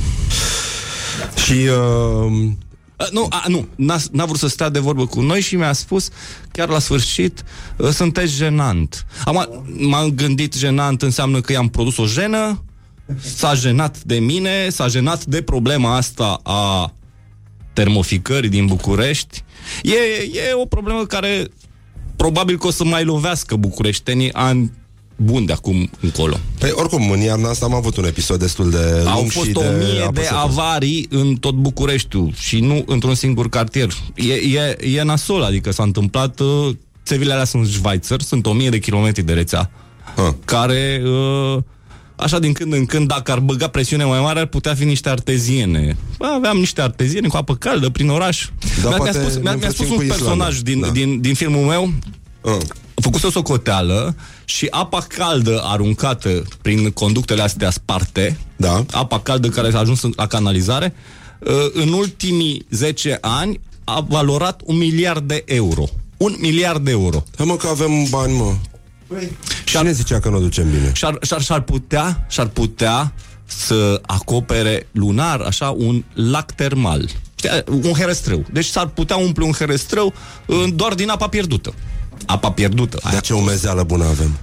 Și... 1.46 1.54
Uh, 1.54 2.52
Uh, 3.04 3.12
nu, 3.12 3.28
a, 3.30 3.44
nu, 3.48 3.68
n-a, 3.76 3.98
n-a 4.12 4.26
vrut 4.26 4.40
să 4.40 4.48
stea 4.48 4.70
de 4.70 4.80
vorbă 4.80 5.06
cu 5.06 5.22
noi 5.22 5.42
și 5.42 5.56
mi-a 5.56 5.74
spus, 5.74 6.10
chiar 6.52 6.70
la 6.70 6.80
sfârșit, 6.80 7.44
uh, 7.78 7.90
sunteți 7.90 8.36
jenant. 8.36 9.06
Am, 9.26 9.66
m-am 9.78 10.10
gândit 10.10 10.54
jenant 10.54 11.02
înseamnă 11.02 11.42
că 11.42 11.52
i-am 11.52 11.68
produs 11.68 11.98
o 11.98 12.06
jenă, 12.06 12.64
s-a 13.36 13.54
jenat 13.54 14.04
de 14.04 14.20
mine, 14.20 14.70
s-a 14.70 14.88
jenat 14.88 15.26
de 15.26 15.42
problema 15.42 15.96
asta 15.96 16.40
a 16.44 16.94
termoficării 17.74 18.50
din 18.50 18.66
București. 18.66 19.44
E, 19.84 19.94
e 20.24 20.54
o 20.62 20.66
problemă 20.66 21.06
care 21.06 21.48
probabil 22.16 22.58
că 22.58 22.68
o 22.68 22.72
să 22.72 22.84
mai 22.84 23.04
lovească 23.04 23.56
bucureștenii 23.56 24.34
ani 24.34 24.72
buni 25.16 25.46
de 25.46 25.54
acum 25.54 25.90
încolo. 26.00 26.38
Păi, 26.60 26.70
oricum, 26.74 27.12
în 27.12 27.20
iarna 27.20 27.50
asta 27.50 27.66
am 27.66 27.74
avut 27.74 27.98
un 27.98 28.06
episod 28.06 28.40
destul 28.40 28.70
de 28.70 28.78
lung 28.96 29.08
Au 29.08 29.24
și 29.24 29.38
fost 29.38 29.50
de 29.50 29.60
o 29.60 29.72
mie 29.78 29.94
de 29.94 30.02
apăsător. 30.04 30.38
avarii 30.38 31.08
în 31.10 31.36
tot 31.36 31.54
Bucureștiul 31.54 32.34
și 32.36 32.60
nu 32.60 32.84
într-un 32.88 33.16
singur 33.16 33.50
cartier. 33.50 33.90
E, 34.16 34.34
e, 34.34 34.78
e 34.96 35.02
nasol, 35.04 35.44
adică 35.44 35.72
s-a 35.72 35.84
întâmplat... 35.84 36.40
Uh, 36.40 36.76
țevile 37.06 37.32
alea 37.34 37.46
sunt 37.46 37.68
Schweizer, 37.68 38.22
sunt 38.22 38.46
o 38.46 38.54
mie 38.54 38.70
de 38.70 38.80
kilometri 38.80 39.24
de 39.24 39.34
rețea, 39.34 39.72
Ah. 40.16 40.34
care... 40.46 41.02
Uh, 41.06 41.64
Așa 42.24 42.40
din 42.40 42.54
când 42.54 42.74
în 42.74 42.86
când, 42.86 43.08
dacă 43.08 43.32
ar 43.32 43.40
băga 43.40 43.68
presiune 43.68 44.04
mai 44.04 44.20
mare, 44.20 44.40
ar 44.40 44.46
putea 44.46 44.76
fi 44.76 44.84
niște 44.84 45.10
arteziene. 45.10 45.98
Bă, 46.18 46.26
Aveam 46.26 46.58
niște 46.58 46.82
arteziene 46.82 47.28
cu 47.28 47.38
apă 47.38 47.56
caldă 47.56 47.90
prin 47.90 48.10
oraș. 48.10 48.48
Da, 48.82 48.88
mi-a, 48.88 48.90
mi-a 48.90 48.98
poate 48.98 49.20
spus, 49.20 49.34
mi-a, 49.42 49.52
ne 49.52 49.58
mi-a 49.58 49.70
spus 49.70 49.80
înfrățim 49.80 49.92
un 49.92 49.98
cu 49.98 50.04
Islanda. 50.04 50.24
personaj 50.24 50.60
din, 50.60 50.80
Da. 50.80 50.88
din, 50.90 51.22
din 51.22 51.34
filmul 51.34 51.66
meu, 51.66 51.94
Ah. 52.46 52.58
făcuse 52.96 53.28
o 53.28 53.30
socoteală 53.30 54.16
și 54.46 54.68
apa 54.70 55.06
caldă 55.08 55.62
aruncată 55.64 56.44
prin 56.62 56.90
conductele 56.92 57.42
astea 57.42 57.70
sparte, 57.72 58.38
Da. 58.56 58.86
apa 58.92 59.20
caldă 59.20 59.48
care 59.50 59.72
a 59.74 59.80
ajuns 59.80 60.02
în- 60.02 60.14
la 60.16 60.28
canalizare, 60.28 60.94
uh, 61.40 61.52
în 61.74 61.92
ultimii 61.94 62.66
10 62.70 63.18
ani 63.22 63.60
a 63.84 64.06
valorat 64.10 64.62
un 64.66 64.78
miliard 64.78 65.28
de 65.28 65.44
euro. 65.46 65.84
Un 66.18 66.36
miliard 66.40 66.86
de 66.86 66.92
euro. 66.92 67.24
Hai 67.38 67.46
mă 67.46 67.56
că 67.56 67.68
avem 67.68 67.92
bani, 68.10 68.34
mă. 68.34 68.54
Și 69.20 69.28
ne 69.82 69.92
zicea 69.92 70.20
că 70.20 70.30
nu 70.30 70.36
o 70.36 70.40
ducem 70.40 70.70
bine. 70.70 70.92
Și-ar, 70.94 71.18
și-ar, 71.22 71.42
și-ar 71.42 71.62
putea, 71.62 72.26
și-ar 72.30 72.48
putea 72.48 73.14
să 73.46 74.02
acopere 74.06 74.88
lunar, 74.92 75.42
așa, 75.42 75.70
un 75.70 76.04
lac 76.14 76.52
termal. 76.52 77.10
Știi, 77.36 77.50
Un 77.68 77.94
herăstrău. 77.94 78.46
Deci 78.52 78.66
s-ar 78.66 78.88
putea 78.88 79.16
umple 79.16 79.44
un 79.44 79.52
herăstrău 79.52 80.14
uh, 80.46 80.64
doar 80.76 80.94
din 80.94 81.10
apa 81.10 81.28
pierdută. 81.28 81.74
Apa 82.26 82.52
pierdută. 82.52 83.00
Dar 83.04 83.12
Aia. 83.12 83.20
ce 83.22 83.34
umezeală 83.34 83.84
bună 83.84 84.06
avem. 84.06 84.38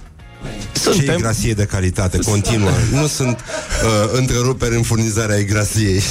Ce 0.73 0.79
Suntem, 0.79 1.17
igrasie 1.17 1.53
de 1.53 1.65
calitate 1.65 2.17
continuă. 2.17 2.69
Nu 2.91 3.07
sunt 3.07 3.39
uh, 3.39 4.09
întreruperi 4.13 4.75
în 4.75 4.81
furnizarea 4.81 5.37
igrasiei. 5.37 6.01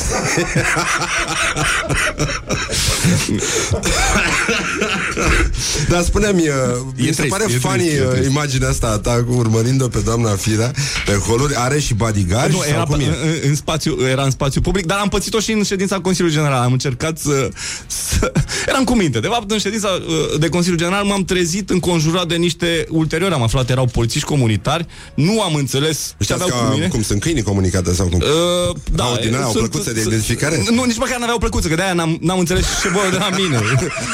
Dar 5.89 6.03
spune-mi, 6.03 6.49
uh, 6.49 6.55
mi 6.97 7.05
se 7.05 7.13
trist, 7.13 7.29
pare 7.29 7.45
e 7.49 7.59
funny 7.59 7.79
trist, 7.79 8.01
e 8.01 8.05
uh, 8.05 8.11
trist. 8.11 8.29
imaginea 8.29 8.69
asta 8.69 8.87
a 8.87 8.99
ta 8.99 9.25
cu 9.29 9.33
urmărind-o 9.33 9.89
pe 9.89 9.99
doamna 9.99 10.31
Firea 10.31 10.73
pe 11.07 11.13
holuri. 11.13 11.55
Are 11.57 11.79
și 11.79 11.95
bodyguard? 11.95 12.53
Nu, 12.53 12.61
era, 12.69 12.83
cum 12.83 12.95
în, 12.95 13.01
e? 13.01 13.05
în, 13.05 13.49
în 13.49 13.55
spațiu, 13.55 13.97
era 14.11 14.23
în 14.23 14.31
spațiu 14.31 14.61
public, 14.61 14.87
dar 14.87 14.99
am 14.99 15.09
pățit-o 15.09 15.41
și 15.41 15.53
în 15.53 15.63
ședința 15.63 16.01
Consiliului 16.01 16.37
General. 16.37 16.63
Am 16.63 16.73
încercat 16.73 17.19
să, 17.19 17.49
să... 17.87 18.33
Eram 18.69 18.85
cu 18.85 18.95
minte. 18.95 19.21
De 19.21 19.27
fapt, 19.27 19.51
în 19.51 19.59
ședința 19.59 19.89
uh, 19.89 20.39
de 20.39 20.49
Consiliul 20.49 20.79
General 20.79 21.05
m-am 21.05 21.25
trezit 21.25 21.71
înconjurat 21.71 22.27
de 22.27 22.35
niște... 22.35 22.87
Ulterior 22.89 23.33
am 23.33 23.43
aflat, 23.43 23.71
erau 23.71 23.87
polițiști 23.87 24.20
comunitari. 24.25 24.87
Nu 25.15 25.43
am 25.43 25.55
înțeles 25.55 25.99
ce 26.09 26.15
Știți 26.25 26.33
aveau 26.43 26.49
cu 26.49 26.73
mine. 26.73 26.85
ca, 26.85 26.91
cum 26.91 27.03
sunt 27.03 27.21
câinii 27.21 27.43
comunicate 27.43 27.95
sau 27.95 28.07
cum? 28.07 28.19
Uh, 28.21 28.77
da, 28.95 29.05
Au 29.05 29.17
din 29.21 29.35
aia, 29.35 29.45
au 29.45 29.51
sunt- 29.53 29.69
plăcuțe 29.69 29.93
de 29.93 30.01
sunt- 30.01 30.13
identificare? 30.13 30.63
Nu, 30.71 30.85
nici 30.85 30.97
măcar 30.97 31.19
n-aveau 31.19 31.39
plăcuță, 31.39 31.69
că 31.69 31.75
de-aia 31.75 31.93
n-am, 31.93 32.19
n-am 32.21 32.39
înțeles 32.39 32.65
ce 32.83 32.89
vor 32.89 33.09
de 33.11 33.17
la 33.17 33.29
mine. 33.37 33.61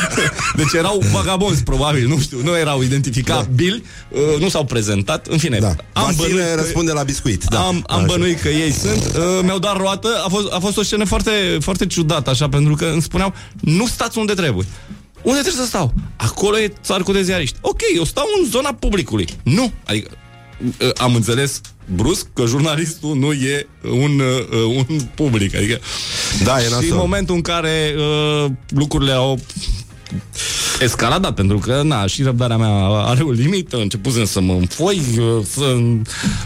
Deci 0.57 0.73
erau 0.73 1.03
vagabonzi, 1.13 1.63
probabil, 1.63 2.07
nu 2.09 2.19
știu, 2.19 2.39
nu 2.43 2.57
erau 2.57 2.83
identificabili, 2.83 3.83
uh, 4.11 4.41
nu 4.41 4.49
s-au 4.49 4.65
prezentat, 4.65 5.27
în 5.27 5.39
fine. 5.39 5.59
Da. 5.59 5.75
Am 5.93 6.05
Vasile 6.05 6.27
bănuit 6.27 6.45
că- 6.55 6.61
răspunde 6.61 6.93
la 6.93 7.03
biscuit. 7.03 7.45
Da. 7.45 7.59
am, 7.61 7.85
am 7.87 7.97
Așa. 7.97 8.07
bănuit 8.07 8.41
că 8.41 8.49
ei 8.49 8.73
sunt 8.73 9.05
uh, 9.17 9.23
Mi-au 9.43 9.59
dat 9.59 9.77
roată 9.77 10.09
a 10.25 10.29
fost, 10.29 10.53
a 10.53 10.59
fost 10.59 10.77
o 10.77 10.83
scenă 10.83 11.05
foarte, 11.05 11.31
foarte 11.61 11.87
ciudată 11.87 12.31
Așa, 12.31 12.49
pentru 12.49 12.75
că 12.75 12.85
îmi 12.93 13.03
spuneau 13.03 13.35
Nu 13.61 13.87
stați 13.87 14.19
unde 14.19 14.33
trebuie 14.33 14.67
unde 15.29 15.41
trebuie 15.41 15.63
să 15.63 15.69
stau? 15.69 15.93
Acolo 16.17 16.59
e 16.59 16.73
țarcul 16.83 17.15
de 17.15 17.23
ziariști. 17.23 17.57
Ok, 17.61 17.81
eu 17.97 18.05
stau 18.05 18.25
în 18.41 18.49
zona 18.51 18.73
publicului. 18.75 19.27
Nu. 19.43 19.73
Adică 19.85 20.11
uh, 20.81 20.91
am 20.97 21.15
înțeles 21.15 21.61
brusc 21.95 22.27
că 22.35 22.45
jurnalistul 22.47 23.17
nu 23.17 23.33
e 23.33 23.67
un, 23.83 24.21
uh, 24.21 24.85
un 24.89 25.01
public. 25.15 25.55
Adică 25.57 25.79
Da, 26.45 26.59
e 26.59 26.61
și 26.61 26.67
în 26.67 26.73
nasol. 26.73 26.97
momentul 26.97 27.35
în 27.35 27.41
care 27.41 27.95
uh, 27.97 28.51
lucrurile 28.69 29.13
au 29.13 29.39
escaladat, 30.81 31.35
pentru 31.35 31.59
că, 31.59 31.83
na, 31.85 32.07
și 32.07 32.23
răbdarea 32.23 32.57
mea 32.57 32.71
are 32.87 33.23
o 33.23 33.31
limită, 33.31 33.77
începusem 33.77 34.25
să 34.25 34.41
mă 34.41 34.53
înfoi, 34.53 35.01
uh, 35.19 35.45
să... 35.51 35.77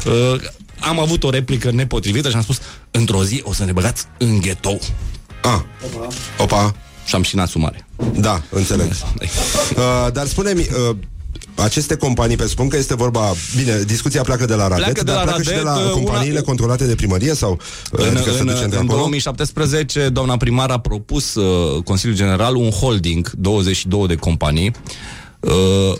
Uh, 0.06 0.40
am 0.80 1.00
avut 1.00 1.24
o 1.24 1.30
replică 1.30 1.70
nepotrivită 1.70 2.28
și 2.28 2.36
am 2.36 2.42
spus, 2.42 2.58
într-o 2.90 3.24
zi 3.24 3.40
o 3.44 3.52
să 3.52 3.64
ne 3.64 3.72
băgați 3.72 4.04
în 4.18 4.40
ghetou. 4.40 4.80
Ah. 5.42 5.60
Opa. 6.38 6.74
Și 7.10 7.16
am 7.16 7.22
și 7.22 7.34
în 7.34 7.40
asumare. 7.40 7.86
Da, 8.20 8.42
înțeleg. 8.50 8.90
Uh, 8.90 10.12
dar 10.12 10.26
spune-mi, 10.26 10.60
uh, 10.60 10.96
aceste 11.54 11.96
companii, 11.96 12.36
presupun 12.36 12.68
că 12.68 12.76
este 12.76 12.94
vorba... 12.94 13.32
Bine, 13.56 13.82
discuția 13.86 14.22
pleacă 14.22 14.44
de 14.44 14.54
la 14.54 14.68
Radet, 14.68 14.76
Pleacă 14.84 15.04
de 15.04 15.12
dar 15.12 15.16
la 15.16 15.22
pleacă 15.22 15.42
și 15.42 15.48
de 15.48 15.54
Radet, 15.54 15.82
la 15.82 15.88
uh, 15.88 15.90
companiile 15.90 16.40
una- 16.40 16.44
controlate 16.44 16.86
de 16.86 16.94
primărie 16.94 17.34
sau 17.34 17.60
uh, 17.92 18.06
În, 18.06 18.16
adică 18.16 18.30
se 18.32 18.40
în, 18.40 18.46
duce 18.46 18.58
în 18.58 18.64
într-acolo? 18.64 18.96
2017, 18.96 20.08
doamna 20.08 20.36
primar 20.36 20.70
a 20.70 20.78
propus 20.78 21.34
uh, 21.34 21.82
Consiliul 21.82 22.16
General 22.16 22.54
un 22.54 22.70
holding, 22.70 23.30
22 23.30 24.06
de 24.06 24.14
companii. 24.14 24.72
Uh, 25.40 25.52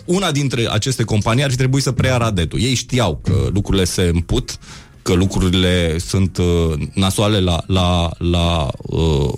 una 0.05 0.31
dintre 0.31 0.67
aceste 0.71 1.03
companii 1.03 1.43
ar 1.43 1.49
fi 1.49 1.55
trebuit 1.57 1.83
să 1.83 1.91
preia 1.91 2.17
Radetul. 2.17 2.61
Ei 2.61 2.73
știau 2.73 3.19
că 3.23 3.33
lucrurile 3.53 3.85
se 3.85 4.01
împut, 4.13 4.57
că 5.01 5.13
lucrurile 5.13 5.97
sunt 6.07 6.37
uh, 6.37 6.73
nasoale 6.93 7.39
la, 7.39 7.63
la, 7.67 8.11
la 8.17 8.67
uh, 8.81 9.33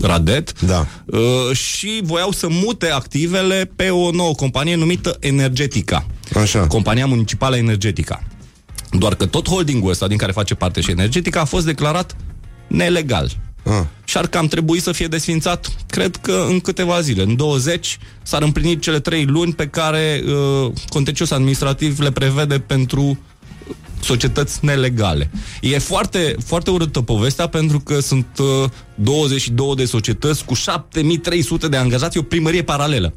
Radet 0.00 0.60
Da. 0.60 0.86
uh, 1.04 1.56
și 1.56 2.00
voiau 2.02 2.30
să 2.30 2.46
mute 2.50 2.90
activele 2.90 3.70
pe 3.76 3.90
o 3.90 4.10
nouă 4.10 4.34
companie 4.34 4.74
numită 4.74 5.16
Energetica. 5.20 6.06
Așa. 6.34 6.66
Compania 6.66 7.06
Municipală 7.06 7.56
Energetica. 7.56 8.22
Doar 8.90 9.14
că 9.14 9.26
tot 9.26 9.48
holdingul 9.48 9.90
ăsta 9.90 10.06
din 10.06 10.16
care 10.16 10.32
face 10.32 10.54
parte 10.54 10.80
și 10.80 10.90
Energetica 10.90 11.40
a 11.40 11.44
fost 11.44 11.66
declarat 11.66 12.16
nelegal. 12.66 13.30
Ah. 13.64 13.82
Și 14.04 14.16
ar 14.16 14.26
cam 14.26 14.46
trebui 14.46 14.80
să 14.80 14.92
fie 14.92 15.06
desfințat, 15.06 15.68
cred 15.86 16.16
că 16.16 16.44
în 16.48 16.60
câteva 16.60 17.00
zile. 17.00 17.22
În 17.22 17.36
20 17.36 17.98
s-ar 18.22 18.42
împlini 18.42 18.78
cele 18.78 19.00
trei 19.00 19.24
luni 19.24 19.52
pe 19.52 19.66
care 19.66 20.22
uh, 20.26 20.72
contencios 20.88 21.30
administrativ 21.30 22.00
le 22.00 22.10
prevede 22.10 22.58
pentru 22.58 23.18
societăți 24.04 24.58
nelegale. 24.64 25.30
E 25.60 25.78
foarte, 25.78 26.36
foarte 26.44 26.70
urâtă 26.70 27.00
povestea 27.00 27.46
pentru 27.46 27.80
că 27.80 28.00
sunt 28.00 28.26
uh, 28.38 28.70
22 28.94 29.74
de 29.76 29.84
societăți 29.84 30.44
cu 30.44 30.54
7300 30.54 31.68
de 31.68 31.76
angajați, 31.76 32.16
e 32.16 32.20
o 32.20 32.24
primărie 32.24 32.62
paralelă. 32.62 33.14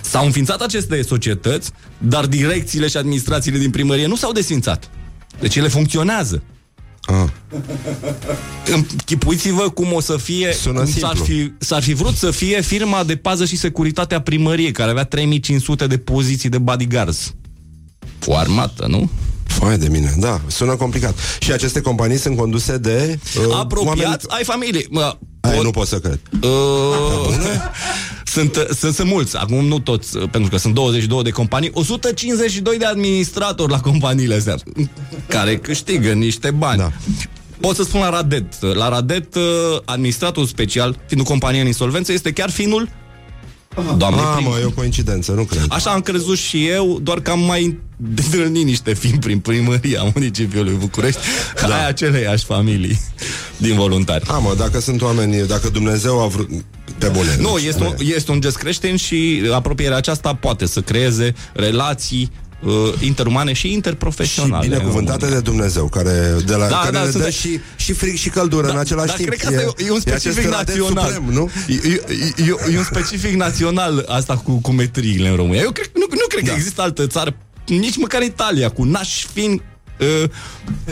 S-au 0.00 0.24
înființat 0.24 0.60
aceste 0.60 1.02
societăți, 1.02 1.70
dar 1.98 2.26
direcțiile 2.26 2.88
și 2.88 2.96
administrațiile 2.96 3.58
din 3.58 3.70
primărie 3.70 4.06
nu 4.06 4.16
s-au 4.16 4.32
desfințat. 4.32 4.90
Deci 5.40 5.56
ele 5.56 5.68
funcționează. 5.68 6.42
Ah. 7.00 7.24
Închipuiți-vă 8.72 9.68
cum 9.68 9.92
o 9.92 10.00
să 10.00 10.16
fie 10.16 10.52
Sună 10.52 10.80
cum 10.82 10.92
s-ar 10.92 11.16
simplu. 11.16 11.34
fi, 11.34 11.52
s-ar 11.58 11.82
fi 11.82 11.92
vrut 11.92 12.14
să 12.14 12.30
fie 12.30 12.60
firma 12.60 13.04
de 13.04 13.16
pază 13.16 13.44
și 13.44 13.56
securitate 13.56 14.14
a 14.14 14.20
primăriei 14.20 14.72
care 14.72 14.90
avea 14.90 15.04
3500 15.04 15.86
de 15.86 15.98
poziții 15.98 16.48
de 16.48 16.58
bodyguards. 16.58 17.34
O 18.26 18.36
armată, 18.36 18.86
nu? 18.88 19.10
Fai 19.58 19.78
de 19.78 19.88
mine, 19.88 20.14
da, 20.18 20.40
sună 20.46 20.76
complicat. 20.76 21.14
Și 21.40 21.52
aceste 21.52 21.80
companii 21.80 22.16
sunt 22.16 22.36
conduse 22.36 22.76
de 22.76 23.18
uh, 23.48 23.54
Apropiați 23.56 24.00
oameni... 24.00 24.16
ai 24.28 24.44
familie. 24.44 24.86
Mă, 24.90 25.16
Ai, 25.40 25.54
pot- 25.54 25.64
nu 25.64 25.70
pot 25.70 25.86
să 25.86 25.98
cred. 25.98 26.20
Uh, 26.42 26.50
sunt, 28.34 28.66
sunt, 28.78 28.94
sunt 28.94 29.08
mulți, 29.08 29.36
acum 29.36 29.64
nu 29.66 29.78
toți, 29.78 30.16
uh, 30.16 30.28
pentru 30.30 30.50
că 30.50 30.56
sunt 30.56 30.74
22 30.74 31.22
de 31.22 31.30
companii, 31.30 31.70
152 31.74 32.78
de 32.78 32.84
administratori 32.84 33.70
la 33.70 33.80
companiile 33.80 34.34
astea, 34.34 34.54
care 35.26 35.56
câștigă 35.56 36.12
niște 36.12 36.50
bani. 36.50 36.78
Da. 36.78 36.92
Pot 37.60 37.76
să 37.76 37.82
spun 37.82 38.00
la 38.00 38.10
Radet. 38.10 38.62
La 38.74 38.88
Radet, 38.88 39.34
uh, 39.34 39.42
administratorul 39.84 40.48
special, 40.48 40.98
fiind 41.06 41.26
o 41.26 41.28
companie 41.30 41.60
în 41.60 41.66
insolvență, 41.66 42.12
este 42.12 42.32
chiar 42.32 42.50
finul 42.50 42.88
doamnei 43.96 44.24
Ah, 44.24 44.32
primar. 44.36 44.52
mă, 44.52 44.58
e 44.60 44.64
o 44.64 44.70
coincidență, 44.70 45.32
nu 45.32 45.42
cred. 45.42 45.64
Așa 45.68 45.90
am 45.90 46.00
crezut 46.00 46.38
și 46.38 46.66
eu, 46.66 46.98
doar 47.02 47.20
că 47.20 47.30
am 47.30 47.40
mai 47.40 47.78
întâlnit 48.08 48.64
niște 48.64 48.94
film 48.94 49.18
prin 49.18 49.38
primăria 49.38 50.02
municipiului 50.14 50.74
București, 50.78 51.20
da. 51.66 51.74
ai 51.74 51.88
aceleiași 51.88 52.44
familii 52.44 53.00
din 53.56 53.74
voluntari. 53.74 54.24
Ah, 54.28 54.38
mă, 54.42 54.54
dacă 54.58 54.80
sunt 54.80 55.02
oameni, 55.02 55.46
dacă 55.46 55.68
Dumnezeu 55.68 56.22
a 56.22 56.26
vrut... 56.26 56.50
Pe 56.98 57.08
bune. 57.08 57.36
Nu, 57.40 57.54
deci, 57.54 57.64
este 57.64 57.82
un, 57.84 57.94
este 57.98 58.30
un 58.30 58.40
gest 58.40 58.56
creștin 58.56 58.96
și 58.96 59.42
apropierea 59.52 59.96
aceasta 59.96 60.34
poate 60.34 60.66
să 60.66 60.80
creeze 60.80 61.34
relații 61.54 62.30
uh, 62.60 62.72
interumane 63.00 63.52
și 63.52 63.66
și 63.66 63.72
interprofesionale. 63.72 64.66
binecuvântate 64.66 65.24
în 65.24 65.30
de 65.30 65.40
Dumnezeu, 65.40 65.88
care, 65.88 66.36
de 66.46 66.54
la, 66.54 66.66
Da, 66.68 66.76
care 66.76 66.90
da, 66.90 66.98
ne 67.04 67.10
sunt 67.10 67.22
dă 67.22 67.28
de- 67.28 67.34
și, 67.34 67.60
și 67.76 67.92
fric 67.92 68.16
și 68.18 68.28
căldură 68.28 68.66
Da, 68.66 68.72
în 68.72 68.78
același 68.78 69.06
dar 69.06 69.16
timp. 69.16 69.28
cred 69.28 69.40
că 69.40 69.46
asta 69.46 69.74
e, 69.82 69.84
e 69.86 69.90
un 69.90 70.00
specific 70.00 70.38
acest 70.38 70.54
radet 70.54 70.76
național. 70.76 71.12
Suprem, 71.12 71.32
nu? 71.34 71.50
E, 71.68 71.74
e, 71.74 72.44
e, 72.44 72.72
e 72.74 72.78
un 72.78 72.84
specific 72.84 73.34
național 73.34 74.04
asta 74.08 74.36
cu, 74.36 74.52
cu 74.52 74.70
metriile 74.70 75.28
în 75.28 75.36
România. 75.36 75.60
Eu 75.60 75.70
cred, 75.70 75.90
nu, 75.94 76.06
nu 76.10 76.26
cred 76.28 76.44
Da. 76.44 76.50
că 76.50 76.56
există 76.56 76.82
altă 76.82 77.06
țară, 77.06 77.36
nici 77.66 77.96
măcar 77.96 78.22
Italia, 78.22 78.68
cu 78.68 78.84
nași 78.84 79.26
fin 79.32 79.62
uh, 80.22 80.30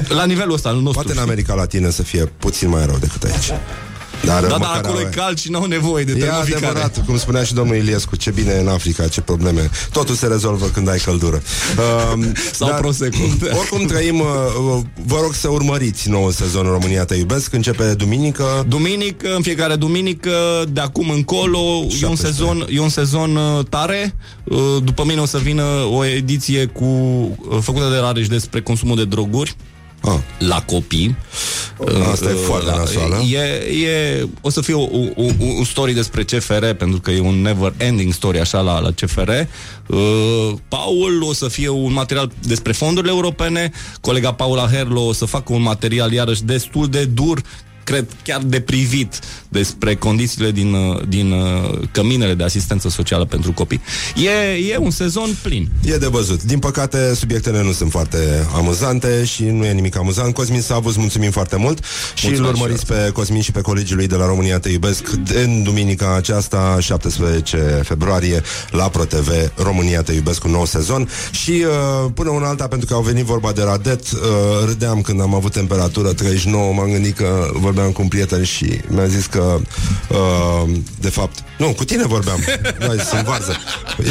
la 0.08 0.24
nivelul 0.24 0.54
ăsta 0.54 0.68
al 0.68 0.74
nostru. 0.74 0.92
Poate 1.02 1.12
în 1.12 1.18
America 1.24 1.54
Latină 1.54 1.90
să 1.90 2.02
fie 2.02 2.24
puțin 2.38 2.68
mai 2.68 2.86
rău 2.86 2.96
decât 3.00 3.22
aici. 3.22 3.50
Dar, 4.26 4.42
Da, 4.42 4.48
dar 4.48 4.58
măcar 4.58 4.76
acolo 4.76 5.00
e 5.00 5.04
au- 5.04 5.10
cald 5.14 5.38
și 5.38 5.50
n-au 5.50 5.64
nevoie 5.64 6.04
de 6.04 6.12
E 6.12 6.14
termoficare. 6.14 6.66
adevărat, 6.66 7.04
cum 7.04 7.18
spunea 7.18 7.44
și 7.44 7.54
domnul 7.54 7.76
Iliescu, 7.76 8.16
ce 8.16 8.30
bine 8.30 8.52
e 8.52 8.60
în 8.60 8.68
Africa, 8.68 9.08
ce 9.08 9.20
probleme. 9.20 9.70
Totul 9.92 10.14
se 10.14 10.26
rezolvă 10.26 10.66
când 10.66 10.88
ai 10.88 10.98
căldură. 10.98 11.42
Um, 12.14 12.32
Sau 12.52 12.68
Prosecco. 12.80 13.16
Oricum 13.60 13.86
trăim, 13.86 14.20
uh, 14.20 14.26
uh, 14.74 14.80
vă 15.06 15.18
rog 15.22 15.34
să 15.34 15.48
urmăriți 15.48 16.08
noul 16.08 16.30
sezon 16.32 16.62
România 16.66 17.04
Te 17.04 17.14
Iubesc, 17.14 17.52
începe 17.52 17.94
duminică. 17.94 18.64
Duminică, 18.68 19.34
în 19.36 19.42
fiecare 19.42 19.74
duminică, 19.74 20.64
de 20.72 20.80
acum 20.80 21.10
încolo, 21.10 21.58
e 21.58 21.82
un 21.82 21.88
17. 21.90 22.26
sezon, 22.26 22.66
e 22.70 22.80
un 22.80 22.88
sezon 22.88 23.36
uh, 23.36 23.64
tare. 23.68 24.14
Uh, 24.44 24.58
După 24.84 25.04
mine 25.06 25.20
o 25.20 25.26
să 25.26 25.38
vină 25.38 25.62
o 25.92 26.04
ediție 26.04 26.64
cu 26.66 26.84
uh, 26.84 27.58
făcută 27.60 27.88
de 27.90 27.96
Rareș 27.96 28.26
despre 28.26 28.60
consumul 28.60 28.96
de 28.96 29.04
droguri 29.04 29.56
Ah, 30.00 30.18
la 30.38 30.62
copii. 30.62 31.16
Asta 32.12 32.28
e 32.28 32.32
Uh, 32.32 32.38
foarte 32.46 32.70
la- 32.70 32.76
nasoală. 32.76 33.16
E, 33.20 33.38
e, 33.86 34.28
o 34.40 34.50
să 34.50 34.60
fie 34.60 34.74
o, 34.74 34.82
o, 34.82 34.98
o, 35.16 35.22
un 35.58 35.64
story 35.64 35.92
despre 35.92 36.22
CFR, 36.22 36.66
pentru 36.66 37.00
că 37.00 37.10
e 37.10 37.20
un 37.20 37.40
never 37.42 37.74
ending 37.76 38.12
story 38.12 38.40
așa 38.40 38.60
la, 38.60 38.78
la 38.80 38.90
CFR. 38.90 39.30
Uh, 39.86 40.52
Paul 40.68 41.22
o 41.22 41.32
să 41.32 41.48
fie 41.48 41.68
un 41.68 41.92
material 41.92 42.30
despre 42.42 42.72
fondurile 42.72 43.12
europene, 43.12 43.70
colega 44.00 44.32
Paula 44.34 44.68
Herlo 44.68 45.06
o 45.06 45.12
să 45.12 45.24
facă 45.24 45.52
un 45.52 45.62
material 45.62 46.12
iarăși 46.12 46.42
destul 46.42 46.88
de 46.88 47.04
dur, 47.04 47.40
cred 47.84 48.06
chiar 48.24 48.40
de 48.42 48.60
privit 48.60 49.18
despre 49.56 49.94
condițiile 49.94 50.50
din, 50.50 50.72
uh, 50.72 51.02
din 51.08 51.30
uh, 51.30 51.78
căminele 51.90 52.34
de 52.34 52.44
asistență 52.44 52.88
socială 52.88 53.24
pentru 53.24 53.52
copii. 53.52 53.80
E, 54.16 54.72
e 54.72 54.76
un 54.78 54.90
sezon 54.90 55.36
plin. 55.42 55.68
E 55.84 55.96
de 55.96 56.06
văzut. 56.06 56.42
Din 56.42 56.58
păcate, 56.58 57.14
subiectele 57.14 57.62
nu 57.62 57.72
sunt 57.72 57.90
foarte 57.90 58.46
amuzante 58.54 59.24
și 59.24 59.44
nu 59.44 59.64
e 59.64 59.72
nimic 59.72 59.96
amuzant. 59.96 60.34
Cosmin 60.34 60.60
Savu, 60.60 60.88
îți 60.88 60.98
mulțumim 60.98 61.30
foarte 61.30 61.56
mult 61.56 61.84
și 62.14 62.24
îl 62.24 62.30
Mulțumesc 62.30 62.54
urmăriți 62.54 62.86
pe 62.86 63.10
Cosmin 63.12 63.40
și 63.40 63.52
pe 63.52 63.60
colegii 63.60 63.94
lui 63.94 64.06
de 64.06 64.14
la 64.14 64.26
România 64.26 64.58
Te 64.58 64.68
Iubesc 64.68 65.08
în 65.44 65.62
duminica 65.62 66.14
aceasta, 66.14 66.76
17 66.80 67.80
februarie, 67.84 68.42
la 68.70 68.88
ProTV, 68.88 69.28
România 69.56 70.02
Te 70.02 70.12
Iubesc 70.12 70.44
un 70.44 70.50
nou 70.50 70.64
sezon 70.64 71.08
și 71.30 71.50
uh, 71.50 72.10
până 72.14 72.30
una 72.30 72.48
alta, 72.48 72.66
pentru 72.66 72.86
că 72.86 72.94
au 72.94 73.02
venit 73.02 73.24
vorba 73.24 73.52
de 73.52 73.62
Radet, 73.62 74.10
uh, 74.10 74.18
râdeam 74.66 75.00
când 75.00 75.20
am 75.20 75.34
avut 75.34 75.52
temperatură 75.52 76.12
39, 76.12 76.72
m-am 76.72 76.90
gândit 76.90 77.16
că 77.16 77.50
vorbim 77.52 77.74
vorbeam 77.76 77.92
cu 77.92 78.02
un 78.02 78.08
prieten 78.08 78.42
și 78.42 78.80
mi-a 78.88 79.06
zis 79.06 79.26
că, 79.26 79.44
uh, 80.08 80.78
de 81.00 81.08
fapt, 81.08 81.38
nu, 81.58 81.72
cu 81.72 81.84
tine 81.84 82.06
vorbeam, 82.06 82.44
Noi 82.86 83.00
sunt 83.00 83.22
varză. 83.22 83.56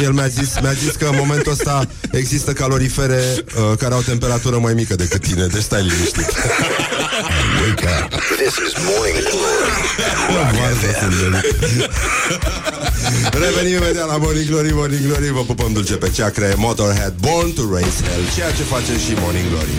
El 0.02 0.12
mi-a 0.12 0.26
zis, 0.26 0.60
mi-a 0.62 0.72
zis 0.72 0.94
că 0.94 1.04
în 1.04 1.16
momentul 1.18 1.52
ăsta 1.52 1.88
există 2.10 2.52
calorifere 2.52 3.22
uh, 3.36 3.78
care 3.78 3.94
au 3.94 4.00
temperatură 4.00 4.58
mai 4.58 4.74
mică 4.74 4.94
decât 4.94 5.20
tine, 5.20 5.46
deci 5.46 5.62
stai 5.62 5.82
liniștit. 5.82 6.32
Wake 7.62 7.86
up. 8.04 8.10
This 8.42 8.54
is 8.66 8.72
Morning 8.90 9.18
Glory 9.28 9.70
at 10.10 10.18
Rock 10.34 10.50
Varză 10.60 10.86
FM. 10.86 10.98
sunt 11.00 11.14
el. 11.24 11.34
Revenim 13.42 13.76
imediat 13.76 14.06
la 14.06 14.16
Morning 14.16 14.48
Glory, 14.48 14.70
Morning 14.72 15.06
Glory 15.06 15.30
Vă 15.32 15.40
pupăm 15.40 15.72
dulce 15.72 15.94
pe 15.94 16.10
ceacre 16.10 16.54
Motorhead, 16.56 17.14
Born 17.20 17.52
to 17.52 17.62
Race 17.72 17.98
Hell 18.08 18.24
Ceea 18.34 18.50
ce 18.50 18.62
face 18.62 18.92
și 19.04 19.12
Morning 19.20 19.48
Glory 19.48 19.74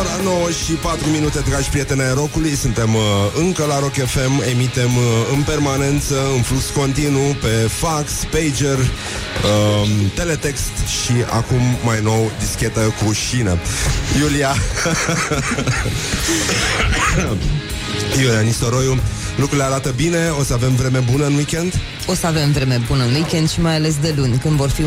Ora 0.00 0.16
9 0.22 0.50
și 0.50 0.72
4 0.72 1.10
minute, 1.10 1.40
dragi 1.48 1.68
prieteni 1.68 2.02
ai 2.02 2.14
rocului 2.14 2.56
Suntem 2.56 2.94
uh, 2.94 3.02
încă 3.38 3.64
la 3.64 3.78
Rock 3.78 3.92
FM 3.92 4.42
Emitem 4.50 4.96
uh, 4.96 5.02
în 5.32 5.42
permanență 5.42 6.14
În 6.36 6.42
flux 6.42 6.64
continuu 6.64 7.36
Pe 7.40 7.68
fax, 7.68 8.10
pager 8.30 8.78
uh, 8.78 9.88
Teletext 10.14 10.70
Și 11.02 11.12
acum 11.30 11.60
mai 11.84 12.00
nou 12.02 12.30
dischetă 12.38 12.80
cu 12.80 13.12
șină. 13.12 13.58
Iulia 14.18 14.54
Iulia 18.20 18.40
Nistoroiu 18.40 18.98
Lucrurile 19.36 19.64
arată 19.66 19.92
bine, 19.96 20.28
o 20.38 20.42
să 20.42 20.52
avem 20.52 20.74
vreme 20.74 21.04
bună 21.10 21.26
în 21.26 21.34
weekend? 21.34 21.74
O 22.06 22.14
să 22.14 22.26
avem 22.26 22.50
vreme 22.52 22.80
bună 22.86 23.04
în 23.04 23.12
weekend 23.14 23.50
și 23.50 23.60
mai 23.60 23.74
ales 23.74 23.94
de 24.00 24.14
luni, 24.16 24.38
când 24.38 24.54
vor 24.56 24.68
fi 24.68 24.82
11-12 24.82 24.86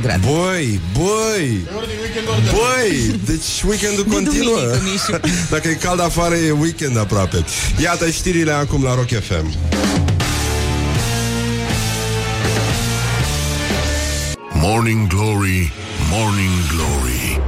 grade. 0.00 0.20
Băi, 0.26 0.80
băi 0.92 1.60
Băi, 2.52 3.20
deci 3.24 3.62
weekendul 3.68 4.04
De 4.08 4.14
continuă. 4.14 4.54
duminică, 4.60 4.80
Mișu. 4.90 5.20
Dacă 5.50 5.68
e 5.68 5.72
cald 5.74 6.00
afară, 6.00 6.34
e 6.34 6.50
weekend 6.50 6.98
aproape. 6.98 7.44
Iată 7.82 8.10
știrile 8.10 8.52
acum 8.52 8.82
la 8.82 8.94
Rock 8.94 9.08
FM 9.08 9.52
Morning 14.52 15.06
Glory, 15.08 15.72
Morning 16.10 16.50
Glory. 16.72 17.40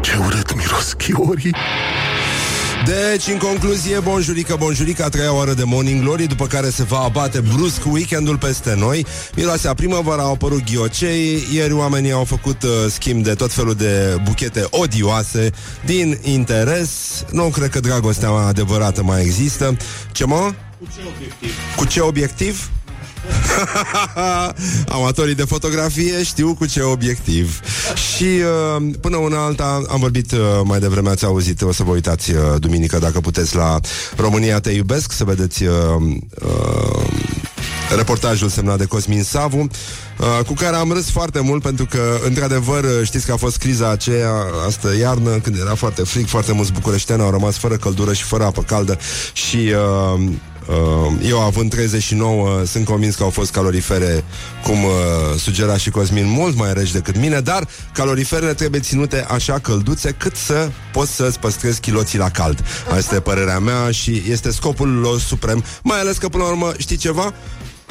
Ce 0.00 0.12
urât 0.26 0.54
miros 0.56 0.92
chiorii 0.92 1.54
Deci, 2.84 3.26
în 3.26 3.38
concluzie, 3.38 3.98
bonjurică, 3.98 4.56
bonjurică, 4.58 5.04
a 5.04 5.08
treia 5.08 5.34
oară 5.34 5.54
de 5.54 5.64
Morning 5.64 6.02
Glory, 6.02 6.26
după 6.26 6.46
care 6.46 6.70
se 6.70 6.82
va 6.82 6.98
abate 6.98 7.40
brusc 7.40 7.80
weekendul 7.84 8.36
peste 8.38 8.74
noi. 8.78 9.06
Miroase 9.36 9.68
a 9.68 9.74
primăvară, 9.74 10.20
au 10.20 10.32
apărut 10.32 10.64
ghiocei, 10.70 11.46
ieri 11.52 11.72
oamenii 11.72 12.12
au 12.12 12.24
făcut 12.24 12.62
uh, 12.62 12.70
schimb 12.88 13.24
de 13.24 13.34
tot 13.34 13.52
felul 13.52 13.74
de 13.74 14.16
buchete 14.24 14.66
odioase, 14.70 15.50
din 15.84 16.18
interes. 16.22 16.90
Nu 17.32 17.42
cred 17.42 17.70
că 17.70 17.80
dragostea 17.80 18.30
adevărată 18.30 19.02
mai 19.02 19.22
există. 19.22 19.76
Ce 20.12 20.24
mă? 20.24 20.52
Cu 20.78 20.86
ce 20.96 21.00
obiectiv? 21.16 21.54
Cu 21.76 21.84
ce 21.84 22.00
obiectiv? 22.00 22.70
Amatorii 24.96 25.34
de 25.34 25.44
fotografie 25.44 26.22
știu 26.24 26.54
cu 26.54 26.66
ce 26.66 26.82
obiectiv. 26.82 27.60
Și 27.94 28.24
uh, 28.24 28.86
până 29.00 29.16
una 29.16 29.44
alta 29.44 29.82
Am 29.90 30.00
vorbit 30.00 30.32
uh, 30.32 30.38
mai 30.64 30.78
devreme, 30.78 31.08
ați 31.08 31.24
auzit 31.24 31.62
O 31.62 31.72
să 31.72 31.82
vă 31.82 31.90
uitați 31.90 32.30
uh, 32.30 32.38
duminică 32.58 32.98
dacă 32.98 33.20
puteți 33.20 33.56
La 33.56 33.80
România 34.16 34.60
te 34.60 34.70
iubesc 34.70 35.12
Să 35.12 35.24
vedeți 35.24 35.64
uh, 35.64 35.74
uh, 36.40 37.04
reportajul 37.96 38.48
semnat 38.48 38.78
de 38.78 38.84
Cosmin 38.84 39.22
Savu 39.22 39.58
uh, 39.58 40.44
cu 40.46 40.52
care 40.52 40.76
am 40.76 40.92
râs 40.92 41.10
foarte 41.10 41.40
mult 41.40 41.62
pentru 41.62 41.86
că, 41.86 42.18
într-adevăr, 42.26 42.84
uh, 42.84 42.90
știți 43.04 43.26
că 43.26 43.32
a 43.32 43.36
fost 43.36 43.58
criza 43.58 43.90
aceea 43.90 44.32
astă 44.66 44.96
iarnă, 44.98 45.30
când 45.30 45.58
era 45.58 45.74
foarte 45.74 46.02
frig, 46.02 46.26
foarte 46.26 46.52
mulți 46.52 46.72
bucureșteni 46.72 47.22
au 47.22 47.30
rămas 47.30 47.56
fără 47.56 47.76
căldură 47.76 48.12
și 48.12 48.22
fără 48.22 48.44
apă 48.44 48.62
caldă 48.62 48.98
și 49.32 49.56
uh, 49.56 49.80
Uh, 50.10 50.30
eu 51.22 51.40
având 51.40 51.70
39 51.70 52.64
sunt 52.64 52.84
convins 52.84 53.14
că 53.14 53.22
au 53.22 53.30
fost 53.30 53.52
calorifere 53.52 54.24
cum 54.64 54.84
uh, 54.84 54.90
sugera 55.38 55.76
și 55.76 55.90
Cosmin 55.90 56.26
mult 56.26 56.56
mai 56.56 56.72
reci 56.72 56.92
decât 56.92 57.16
mine, 57.16 57.40
dar 57.40 57.68
caloriferele 57.92 58.54
trebuie 58.54 58.80
ținute 58.80 59.26
așa 59.28 59.58
călduțe 59.58 60.14
cât 60.18 60.36
să 60.36 60.70
poți 60.92 61.14
să-ți 61.14 61.38
păstrezi 61.38 61.80
chiloții 61.80 62.18
la 62.18 62.30
cald. 62.30 62.64
Asta 62.96 63.14
e 63.14 63.20
părerea 63.20 63.58
mea 63.58 63.90
și 63.90 64.22
este 64.28 64.50
scopul 64.50 64.88
lor 64.88 65.20
suprem, 65.20 65.64
mai 65.82 66.00
ales 66.00 66.16
că 66.16 66.28
până 66.28 66.42
la 66.42 66.48
urmă 66.48 66.72
știi 66.78 66.96
ceva? 66.96 67.34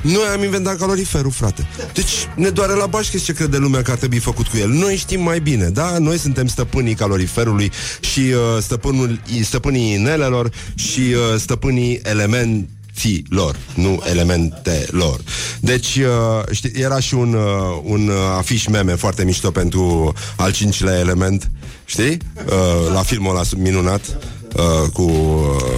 Noi 0.01 0.23
am 0.33 0.43
inventat 0.43 0.77
caloriferul, 0.77 1.31
frate. 1.31 1.67
Deci 1.93 2.11
ne 2.35 2.49
doare 2.49 2.73
la 2.73 2.85
bașcheți 2.85 3.23
ce 3.23 3.33
crede 3.33 3.57
lumea 3.57 3.81
că 3.81 3.91
ar 3.91 3.97
trebui 3.97 4.19
făcut 4.19 4.47
cu 4.47 4.57
el. 4.57 4.69
Noi 4.69 4.95
știm 4.95 5.21
mai 5.21 5.39
bine, 5.39 5.69
da? 5.69 5.97
Noi 5.97 6.17
suntem 6.17 6.47
stăpânii 6.47 6.93
caloriferului 6.93 7.71
și 7.99 8.19
uh, 8.19 8.61
stăpânul, 8.61 9.19
stăpânii 9.43 9.93
inelelor 9.93 10.51
și 10.75 10.99
uh, 10.99 11.39
stăpânii 11.39 11.99
elementilor, 12.03 13.55
nu 13.73 14.03
elementelor. 14.09 15.19
Deci, 15.59 15.95
uh, 15.95 16.43
știi, 16.51 16.71
era 16.75 16.99
și 16.99 17.13
un, 17.13 17.33
uh, 17.33 17.81
un 17.83 18.07
uh, 18.07 18.15
afiș 18.37 18.65
meme 18.65 18.95
foarte 18.95 19.23
mișto 19.23 19.51
pentru 19.51 20.13
al 20.35 20.51
cincilea 20.51 20.99
element, 20.99 21.51
știi? 21.85 22.17
Uh, 22.45 22.93
la 22.93 23.01
filmul 23.01 23.31
ăla 23.31 23.41
minunat 23.57 24.17
uh, 24.55 24.89
cu... 24.93 25.01
Uh, 25.01 25.77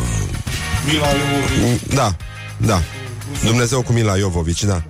da, 1.94 2.16
da. 2.58 2.82
Dumnezeu 3.46 3.82
cu 3.82 3.92
Mila 3.94 4.18
Iovovici, 4.18 4.64
da. 4.64 4.84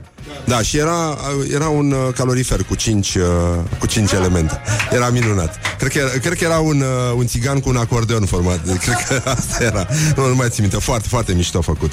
Da, 0.45 0.61
și 0.61 0.77
era, 0.77 1.17
era 1.53 1.67
un 1.67 1.91
uh, 1.91 2.13
calorifer 2.15 2.63
cu 2.63 2.75
cinci, 2.75 3.15
uh, 3.15 3.23
cu 3.79 3.85
cinci 3.85 4.11
elemente. 4.11 4.61
Era 4.91 5.09
minunat. 5.09 5.59
Cred 5.77 5.91
că 5.91 5.97
era, 5.97 6.09
cred 6.09 6.37
că 6.37 6.43
era 6.43 6.59
un, 6.59 6.81
uh, 6.81 7.15
un 7.15 7.27
țigan 7.27 7.59
cu 7.59 7.69
un 7.69 7.75
acordeon 7.75 8.25
format. 8.25 8.77
Cred 8.79 8.95
că 9.07 9.21
asta 9.37 9.63
era. 9.63 9.87
Nu, 10.15 10.27
nu 10.27 10.35
mai 10.35 10.47
țin 10.49 10.61
minte. 10.61 10.77
Foarte, 10.77 11.07
foarte 11.07 11.33
mișto 11.33 11.61
făcut. 11.61 11.91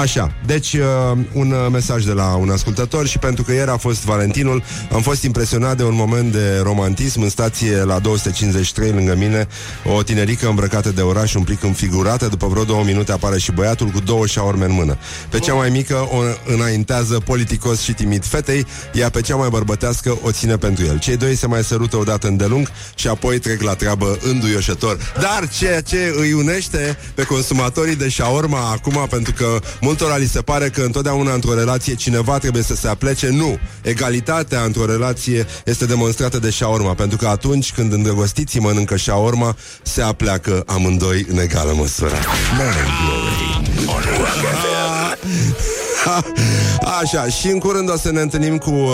Așa. 0.00 0.32
Deci, 0.46 0.72
uh, 0.72 1.18
un 1.32 1.50
uh, 1.50 1.70
mesaj 1.72 2.04
de 2.04 2.12
la 2.12 2.34
un 2.34 2.50
ascultător 2.50 3.06
și 3.06 3.18
pentru 3.18 3.44
că 3.44 3.52
ieri 3.52 3.70
a 3.70 3.76
fost 3.76 4.04
Valentinul, 4.04 4.62
am 4.92 5.00
fost 5.00 5.22
impresionat 5.22 5.76
de 5.76 5.82
un 5.82 5.94
moment 5.94 6.32
de 6.32 6.60
romantism 6.62 7.20
în 7.20 7.28
stație 7.28 7.76
la 7.76 7.98
253 7.98 8.90
lângă 8.90 9.14
mine, 9.14 9.48
o 9.94 10.02
tinerică 10.02 10.48
îmbrăcată 10.48 10.90
de 10.90 11.00
oraș, 11.00 11.34
un 11.34 11.42
plic 11.42 11.62
înfigurată, 11.62 12.26
după 12.26 12.46
vreo 12.46 12.64
două 12.64 12.84
minute 12.84 13.12
apare 13.12 13.38
și 13.38 13.52
băiatul 13.52 13.86
cu 13.86 14.00
două 14.00 14.26
șaorme 14.26 14.64
în 14.64 14.72
mână. 14.72 14.96
Pe 15.28 15.38
cea 15.38 15.54
mai 15.54 15.68
mică 15.68 15.94
o 15.94 16.52
înaintează 16.52 17.18
politicos 17.18 17.83
și 17.84 17.92
timid 17.92 18.24
fetei, 18.24 18.66
ea 18.92 19.10
pe 19.10 19.20
cea 19.20 19.36
mai 19.36 19.48
bărbătească 19.48 20.18
o 20.22 20.30
ține 20.30 20.56
pentru 20.56 20.84
el. 20.84 20.98
Cei 20.98 21.16
doi 21.16 21.36
se 21.36 21.46
mai 21.46 21.64
sărută 21.64 21.96
odată 21.96 22.26
îndelung 22.26 22.70
și 22.94 23.08
apoi 23.08 23.38
trec 23.38 23.62
la 23.62 23.74
treabă 23.74 24.18
înduioșător. 24.22 25.12
Dar 25.20 25.48
ceea 25.48 25.80
ce 25.80 26.14
îi 26.16 26.32
unește 26.32 26.98
pe 27.14 27.22
consumatorii 27.22 27.96
de 27.96 28.08
șaorma 28.08 28.70
acum, 28.70 29.06
pentru 29.10 29.32
că 29.32 29.58
multora 29.80 30.16
li 30.16 30.26
se 30.26 30.40
pare 30.40 30.68
că 30.68 30.80
întotdeauna 30.80 31.34
într-o 31.34 31.54
relație 31.54 31.94
cineva 31.94 32.38
trebuie 32.38 32.62
să 32.62 32.74
se 32.74 32.88
aplece, 32.88 33.28
nu. 33.28 33.58
Egalitatea 33.82 34.60
într-o 34.60 34.86
relație 34.86 35.46
este 35.64 35.86
demonstrată 35.86 36.38
de 36.38 36.50
șaorma, 36.50 36.94
pentru 36.94 37.16
că 37.16 37.26
atunci 37.26 37.72
când 37.72 37.92
îndrăgostiții 37.92 38.60
mănâncă 38.60 38.96
șaorma, 38.96 39.56
se 39.82 40.02
apleacă 40.02 40.62
amândoi 40.66 41.26
în 41.28 41.38
egală 41.38 41.72
măsură. 41.76 42.14
Morning 42.56 42.92
Glory 43.04 43.64
on 43.86 44.02
Rock 44.16 44.34
FM. 44.60 45.73
Așa, 47.00 47.26
și 47.26 47.46
în 47.46 47.58
curând 47.58 47.90
o 47.90 47.96
să 47.96 48.10
ne 48.10 48.20
întâlnim 48.20 48.58
cu 48.58 48.70
uh, 48.70 48.92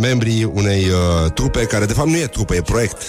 membrii 0.00 0.44
unei 0.44 0.86
uh, 0.88 1.30
trupe, 1.32 1.64
care 1.64 1.84
de 1.84 1.92
fapt 1.92 2.08
nu 2.08 2.16
e 2.16 2.26
trupă, 2.26 2.54
e 2.54 2.62
proiect. 2.62 3.02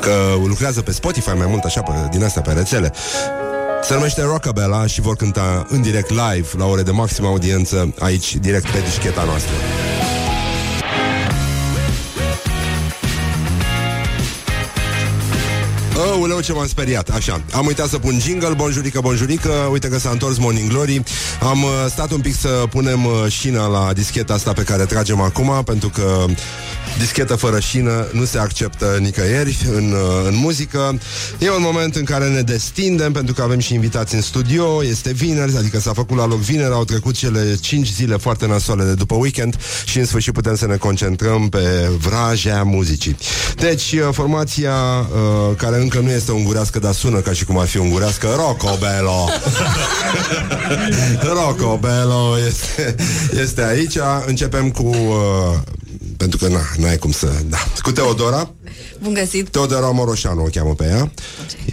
Că 0.00 0.12
lucrează 0.46 0.82
pe 0.82 0.92
Spotify 0.92 1.28
mai 1.28 1.46
mult, 1.48 1.64
așa, 1.64 1.82
pe, 1.82 1.92
din 2.10 2.24
asta, 2.24 2.40
pe 2.40 2.52
rețele. 2.52 2.92
Se 3.82 3.94
numește 3.94 4.22
Rockabella 4.22 4.86
și 4.86 5.00
vor 5.00 5.16
cânta 5.16 5.66
în 5.68 5.82
direct 5.82 6.10
live, 6.10 6.48
la 6.56 6.64
ore 6.64 6.82
de 6.82 6.90
maximă 6.90 7.28
audiență, 7.28 7.94
aici, 7.98 8.36
direct 8.36 8.70
pe 8.70 8.78
discheta 8.84 9.24
noastră. 9.24 9.52
Aoleu, 16.18 16.40
ce 16.40 16.52
m-am 16.52 16.66
speriat, 16.66 17.08
așa. 17.08 17.40
Am 17.52 17.66
uitat 17.66 17.88
să 17.88 17.98
pun 17.98 18.18
jingle, 18.20 18.54
bonjurică, 18.54 19.00
bonjurică. 19.00 19.50
Uite 19.70 19.88
că 19.88 19.98
s-a 19.98 20.10
întors 20.10 20.38
Morning 20.38 20.70
Glory. 20.70 21.02
Am 21.40 21.62
uh, 21.62 21.70
stat 21.88 22.10
un 22.10 22.20
pic 22.20 22.34
să 22.34 22.48
punem 22.48 23.04
uh, 23.04 23.12
șina 23.28 23.66
la 23.66 23.92
discheta 23.92 24.34
asta 24.34 24.52
pe 24.52 24.62
care 24.62 24.84
tragem 24.84 25.20
acum 25.20 25.62
Pentru 25.64 25.88
că 25.88 26.24
dischetă 26.98 27.34
fără 27.34 27.60
șină 27.60 28.06
nu 28.12 28.24
se 28.24 28.38
acceptă 28.38 28.98
nicăieri 29.00 29.58
în, 29.74 29.92
uh, 29.92 30.26
în 30.26 30.34
muzică 30.36 30.98
E 31.38 31.50
un 31.50 31.62
moment 31.62 31.96
în 31.96 32.04
care 32.04 32.28
ne 32.28 32.40
destindem 32.40 33.12
Pentru 33.12 33.34
că 33.34 33.42
avem 33.42 33.58
și 33.58 33.74
invitați 33.74 34.14
în 34.14 34.20
studio 34.20 34.84
Este 34.84 35.12
vineri, 35.12 35.56
adică 35.56 35.80
s-a 35.80 35.92
făcut 35.92 36.16
la 36.16 36.26
loc 36.26 36.38
vineri 36.38 36.72
Au 36.72 36.84
trecut 36.84 37.14
cele 37.14 37.56
5 37.60 37.92
zile 37.92 38.16
foarte 38.16 38.46
nasoale 38.46 38.84
de 38.84 38.94
după 38.94 39.14
weekend 39.14 39.56
Și 39.84 39.98
în 39.98 40.04
sfârșit 40.04 40.32
putem 40.32 40.56
să 40.56 40.66
ne 40.66 40.76
concentrăm 40.76 41.48
pe 41.48 41.90
vrajea 41.98 42.62
muzicii 42.62 43.16
Deci, 43.56 43.92
uh, 43.92 44.08
formația 44.12 44.72
uh, 44.72 45.56
care 45.56 45.80
încă 45.80 45.98
nu 45.98 46.10
este 46.10 46.32
ungurească, 46.32 46.78
dar 46.78 46.92
sună 46.92 47.18
ca 47.18 47.32
și 47.32 47.44
cum 47.44 47.58
ar 47.58 47.66
fi 47.66 47.78
ungurească, 47.78 48.28
Rocobello. 48.36 49.28
Rocobello 51.42 52.36
este, 52.46 52.94
este 53.40 53.64
aici. 53.64 53.96
Începem 54.26 54.70
cu 54.70 54.86
uh, 54.86 55.58
pentru 56.18 56.38
că 56.38 56.48
na, 56.48 56.60
n-ai 56.76 56.96
cum 56.98 57.10
să... 57.12 57.32
Da. 57.48 57.56
Cu 57.82 57.92
Teodora, 57.92 58.50
Bun 59.02 59.14
găsit. 59.14 59.48
Teodora 59.48 59.90
Moroșanu 59.90 60.42
o 60.44 60.48
cheamă 60.52 60.74
pe 60.74 60.84
ea. 60.84 61.12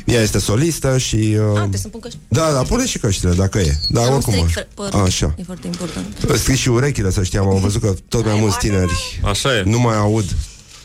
Ea 0.06 0.22
este 0.22 0.40
solistă 0.40 0.98
și... 0.98 1.16
Uh, 1.16 1.46
Ah, 1.50 1.54
trebuie 1.56 1.80
să 1.80 1.88
pun 1.88 2.00
căști. 2.00 2.18
da, 2.28 2.52
da, 2.52 2.62
pune 2.62 2.86
și 2.86 2.98
căștile 3.00 3.32
dacă 3.34 3.60
e. 3.60 3.76
Da, 3.90 4.02
Am 4.02 4.14
oricum. 4.14 4.34
stric 4.34 4.56
mă. 4.56 4.62
fă- 4.62 4.68
părul. 4.74 5.00
Așa. 5.06 5.34
E 5.38 5.44
foarte 5.44 5.68
important. 5.68 6.06
Stric 6.40 6.56
și 6.58 6.70
urechile, 6.70 7.12
să 7.12 7.24
știam. 7.24 7.48
Am 7.50 7.60
văzut 7.60 7.82
că 7.82 7.94
tot 8.08 8.26
mai 8.26 8.40
mulți 8.40 8.58
tineri 8.58 9.20
Așa 9.24 9.58
e. 9.58 9.64
nu 9.66 9.80
mai 9.80 9.98
aud. 9.98 10.26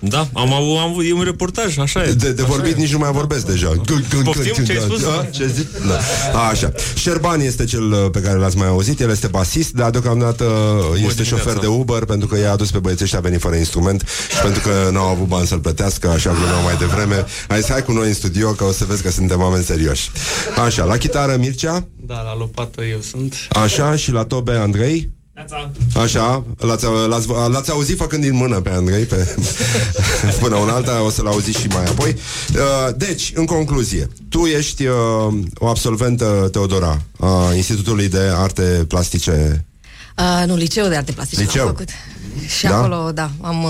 Da, 0.02 0.28
am 0.32 0.52
avut, 0.52 0.76
am 0.76 0.90
avut, 0.90 1.04
e 1.08 1.12
un 1.12 1.22
reportaj, 1.22 1.78
așa 1.78 2.04
e. 2.04 2.12
De, 2.12 2.32
de 2.32 2.42
vorbit 2.42 2.76
nici 2.76 2.92
nu 2.92 2.98
mai 2.98 3.12
vorbesc 3.12 3.46
deja. 3.46 3.72
Poftim, 4.24 4.64
ce 4.64 4.72
ai 4.72 4.78
spus? 4.78 5.04
A, 5.04 5.28
ce 5.30 5.46
zici? 5.46 5.66
Da. 5.88 5.98
A, 6.38 6.48
așa. 6.48 6.72
Șerban 6.94 7.40
este 7.40 7.64
cel 7.64 7.92
uh, 7.92 8.06
pe 8.12 8.20
care 8.20 8.38
l-ați 8.38 8.56
mai 8.56 8.66
auzit, 8.68 9.00
el 9.00 9.10
este 9.10 9.26
basist, 9.26 9.72
dar 9.72 9.90
deocamdată 9.90 10.44
uh, 10.44 10.84
este 10.84 10.94
dimineața. 10.96 11.22
șofer 11.22 11.58
de 11.58 11.66
Uber 11.66 12.04
pentru 12.04 12.28
că 12.28 12.38
i-a 12.38 12.52
adus 12.52 12.70
pe 12.70 12.78
băieții 12.78 13.04
ăștia 13.04 13.18
a 13.18 13.22
venit 13.22 13.40
fără 13.40 13.54
instrument 13.54 14.04
și 14.30 14.40
pentru 14.42 14.62
că 14.62 14.90
n-au 14.92 15.06
avut 15.08 15.26
bani 15.26 15.46
să-l 15.46 15.58
plătească, 15.58 16.08
așa 16.08 16.32
glumeau 16.32 16.62
mai 16.62 16.76
devreme. 16.76 17.24
Hai 17.48 17.60
să 17.62 17.72
hai 17.72 17.82
cu 17.82 17.92
noi 17.92 18.06
în 18.08 18.14
studio 18.14 18.50
că 18.50 18.64
o 18.64 18.72
să 18.72 18.84
vezi 18.84 19.02
că 19.02 19.10
suntem 19.10 19.40
oameni 19.40 19.64
serioși. 19.64 20.10
Așa, 20.64 20.84
la 20.84 20.96
chitară 20.96 21.36
Mircea, 21.38 21.86
Da, 22.06 22.20
la 22.22 22.36
lopată 22.38 22.82
eu 22.82 23.00
sunt. 23.00 23.34
așa, 23.50 23.96
și 23.96 24.10
la 24.12 24.24
tobe 24.24 24.52
Andrei. 24.52 25.10
Așa, 25.96 26.44
l-ați, 26.58 26.84
l-ați, 27.08 27.26
l-ați 27.50 27.70
auzit 27.70 27.96
făcând 27.96 28.22
din 28.22 28.34
mână 28.34 28.60
pe 28.60 28.70
Andrei 28.70 29.04
pe, 29.04 29.36
Până 30.40 30.56
un 30.56 30.68
alta 30.68 31.02
o 31.02 31.10
să-l 31.10 31.26
auziți 31.26 31.60
și 31.60 31.66
mai 31.66 31.84
apoi 31.84 32.16
Uh, 32.54 32.94
Deci, 32.96 33.32
în 33.34 33.44
concluzie 33.44 34.08
Tu 34.28 34.44
ești 34.44 34.86
uh, 34.86 34.94
o 35.54 35.68
absolventă 35.68 36.48
Teodora 36.52 37.02
A 37.20 37.54
Institutului 37.54 38.08
de 38.08 38.30
Arte 38.34 38.84
Plastice 38.88 39.64
Uh, 40.18 40.46
nu, 40.46 40.56
liceu 40.56 40.88
de 40.88 40.96
arte 40.96 41.12
plastice 41.12 41.40
Liceu? 41.40 41.62
am 41.62 41.68
făcut. 41.68 41.88
Și 42.56 42.66
Da? 42.66 42.76
acolo, 42.76 43.10
da, 43.12 43.30
am... 43.40 43.66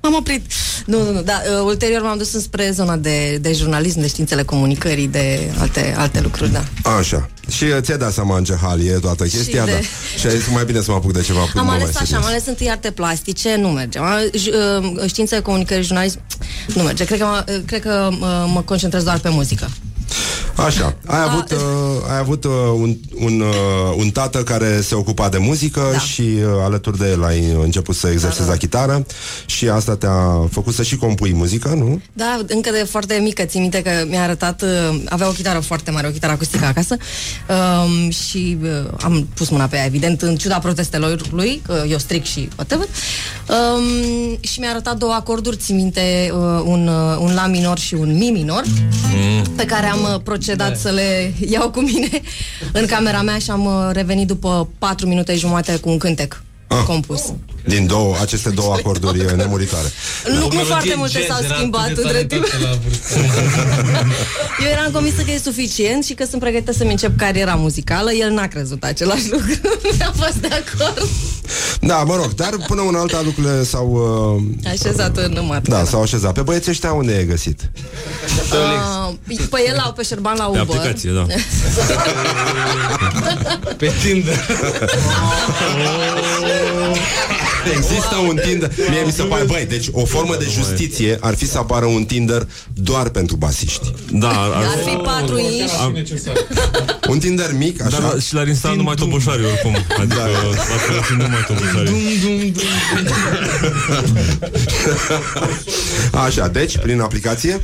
Uh, 0.00 0.10
am 0.10 0.14
oprit. 0.14 0.42
Nu, 0.86 1.02
nu, 1.02 1.12
nu, 1.12 1.22
da, 1.22 1.42
uh, 1.58 1.64
ulterior 1.64 2.02
m-am 2.02 2.18
dus 2.18 2.30
spre 2.30 2.70
zona 2.74 2.96
de, 2.96 3.38
de 3.40 3.52
jurnalism, 3.52 4.00
de 4.00 4.06
științele 4.08 4.42
comunicării, 4.42 5.06
de 5.08 5.50
alte, 5.58 5.94
alte 5.98 6.20
lucruri, 6.20 6.52
da. 6.52 6.64
Așa 6.98 7.28
Și 7.50 7.64
uh, 7.64 7.76
ți-ai 7.80 7.98
dat 7.98 8.12
seama 8.12 8.36
în 8.36 8.44
ce 8.44 8.54
hal 8.62 8.80
e 8.86 8.92
toată 8.92 9.24
chestia 9.24 9.64
de- 9.64 9.70
da. 9.70 9.78
Și 10.18 10.26
ai 10.26 10.36
zis 10.36 10.48
mai 10.52 10.64
bine 10.64 10.80
să 10.80 10.90
mă 10.90 10.96
apuc 10.96 11.12
de 11.12 11.20
ceva 11.22 11.40
Am 11.40 11.48
mult 11.54 11.68
ales 11.68 11.80
mai 11.82 11.90
așa, 11.94 12.04
serios. 12.04 12.22
am 12.24 12.28
ales 12.30 12.46
întâi 12.46 12.70
arte 12.70 12.90
plastice, 12.90 13.56
nu 13.56 13.68
merge. 13.68 13.98
Am, 13.98 14.18
j- 14.30 14.82
uh, 14.98 15.08
științe 15.08 15.40
comunicării, 15.40 15.84
jurnalism, 15.84 16.20
nu 16.74 16.82
merge. 16.82 17.04
Cred 17.04 17.18
că, 17.18 17.24
mă, 17.24 17.44
uh, 17.48 17.60
cred 17.66 17.80
că 17.82 18.08
uh, 18.12 18.18
mă 18.52 18.62
concentrez 18.64 19.02
doar 19.02 19.18
pe 19.18 19.28
muzică. 19.28 19.68
Așa, 20.66 20.96
ai 21.06 21.20
avut, 21.28 21.50
uh, 21.50 21.58
ai 22.10 22.18
avut 22.18 22.44
uh, 22.44 22.52
un, 22.74 22.96
un, 23.20 23.40
uh, 23.40 23.94
un 23.96 24.10
tată 24.10 24.42
care 24.42 24.80
se 24.80 24.94
ocupa 24.94 25.28
de 25.28 25.38
muzică 25.38 25.88
Da. 25.92 25.98
și 25.98 26.20
uh, 26.22 26.44
alături 26.64 26.98
de 26.98 27.08
el 27.10 27.24
ai 27.24 27.56
început 27.62 27.94
să 27.96 28.08
exersezi 28.08 28.38
Da, 28.38 28.44
da. 28.46 28.50
la 28.52 28.56
chitară 28.56 29.06
și 29.46 29.68
asta 29.68 29.96
te-a 29.96 30.46
făcut 30.50 30.74
să 30.74 30.82
și 30.82 30.96
compui 30.96 31.32
muzică, 31.32 31.68
nu? 31.68 32.00
Da, 32.12 32.40
încă 32.46 32.70
de 32.70 32.86
foarte 32.90 33.18
mică, 33.22 33.42
țin 33.44 33.60
minte 33.60 33.82
că 33.82 33.90
mi-a 34.08 34.22
arătat, 34.22 34.62
uh, 34.62 35.00
avea 35.08 35.28
o 35.28 35.32
chitară 35.32 35.58
foarte 35.58 35.90
mare, 35.90 36.06
o 36.06 36.10
chitară 36.10 36.32
acustică 36.32 36.64
acasă 36.64 36.96
um, 37.48 38.10
și 38.10 38.56
uh, 38.62 38.68
am 39.02 39.28
pus 39.34 39.48
mâna 39.48 39.66
pe 39.66 39.76
ea, 39.76 39.84
evident, 39.84 40.22
în 40.22 40.36
ciuda 40.36 40.58
protestelor 40.58 41.20
lui, 41.32 41.62
că 41.66 41.84
eu 41.88 41.98
stric 41.98 42.24
și 42.24 42.48
whatever, 42.56 42.86
um, 43.48 44.38
și 44.40 44.60
mi-a 44.60 44.70
arătat 44.70 44.96
două 44.96 45.12
acorduri, 45.12 45.56
țin 45.56 45.76
minte, 45.76 46.30
uh, 46.32 46.62
un, 46.64 46.88
uh, 46.88 47.16
un 47.20 47.34
La 47.34 47.46
minor 47.46 47.78
și 47.78 47.94
un 47.94 48.16
Mi 48.16 48.30
minor, 48.30 48.64
pe 49.56 49.64
care 49.64 49.86
am 49.86 50.00
uh, 50.02 50.20
procedat 50.24 50.46
să 50.76 50.90
le 50.90 51.32
iau 51.48 51.70
cu 51.70 51.80
mine 51.80 52.08
în 52.72 52.86
camera 52.86 53.22
mea 53.22 53.38
și 53.38 53.50
am 53.50 53.64
uh, 53.64 53.88
revenit 53.92 54.26
după 54.26 54.68
4 54.78 55.06
minute 55.06 55.34
jumate 55.36 55.76
cu 55.76 55.88
un 55.88 55.98
cântec 55.98 56.42
Ah. 56.68 56.82
compus. 56.86 57.32
Din 57.68 57.86
două, 57.86 58.16
aceste 58.20 58.50
două 58.50 58.72
acorduri 58.72 59.24
uh, 59.24 59.32
nemuritoare. 59.32 59.92
Nu, 60.32 60.48
nu 60.52 60.60
foarte 60.64 60.94
multe 60.96 61.24
s-au 61.28 61.54
schimbat 61.54 61.88
între 61.88 62.24
timp. 62.24 62.44
Eu 64.64 64.68
eram 64.72 64.90
convinsă 64.92 65.22
că 65.22 65.30
e 65.30 65.40
suficient 65.44 66.04
și 66.04 66.14
că 66.14 66.24
sunt 66.28 66.40
pregătită 66.40 66.72
să-mi 66.72 66.90
încep 66.90 67.18
cariera 67.18 67.54
muzicală. 67.54 68.12
El 68.12 68.30
n-a 68.30 68.46
crezut 68.46 68.84
același 68.84 69.30
lucru. 69.32 69.50
Mi-a 69.98 70.12
fost 70.16 70.34
de 70.34 70.46
acord. 70.48 71.08
Da, 71.80 71.96
mă 71.96 72.14
rog, 72.16 72.34
dar 72.34 72.50
până 72.66 72.80
una 72.80 73.00
alta 73.00 73.20
lucrurile 73.24 73.64
s-au... 73.64 73.88
Uh, 74.64 74.70
Așezat 74.72 75.16
în 75.16 75.44
mat. 75.48 75.68
da, 75.68 75.84
s-au 75.84 76.02
așezat. 76.02 76.32
Pe 76.32 76.40
băieții 76.40 76.70
ăștia 76.70 76.92
unde 76.92 77.12
ai 77.12 77.26
găsit? 77.26 77.70
Uh, 78.52 79.14
pe 79.50 79.64
el 79.68 79.78
au 79.84 79.92
pe 79.92 80.02
șerban 80.02 80.34
la 80.38 80.44
Pe 80.44 80.60
Uber. 80.60 80.76
aplicație, 80.76 81.10
da. 81.10 81.26
Pe 83.78 83.92
Tinder. 84.02 84.46
Există 87.76 88.16
un 88.28 88.38
Tinder. 88.46 88.70
Mie 88.90 89.02
mi 89.06 89.12
se 89.12 89.22
pare, 89.22 89.44
băi, 89.44 89.66
deci 89.68 89.86
o 89.92 90.04
formă 90.04 90.36
de 90.38 90.46
justiție 90.50 91.16
Ar 91.20 91.34
fi 91.36 91.46
să 91.46 91.58
apară 91.58 91.84
un 91.86 92.04
Tinder 92.04 92.48
doar 92.74 93.08
pentru 93.08 93.36
basiști. 93.36 93.92
Da, 94.12 94.28
Ar 94.54 94.78
fi 94.84 94.96
patru 94.96 95.38
inși. 95.38 95.74
Un 97.08 97.18
Tinder 97.18 97.52
mic, 97.56 97.82
așa? 97.84 98.00
Dar 98.00 98.20
și 98.20 98.34
l-ar 98.34 98.48
instala 98.48 98.74
numai 98.74 98.94
toboșarii 98.94 99.44
oricum. 99.44 99.76
Adică 99.98 100.14
Da. 100.14 100.22
ar 100.24 101.02
fi 101.02 101.12
numai 101.12 101.44
toboșarii. 101.46 102.54
Așa, 106.12 106.48
deci, 106.48 106.78
prin 106.78 107.00
aplicație? 107.00 107.60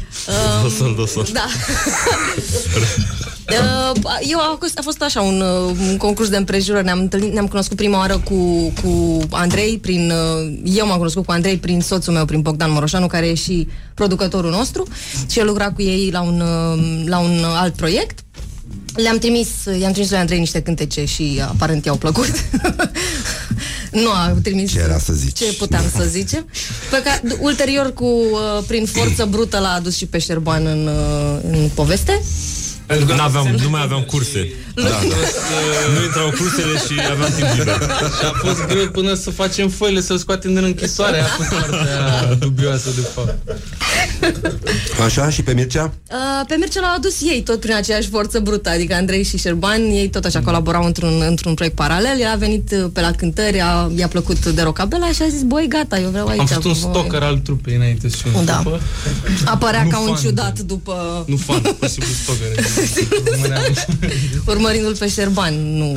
Dosol, 0.63 0.95
dosol 0.95 1.27
Da. 1.33 1.47
Uh, 3.51 4.01
Eu 4.31 4.39
a 4.39 4.57
fost, 4.61 4.79
a 4.79 4.83
fost 4.83 5.03
așa 5.03 5.21
un, 5.21 5.41
uh, 5.41 5.77
un 5.91 5.97
concurs 5.97 6.29
de 6.29 6.37
împrejurări 6.37 6.85
Ne-am, 6.85 6.99
întâlnit, 6.99 7.33
ne-am 7.33 7.47
cunoscut 7.47 7.77
prima 7.77 7.99
oară 7.99 8.19
cu, 8.25 8.73
cu 8.83 9.21
Andrei 9.31 9.79
prin, 9.79 10.11
uh, 10.11 10.59
Eu 10.65 10.87
m-am 10.87 10.97
cunoscut 10.97 11.25
cu 11.25 11.33
Andrei 11.33 11.57
prin 11.57 11.81
soțul 11.81 12.13
meu 12.13 12.25
Prin 12.25 12.41
Bogdan 12.41 12.73
Moroșanu 12.73 13.07
Care 13.07 13.27
e 13.27 13.35
și 13.35 13.69
producătorul 13.95 14.51
nostru 14.51 14.87
Și 15.31 15.39
el 15.39 15.47
lucra 15.47 15.73
cu 15.73 15.83
ei 15.83 16.11
la 16.13 16.21
un, 16.21 16.41
uh, 16.41 17.05
la 17.07 17.19
un 17.19 17.45
alt 17.45 17.75
proiect 17.75 18.19
le-am 18.95 19.19
trimis, 19.19 19.49
i-am 19.81 19.93
trimis 19.93 20.11
lui 20.11 20.19
Andrei 20.19 20.39
niște 20.39 20.63
cântece 20.63 21.05
și 21.05 21.43
aparent 21.49 21.85
i-au 21.85 21.97
plăcut. 21.97 22.33
nu 24.03 24.11
a 24.11 24.37
trimis 24.43 24.71
Ce 24.71 24.79
era 24.79 24.99
să 24.99 25.13
zici? 25.13 25.39
ce 25.39 25.55
puteam 25.59 25.85
să 25.97 26.05
zicem. 26.09 26.47
Pe 26.91 27.03
care, 27.03 27.23
ulterior, 27.41 27.93
cu, 27.93 28.05
uh, 28.05 28.65
prin 28.67 28.87
forță 28.87 29.25
brută, 29.25 29.59
l-a 29.59 29.73
adus 29.73 29.97
și 29.97 30.07
pe 30.07 30.19
Șerban 30.19 30.67
în, 30.67 30.87
uh, 30.87 31.39
în 31.51 31.69
poveste. 31.75 32.23
N-aveam, 33.17 33.47
nu 33.63 33.69
mai 33.71 33.83
aveam 33.83 34.03
curse 34.03 34.53
da, 34.75 34.83
da. 34.83 34.99
Nu 35.95 36.05
intrau 36.05 36.27
cursele 36.27 36.77
și 36.77 37.01
aveam 37.11 37.33
timp 37.37 37.49
liber 37.59 37.81
Și 38.19 38.25
a 38.25 38.33
fost 38.47 38.67
greu 38.67 38.89
până 38.89 39.15
să 39.15 39.31
facem 39.31 39.69
foile, 39.69 40.01
să-l 40.01 40.19
scoatem 40.19 40.55
din 40.55 40.65
închisoare. 40.65 41.21
A 41.25 41.25
fost 41.25 41.49
partea 41.49 42.35
dubioasă, 42.39 42.91
de 42.95 43.07
fapt. 43.15 43.35
Așa, 45.05 45.31
și 45.31 45.43
pe 45.43 45.53
Mircea? 45.55 45.95
Uh, 46.11 46.47
pe 46.49 46.55
Mircea 46.59 46.81
l-au 46.81 46.95
adus 46.97 47.21
ei 47.23 47.43
tot 47.43 47.61
prin 47.61 47.75
aceeași 47.75 48.09
forță 48.09 48.39
brută, 48.41 48.69
adică 48.71 48.95
Andrei 48.95 49.23
și 49.25 49.39
Șerban, 49.39 49.81
ei 49.91 50.09
tot 50.09 50.25
așa 50.25 50.41
colaborau 50.41 50.85
într-un, 50.85 51.23
într-un 51.29 51.55
proiect 51.55 51.77
paralel, 51.77 52.21
el 52.21 52.27
a 52.33 52.37
venit 52.37 52.71
uh, 52.73 52.85
pe 52.93 53.01
la 53.01 53.11
cântări, 53.11 53.61
a, 53.61 53.91
i-a 53.97 54.09
plăcut 54.09 54.47
de 54.47 54.63
rocabela 54.63 55.13
și 55.13 55.23
a 55.23 55.29
zis, 55.29 55.43
băi, 55.43 55.67
gata, 55.69 55.99
eu 55.99 56.09
vreau 56.11 56.27
aici. 56.27 56.41
Am 56.41 56.47
fost 56.47 56.65
un 56.65 56.73
cu 56.73 56.79
voi." 56.79 56.91
stalker 56.91 57.23
al 57.23 57.39
trupei 57.39 57.75
înainte 57.75 58.09
și 58.09 58.23
un 58.37 58.45
Da. 58.45 58.61
după. 58.65 58.81
Apărea 59.45 59.83
Nu 59.83 59.89
ca 59.91 59.99
un 60.01 60.07
fan. 60.07 60.17
ciudat 60.23 60.59
după 60.59 61.25
Nu 61.27 61.37
fan, 61.37 61.61
pur 61.61 61.89
și 61.89 61.93
simplu 61.93 62.13
stalker. 62.23 62.65
urmărindu-l 64.55 64.97
pe 64.97 65.09
Șerban, 65.09 65.77
nu... 65.77 65.97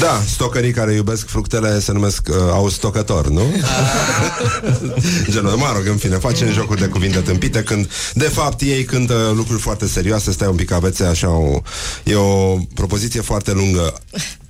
Da, 0.00 0.22
stocării 0.26 0.72
care 0.72 0.92
iubesc 0.92 1.26
fructele 1.26 1.80
se 1.80 1.92
numesc 1.92 2.28
uh, 2.30 2.36
au 2.50 2.68
stocător, 2.68 3.28
nu? 3.28 3.42
Genul, 5.30 5.56
mă 5.56 5.72
rog, 5.74 5.86
în 5.86 5.96
fine, 5.96 6.16
facem 6.16 6.52
jocuri 6.52 6.80
de 6.80 6.86
cuvinte 6.86 7.18
tâmpite 7.18 7.62
când, 7.62 7.90
de 8.14 8.28
fapt, 8.28 8.60
ei 8.60 8.84
cântă 8.84 9.32
lucruri 9.36 9.60
foarte 9.60 9.86
serioase, 9.86 10.32
stai 10.32 10.48
un 10.48 10.56
pic, 10.56 10.72
aveți 10.72 11.02
așa 11.02 11.28
o... 11.28 11.60
E 12.04 12.14
o 12.14 12.56
propoziție 12.74 13.20
foarte 13.20 13.52
lungă. 13.52 13.94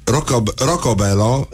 Roccob- 0.04 0.54
Roccobello 0.58 1.48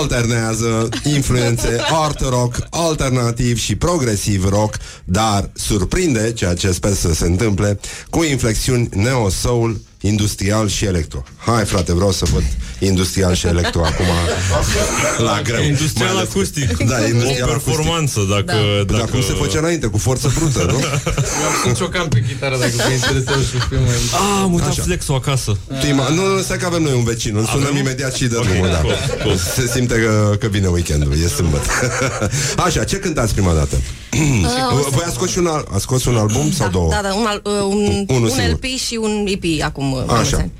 alternează 0.00 0.88
influențe 1.04 1.76
art 1.90 2.20
rock, 2.20 2.56
alternativ 2.70 3.58
și 3.58 3.76
progresiv 3.76 4.48
rock, 4.48 4.74
dar 5.04 5.50
surprinde, 5.54 6.32
ceea 6.32 6.54
ce 6.54 6.72
sper 6.72 6.92
să 6.92 7.14
se 7.14 7.24
întâmple, 7.24 7.80
cu 8.10 8.22
inflexiuni 8.22 8.88
neo-soul, 8.94 9.80
industrial 10.02 10.68
și 10.68 10.84
electro. 10.84 11.22
Hai, 11.36 11.64
frate, 11.64 11.92
vreau 11.94 12.12
să 12.12 12.24
văd 12.32 12.42
industrial 12.78 13.34
și 13.34 13.46
electro 13.46 13.84
acum 13.84 14.04
la 15.18 15.40
greu. 15.42 15.62
Industrial 15.62 16.08
Mai 16.12 16.16
ales- 16.18 16.30
acustic 16.30 16.76
Da, 16.76 17.06
industrial 17.06 17.48
O 17.48 17.52
acustic. 17.52 17.74
performanță 17.74 18.20
Dacă, 18.30 18.44
Da. 18.52 18.82
Dar 18.92 18.98
dacă... 19.00 19.10
cum 19.10 19.22
se 19.22 19.32
făcea 19.32 19.58
înainte, 19.58 19.86
cu 19.86 19.98
forță 19.98 20.32
brută, 20.38 20.58
nu? 20.70 20.78
Eu 21.40 21.46
am 21.48 21.54
pus 21.64 21.76
ciocan 21.78 22.08
pe 22.08 22.24
chitară, 22.28 22.56
dacă 22.58 22.72
vă 22.76 22.90
interesează 22.92 23.42
și 23.42 23.58
filmul. 23.68 23.88
Ah, 24.12 24.40
am 24.42 24.52
uitat 24.52 24.68
Așa. 24.68 24.82
flexul 24.82 25.14
acasă 25.14 25.56
Tu 25.80 25.86
ima- 25.86 26.08
nu, 26.14 26.26
nu, 26.34 26.40
stai 26.42 26.58
că 26.58 26.66
avem 26.66 26.82
noi 26.82 26.92
un 26.92 27.04
vecin 27.04 27.36
Îl 27.36 27.44
sunăm 27.44 27.66
Avem? 27.66 27.76
imediat 27.76 28.14
și 28.14 28.24
dă 28.26 28.36
Ok, 28.38 28.44
drumul 28.48 28.68
da. 28.68 28.76
cool, 28.80 28.94
cool. 29.22 29.36
Se 29.36 29.66
simte 29.74 29.94
că, 29.94 30.36
că 30.40 30.46
vine 30.48 30.66
weekendul 30.66 31.12
E 31.24 31.28
sâmbătă 31.28 31.68
Așa, 32.66 32.84
ce 32.84 32.96
cântați 32.96 33.32
prima 33.34 33.52
dată? 33.52 33.76
O 34.74 34.78
să- 34.80 34.88
Voi 34.90 35.02
ați 35.06 35.14
scos, 35.14 35.30
și 35.30 35.38
un, 35.38 35.46
al- 35.46 35.66
ați 35.72 35.82
scos 35.82 36.04
un 36.04 36.16
album 36.16 36.52
sau 36.52 36.68
două? 36.68 36.88
Da, 36.90 37.00
da, 37.02 37.14
un, 37.14 37.26
al- 37.26 37.42
uh, 37.44 37.52
un, 37.52 38.04
Unul 38.08 38.22
un 38.22 38.28
singur. 38.30 38.52
LP 38.52 38.64
și 38.64 38.98
un 39.00 39.26
EP 39.28 39.62
acum. 39.64 39.92
uh, 39.92 40.02
Așa. 40.06 40.14
mulți 40.16 40.34
ani. 40.34 40.52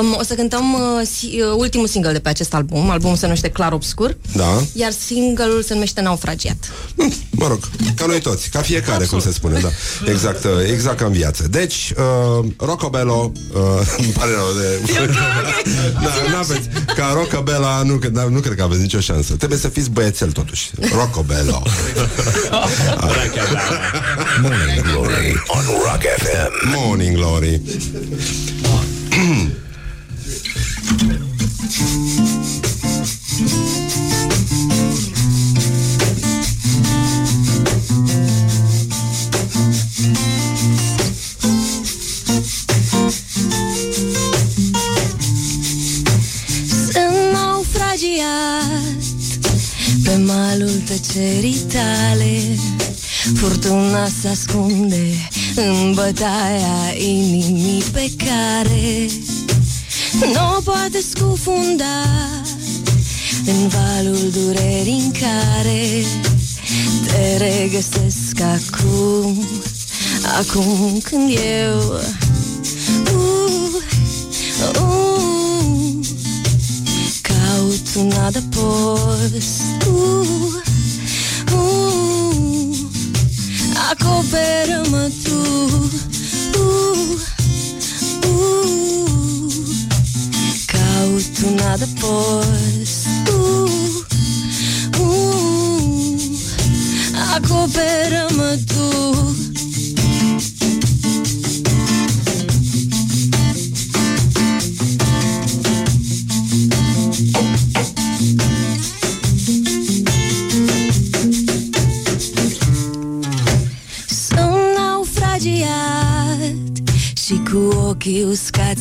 Um, 0.00 0.16
o 0.18 0.22
să 0.22 0.34
cântăm 0.34 0.72
uh, 0.72 1.06
si, 1.16 1.26
uh, 1.26 1.54
ultimul 1.56 1.86
single 1.86 2.12
de 2.12 2.18
pe 2.18 2.28
acest 2.28 2.54
album. 2.54 2.90
Albumul 2.90 3.16
se 3.16 3.24
numește 3.24 3.48
Clar 3.48 3.72
Obscur. 3.72 4.16
Da. 4.32 4.62
Iar 4.72 4.92
single-ul 5.06 5.62
se 5.62 5.72
numește 5.74 6.00
Naufragiat. 6.00 6.56
Mă 7.30 7.46
rog, 7.46 7.58
ca 7.94 8.06
noi 8.06 8.20
toți, 8.20 8.48
ca 8.48 8.60
fiecare, 8.60 9.04
cum 9.04 9.20
se 9.20 9.32
spune, 9.32 9.60
da. 9.60 9.68
Exact, 10.10 10.44
uh, 10.44 10.50
exact 10.72 10.98
ca 10.98 11.04
în 11.06 11.12
viață. 11.12 11.48
Deci, 11.50 11.92
uh, 12.40 12.44
Rocobello, 12.56 13.32
uh, 13.54 13.60
îmi 13.98 14.08
pare 14.12 14.30
rău 14.30 14.46
de... 14.60 14.92
da, 16.04 16.30
n-aveți, 16.32 16.68
ca 16.96 17.10
Rocobella, 17.14 17.82
nu, 17.82 17.94
că- 17.96 18.08
da, 18.08 18.22
nu 18.22 18.40
cred 18.40 18.54
că 18.56 18.62
aveți 18.62 18.80
nicio 18.80 19.00
șansă. 19.00 19.34
Trebuie 19.34 19.58
să 19.58 19.68
fiți 19.68 19.90
băiețel, 19.90 20.30
totuși. 20.32 20.70
Rocobello. 20.94 21.62
Morning 24.40 24.82
Glory 24.82 25.34
on 25.50 25.64
Rock 25.84 26.02
FM. 26.04 26.70
Morning 26.72 27.14
Glory. 27.14 27.60
Sunt 46.92 47.32
naufragiat 47.32 49.17
Pe 50.04 50.16
malul 50.16 50.82
tăcerii 50.86 51.58
tale 51.72 52.58
Furtuna 53.34 54.08
se 54.20 54.28
ascunde 54.28 55.28
În 55.54 55.92
bătaia 55.94 56.94
inimii 56.96 57.82
pe 57.92 58.12
care 58.16 59.06
Nu 60.32 60.56
o 60.56 60.60
poate 60.60 61.00
scufunda. 61.10 62.02
În 63.46 63.68
valul 63.68 64.30
durerii 64.30 65.02
în 65.04 65.10
care 65.10 66.04
Te 67.06 67.36
regăsesc 67.36 68.40
acum 68.40 69.46
Acum 70.38 71.00
când 71.02 71.30
eu 71.62 72.00
Caut 77.98 78.06
un 78.06 78.12
adăpost 78.24 79.62
uh, 79.86 80.28
uh, 81.52 82.76
Acoperă-mă 83.90 85.10
tu. 85.24 85.38
Uh, 86.58 87.18
uh, 88.22 88.48
Caut 90.66 91.38
un 91.46 91.58
adăpost 91.72 93.06
uh, 93.32 93.70
uh, 95.00 96.20
Acoperă-mă 97.34 98.58
tu 98.66 98.77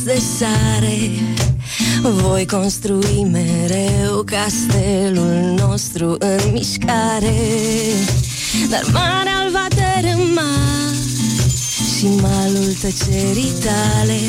de 0.07 0.21
sare. 0.37 1.09
Voi 2.01 2.45
construi 2.45 3.27
mereu 3.31 4.23
castelul 4.23 5.55
nostru 5.57 6.15
în 6.19 6.51
mișcare. 6.51 7.35
Dar 8.69 8.83
marea 8.91 9.49
va 9.51 9.67
dărâma 9.69 10.51
Și 11.97 12.05
malul 12.05 12.73
tăcerii 12.81 13.53
tale. 13.63 14.19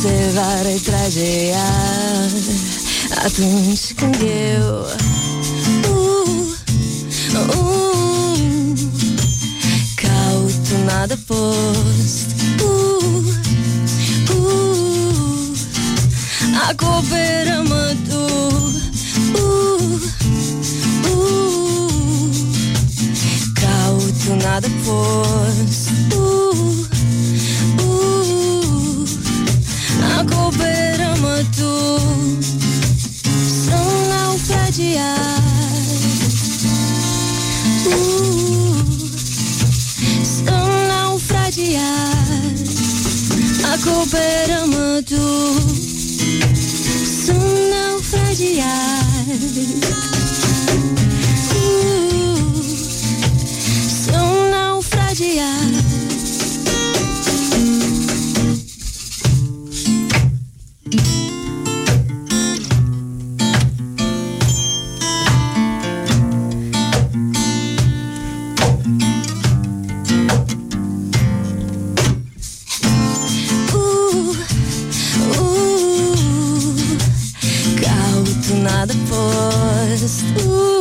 Se 0.00 0.32
va 0.34 0.62
retrage 0.62 1.46
iar 1.46 2.30
Atunci 3.24 3.92
când 3.96 4.14
eu 4.14 4.78
uh, 4.78 5.04
uh, 7.32 7.68
Caut 9.94 10.82
un 10.82 10.88
adăpost 11.02 12.45
Acoperă-mă 16.70 17.94
tu. 18.08 18.24
Uh, 19.32 20.00
uh, 21.10 22.34
Caut 23.54 24.20
un 24.30 24.40
adăpost 24.54 25.90
uh, 26.10 26.58
uh, 27.78 29.08
Acoperă-mă 30.18 31.44
tu. 31.56 31.74
Sunt 33.64 34.06
naufragiat 34.10 35.42
uh, 37.86 38.84
sunt 40.36 40.70
naufragiat 40.88 42.56
Acoperă-mă 43.72 45.00
tu. 45.04 45.14
Sunt 45.14 45.85
naufragiat 48.36 48.66
uh, 48.66 50.06
Sunt 54.04 54.50
naufragiat 54.50 55.65
adăpost 80.06 80.46
uh, 80.46 80.75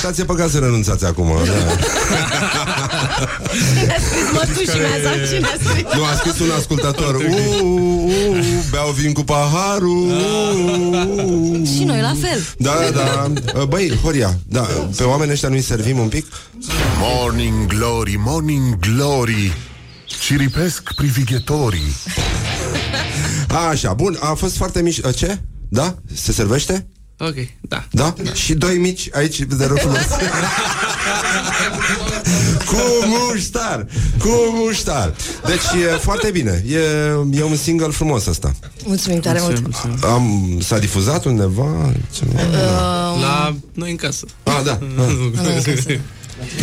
sunteți 0.00 0.18
talentați, 0.18 0.20
e 0.20 0.24
păcat 0.24 0.50
să 0.50 0.58
renunțați 0.58 1.04
acum. 1.04 1.26
Da. 1.26 1.52
Mătușii 4.32 4.80
mea 4.80 4.98
sau 5.04 5.12
cine 5.28 5.46
a 5.46 5.56
scris? 5.64 5.94
Nu, 5.94 6.04
a 6.04 6.14
scris 6.14 6.38
un 6.38 6.50
ascultător. 6.58 7.14
Uh, 7.14 7.22
uh, 7.22 7.60
uh, 7.60 8.44
beau 8.70 8.90
vin 8.90 9.12
cu 9.12 9.22
paharul. 9.22 10.06
Uh, 10.08 11.68
Și 11.76 11.84
noi 11.84 12.00
la 12.00 12.14
fel 12.20 12.46
Da, 12.58 12.74
da, 12.94 13.30
da. 13.54 13.64
Băi, 13.64 13.98
Horia, 14.02 14.38
da, 14.46 14.60
pe 14.96 15.02
oamenii 15.02 15.32
ăștia 15.32 15.48
nu-i 15.48 15.60
servim 15.60 15.98
un 15.98 16.08
pic? 16.08 16.26
Morning 16.98 17.66
Glory, 17.66 18.16
Morning 18.24 18.78
Glory 18.78 19.56
Ciripesc 20.20 20.92
privighetorii 20.94 21.96
A, 23.48 23.58
așa, 23.68 23.92
bun, 23.92 24.16
a 24.20 24.34
fost 24.34 24.56
foarte 24.56 24.82
mișto. 24.82 25.10
Ce? 25.10 25.38
Da? 25.68 25.94
Se 26.14 26.32
servește? 26.32 26.86
Ok, 27.18 27.34
da. 27.60 27.84
Da? 27.90 28.14
Și 28.32 28.54
doi 28.54 28.78
mici 28.78 29.08
aici, 29.12 29.38
de 29.38 29.64
rog 29.64 29.78
frumos. 29.78 29.98
cu 32.70 32.76
muștar! 33.06 33.86
Cu 34.18 34.28
muștar! 34.54 35.14
Deci 35.46 35.82
e 35.82 35.86
foarte 35.86 36.30
bine. 36.30 36.64
E, 36.68 36.78
e 37.32 37.42
un 37.42 37.56
single 37.56 37.88
frumos 37.88 38.26
ăsta. 38.26 38.54
Mulțumim 38.84 39.20
tare 39.20 39.40
mult. 39.40 39.62
Am, 40.04 40.58
s-a 40.60 40.78
difuzat 40.78 41.24
undeva? 41.24 41.92
Ceva? 42.12 42.40
La 43.20 43.56
noi 43.72 43.90
în 43.90 43.96
casă. 43.96 44.26
Ah, 44.42 44.60
da. 44.64 44.78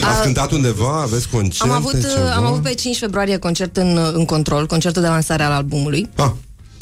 Ați 0.10 0.22
cântat 0.22 0.52
undeva? 0.52 1.02
Aveți 1.02 1.30
concerte? 1.30 1.70
Am 1.70 1.76
avut, 1.76 1.92
ceva? 1.92 2.34
am 2.36 2.46
avut 2.46 2.62
pe 2.62 2.74
5 2.74 2.98
februarie 2.98 3.38
concert 3.38 3.78
în, 3.78 4.12
în 4.14 4.26
control, 4.26 4.66
concertul 4.66 5.02
de 5.02 5.08
lansare 5.08 5.44
al 5.44 5.52
albumului. 5.52 6.10
Ah. 6.16 6.32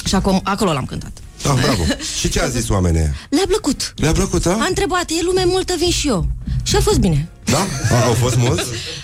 Și 0.06 0.16
acum, 0.16 0.42
acolo 0.44 0.74
l-am 0.74 0.86
cântat. 0.86 1.12
Ah, 1.44 1.60
bravo. 1.62 1.84
Și 2.20 2.30
ce 2.30 2.42
a 2.42 2.48
zis 2.48 2.70
oamenii? 2.70 3.00
ăia? 3.00 3.14
Le-a 3.30 3.46
plăcut. 3.48 3.94
Le-a 3.96 4.12
plăcut, 4.12 4.46
A 4.46 4.50
da? 4.50 4.66
întrebat, 4.68 5.10
e 5.10 5.24
lume 5.24 5.44
multă, 5.46 5.74
vin 5.78 5.90
și 5.92 6.08
eu. 6.08 6.28
Și 6.64 6.76
a 6.76 6.80
fost 6.80 7.00
bine. 7.00 7.28
Da? 7.46 7.68
A, 7.92 8.06
au 8.06 8.14
fost 8.14 8.36
mulți? 8.36 8.64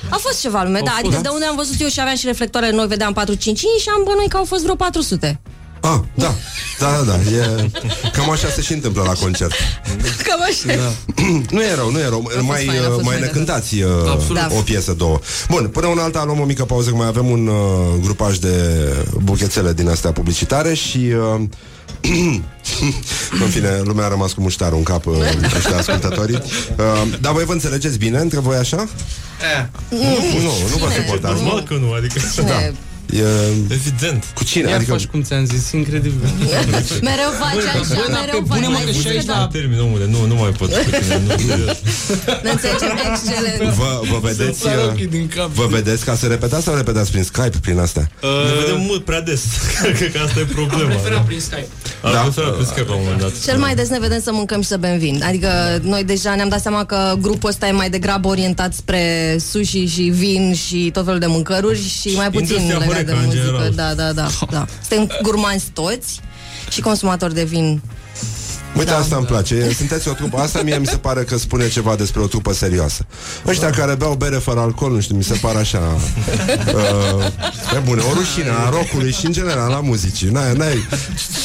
A 0.09 0.17
fost 0.17 0.41
ceva 0.41 0.63
lume, 0.63 0.81
da, 0.83 0.95
adică 0.99 1.19
de 1.21 1.29
unde 1.31 1.45
am 1.45 1.55
văzut 1.55 1.81
eu 1.81 1.87
și 1.87 1.99
aveam 1.99 2.15
și 2.15 2.25
reflectoare 2.25 2.71
noi, 2.71 2.87
vedeam 2.87 3.13
455 3.13 3.81
și 3.81 3.89
am 3.95 4.01
bănuit 4.05 4.29
că 4.29 4.37
au 4.37 4.45
fost 4.45 4.61
vreo 4.63 4.75
400. 4.75 5.39
Ah, 5.81 5.99
da. 6.13 6.35
Da, 6.79 6.91
da, 6.91 7.11
da. 7.11 7.31
E... 7.31 7.69
Cam 8.13 8.29
așa 8.29 8.49
se 8.49 8.61
și 8.61 8.73
întâmplă 8.73 9.03
la 9.03 9.13
concert. 9.13 9.51
Cam 10.27 10.41
așa. 10.49 10.75
Da. 10.77 10.91
nu 11.55 11.61
e 11.61 11.75
rău, 11.75 11.91
nu 11.91 11.99
e 11.99 12.07
rău. 12.07 12.31
Mai, 12.41 12.65
fain, 12.65 12.79
a 12.79 12.89
fost 12.89 13.03
mai 13.03 13.03
fain, 13.03 13.19
ne 13.19 13.25
da. 13.25 13.31
cântați 13.31 13.81
uh, 13.81 13.89
Absolut. 14.09 14.51
o 14.57 14.61
piesă, 14.61 14.93
două. 14.93 15.19
Bun, 15.49 15.67
până 15.67 15.87
una 15.87 16.03
alta 16.03 16.23
luăm 16.25 16.39
o 16.39 16.43
mică 16.43 16.63
pauză, 16.63 16.89
că 16.89 16.95
mai 16.95 17.07
avem 17.07 17.29
un 17.29 17.47
uh, 17.47 17.55
grupaj 18.01 18.37
de 18.37 18.55
buchețele 19.23 19.73
din 19.73 19.89
astea 19.89 20.11
publicitare 20.11 20.73
și... 20.73 20.97
Uh, 20.97 21.41
în 23.43 23.49
fine, 23.49 23.81
lumea 23.83 24.05
a 24.05 24.09
rămas 24.09 24.33
cu 24.33 24.41
muștarul 24.41 24.77
în 24.77 24.83
cap 24.83 25.05
uh, 25.05 25.15
ăștia 25.55 25.77
ascultătorii. 25.77 26.35
Uh, 26.35 27.19
Dar 27.21 27.33
voi 27.33 27.45
vă 27.45 27.51
înțelegeți 27.51 27.97
bine 27.97 28.19
între 28.19 28.39
voi 28.39 28.57
așa? 28.57 28.87
Nu, 29.89 29.97
nu, 30.39 30.51
nu 30.69 30.77
vă 30.77 30.91
suportați. 30.95 31.41
Normal 31.41 31.63
că 31.63 31.73
nu, 31.73 31.91
adică... 31.91 32.19
Cine? 32.35 32.73
E... 33.13 33.23
Evident. 33.73 34.25
Cu 34.35 34.43
cine? 34.43 34.69
Ia 34.69 34.75
Adică... 34.75 34.91
faci 34.91 35.05
cum 35.05 35.21
ți-am 35.21 35.45
zis, 35.45 35.71
incredibil. 35.71 36.19
Mereu 37.09 37.31
faci 37.41 37.63
așa, 37.81 38.05
mereu 38.19 38.43
faci. 38.47 38.57
Pune-mă 38.57 38.77
că 38.77 38.83
Mai 38.83 38.93
și 38.93 38.99
zis 39.01 39.05
aici 39.05 39.25
că 39.25 39.31
la- 39.31 39.37
da. 39.37 39.47
Termin, 39.51 39.79
omule, 39.79 40.05
nu, 40.13 40.25
nu 40.25 40.35
mai 40.35 40.49
pot 40.49 40.69
cu 40.73 40.89
tine. 41.01 41.21
Nu, 41.27 41.35
serios. 41.47 41.77
Ne 42.43 42.49
înțelegem 42.55 42.97
excelent. 43.11 43.73
Vă, 43.73 43.91
vă 44.11 44.17
vedeți 44.21 44.59
Să-ți 44.59 44.59
sar 44.59 44.77
ochii 44.89 45.05
uh, 45.05 45.11
din 45.11 45.27
cap. 45.35 45.49
Vă 45.49 45.65
vedeți 45.69 46.05
ca 46.05 46.15
să 46.15 46.25
repetați 46.27 46.63
sau 46.63 46.75
repetați 46.75 47.11
prin 47.11 47.23
Skype 47.23 47.57
prin 47.61 47.79
astea? 47.79 48.09
Ne 48.21 48.53
vedem 48.61 48.81
mult 48.89 49.03
prea 49.05 49.21
des. 49.21 49.41
Cred 49.97 50.11
că 50.11 50.19
asta 50.25 50.39
e 50.39 50.43
problema. 50.43 50.89
Preferat 50.93 51.25
prin 51.25 51.39
Skype. 51.39 51.67
Am 52.03 52.11
Da. 52.11 52.19
preferat 52.19 52.57
pe 52.57 52.63
Skype 52.63 52.85
la 52.87 52.93
un 52.95 53.01
moment 53.03 53.21
dat. 53.21 53.31
Cel 53.45 53.57
mai 53.57 53.75
des 53.75 53.89
ne 53.89 53.99
vedem 53.99 54.21
să 54.21 54.31
mâncăm 54.33 54.61
și 54.61 54.67
să 54.67 54.77
bem 54.77 54.97
vin. 54.97 55.21
Adică 55.27 55.49
noi 55.81 56.03
deja 56.03 56.35
ne-am 56.35 56.49
dat 56.49 56.61
seama 56.61 56.85
că 56.85 57.15
grupul 57.21 57.49
ăsta 57.49 57.67
e 57.67 57.71
mai 57.71 57.89
degrabă 57.89 58.27
orientat 58.27 58.73
spre 58.73 59.03
sushi 59.51 59.85
și 59.85 60.01
vin 60.01 60.53
și 60.53 60.89
tot 60.93 61.03
felul 61.05 61.19
de 61.19 61.25
mâncăruri 61.25 61.81
și 61.99 62.09
mai 62.15 62.29
puțin 62.29 62.55
Industria 62.61 62.98
legat 62.99 63.05
de 63.05 63.11
Horeca, 63.11 63.19
în 63.19 63.25
muzică. 63.25 63.45
general. 63.45 63.71
Da, 63.95 64.03
da, 64.03 64.11
da, 64.11 64.29
da. 64.51 64.65
Suntem 64.87 65.17
gurmanzi 65.21 65.65
toți 65.73 66.19
și 66.69 66.81
consumatori 66.81 67.33
de 67.33 67.43
vin. 67.43 67.81
Uite, 68.77 68.91
Da. 68.91 68.97
asta 68.97 69.15
îmi 69.15 69.25
place. 69.25 69.73
Sunteți 69.77 70.07
o 70.07 70.11
trupă. 70.13 70.37
Asta 70.37 70.61
mie 70.61 70.77
mi 70.77 70.85
se 70.87 70.97
pare 70.97 71.23
că 71.23 71.37
spune 71.37 71.69
ceva 71.69 71.95
despre 71.95 72.21
o 72.21 72.27
trupă 72.27 72.53
serioasă. 72.53 73.05
Ăștia 73.47 73.69
care 73.69 73.95
beau 73.95 74.13
bere 74.13 74.35
fără 74.35 74.59
alcool, 74.59 74.91
nu 74.91 74.99
știu, 74.99 75.15
mi 75.15 75.23
se 75.23 75.33
pare 75.41 75.57
așa... 75.57 75.79
Uh, 76.69 77.25
e 77.75 77.79
bune, 77.83 78.01
o 78.01 78.13
rușine 78.13 78.49
a 78.65 78.69
rockului 78.69 79.11
și 79.11 79.25
în 79.25 79.31
general 79.31 79.71
a 79.73 79.79
muzicii. 79.79 80.29
N-ai, 80.29 80.53
n-ai, 80.53 80.87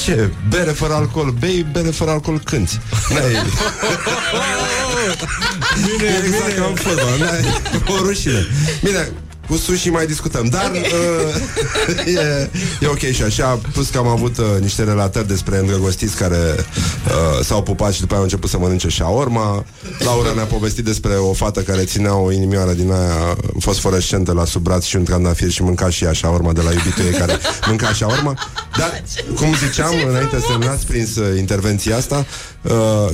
ce? 0.04 0.30
Bere 0.48 0.70
fără 0.70 0.94
alcool, 0.94 1.30
bei 1.38 1.66
bere 1.72 1.88
fără 1.90 2.10
alcool, 2.10 2.40
cânti. 2.44 2.78
N-ai... 3.10 3.32
Bine, 5.98 6.08
e 6.08 6.26
exact 6.26 6.46
bine. 6.46 6.58
ca 6.58 6.66
în 6.66 6.74
fotbal, 6.74 7.18
n-ai, 7.18 7.60
o 7.88 7.96
rușine. 8.04 8.46
Bine, 8.82 9.12
cu 9.48 9.56
sushi 9.56 9.88
mai 9.88 10.06
discutăm, 10.06 10.46
dar 10.46 10.70
uh, 10.70 12.04
e, 12.22 12.50
e 12.80 12.86
ok 12.86 12.98
și 12.98 13.22
așa. 13.22 13.60
Plus 13.72 13.88
că 13.88 13.98
am 13.98 14.06
avut 14.06 14.38
uh, 14.38 14.44
niște 14.60 14.82
relatări 14.82 15.26
despre 15.26 15.58
îndrăgostiți 15.58 16.16
Care 16.16 16.36
uh, 16.56 17.44
s-au 17.44 17.62
pupat 17.62 17.92
și 17.92 18.00
după 18.00 18.12
aia 18.12 18.18
au 18.18 18.26
început 18.26 18.50
să 18.50 18.58
mănânce 18.58 18.88
shawarma 18.88 19.64
Laura 19.98 20.32
ne-a 20.32 20.44
povestit 20.44 20.84
despre 20.84 21.14
o 21.14 21.32
fată 21.32 21.60
care 21.60 21.84
ținea 21.84 22.14
o 22.14 22.32
inimioară 22.32 22.72
din 22.72 22.92
aia 22.92 23.36
Fosforescentă 23.58 24.32
la 24.32 24.44
sub 24.44 24.62
braț 24.62 24.84
și 24.84 24.96
un 24.96 25.04
trandafir 25.04 25.50
Și 25.50 25.62
mânca 25.62 25.90
și 25.90 26.04
ea 26.04 26.12
shawarma 26.12 26.52
de 26.52 26.60
la 26.60 26.72
iubitul 26.72 27.04
ei 27.04 27.12
Care 27.12 27.38
mânca 27.66 27.92
shawarma 27.92 28.38
Dar, 28.78 29.02
cum 29.36 29.54
ziceam, 29.54 29.94
înainte 30.08 30.40
să 30.40 30.56
ne-ați 30.58 30.86
prins 30.86 31.16
uh, 31.16 31.38
intervenția 31.38 31.96
asta 31.96 32.16
uh, 32.16 32.53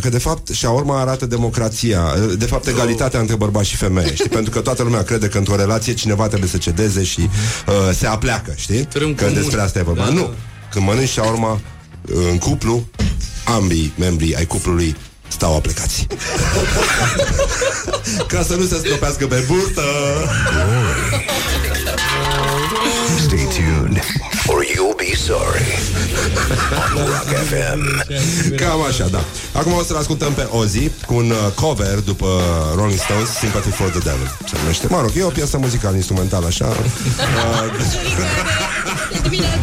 Că 0.00 0.08
de 0.10 0.18
fapt 0.18 0.48
shawarma 0.54 1.00
arată 1.00 1.26
democrația 1.26 2.00
uh, 2.28 2.32
De 2.38 2.44
fapt 2.44 2.66
egalitatea 2.66 3.20
între 3.20 3.34
bărbați 3.36 3.68
și 3.68 3.76
femeie 3.76 4.14
știi? 4.14 4.28
Pentru 4.28 4.50
că 4.50 4.60
toată 4.60 4.82
lumea 4.82 5.02
crede 5.02 5.28
că 5.28 5.38
într-o 5.38 5.56
relație 5.56 5.94
Cineva 5.94 6.26
trebuie 6.28 6.48
să 6.48 6.56
cedeze 6.56 7.02
și 7.04 7.20
uh, 7.20 7.74
se 7.94 8.06
apleacă 8.06 8.52
Știi? 8.56 8.84
Tărâm 8.84 9.14
Că 9.14 9.24
comun. 9.24 9.40
despre 9.40 9.60
asta 9.60 9.78
e 9.78 9.82
vorba 9.82 10.04
Da, 10.04 10.10
Nu, 10.10 10.20
da. 10.20 10.30
când 10.70 10.84
mănânci 10.86 11.08
shawarma 11.08 11.52
uh, 11.52 11.60
în 12.30 12.38
cuplu 12.38 12.84
Ambii 13.44 13.92
membrii 13.98 14.36
ai 14.36 14.46
cuplului 14.46 14.96
stau 15.28 15.56
aplecați 15.56 16.06
Ca 18.32 18.42
să 18.42 18.54
nu 18.54 18.64
se 18.64 18.76
stropească 18.76 19.26
pe 19.26 19.44
burtă 19.48 19.82
Stay 23.26 23.38
tuned, 23.54 23.79
or 23.79 23.79
you'll 23.79 23.79
be 25.00 25.14
sorry. 25.16 25.64
On 26.96 27.06
Rock 27.14 27.30
FM. 27.50 27.80
Cam 28.56 28.80
așa, 28.88 29.06
da. 29.08 29.22
Acum 29.52 29.72
o 29.72 29.82
să-l 29.82 29.96
ascultăm 29.96 30.32
pe 30.32 30.46
Ozzy 30.50 30.90
Cu 31.06 31.14
un 31.14 31.30
uh, 31.30 31.36
cover 31.54 31.98
după 31.98 32.26
Rolling 32.76 32.98
Stones 32.98 33.28
Sympathy 33.28 33.70
for 33.70 33.88
the 33.88 33.98
Devil. 33.98 34.36
Se 34.48 34.54
numește, 34.60 34.86
mă 34.88 35.00
rog, 35.00 35.10
e 35.16 35.22
o 35.22 35.28
piesă 35.28 35.58
muzicală 35.58 35.96
instrumentală 35.96 36.46
Așa. 36.46 36.66
Uh, 36.66 36.76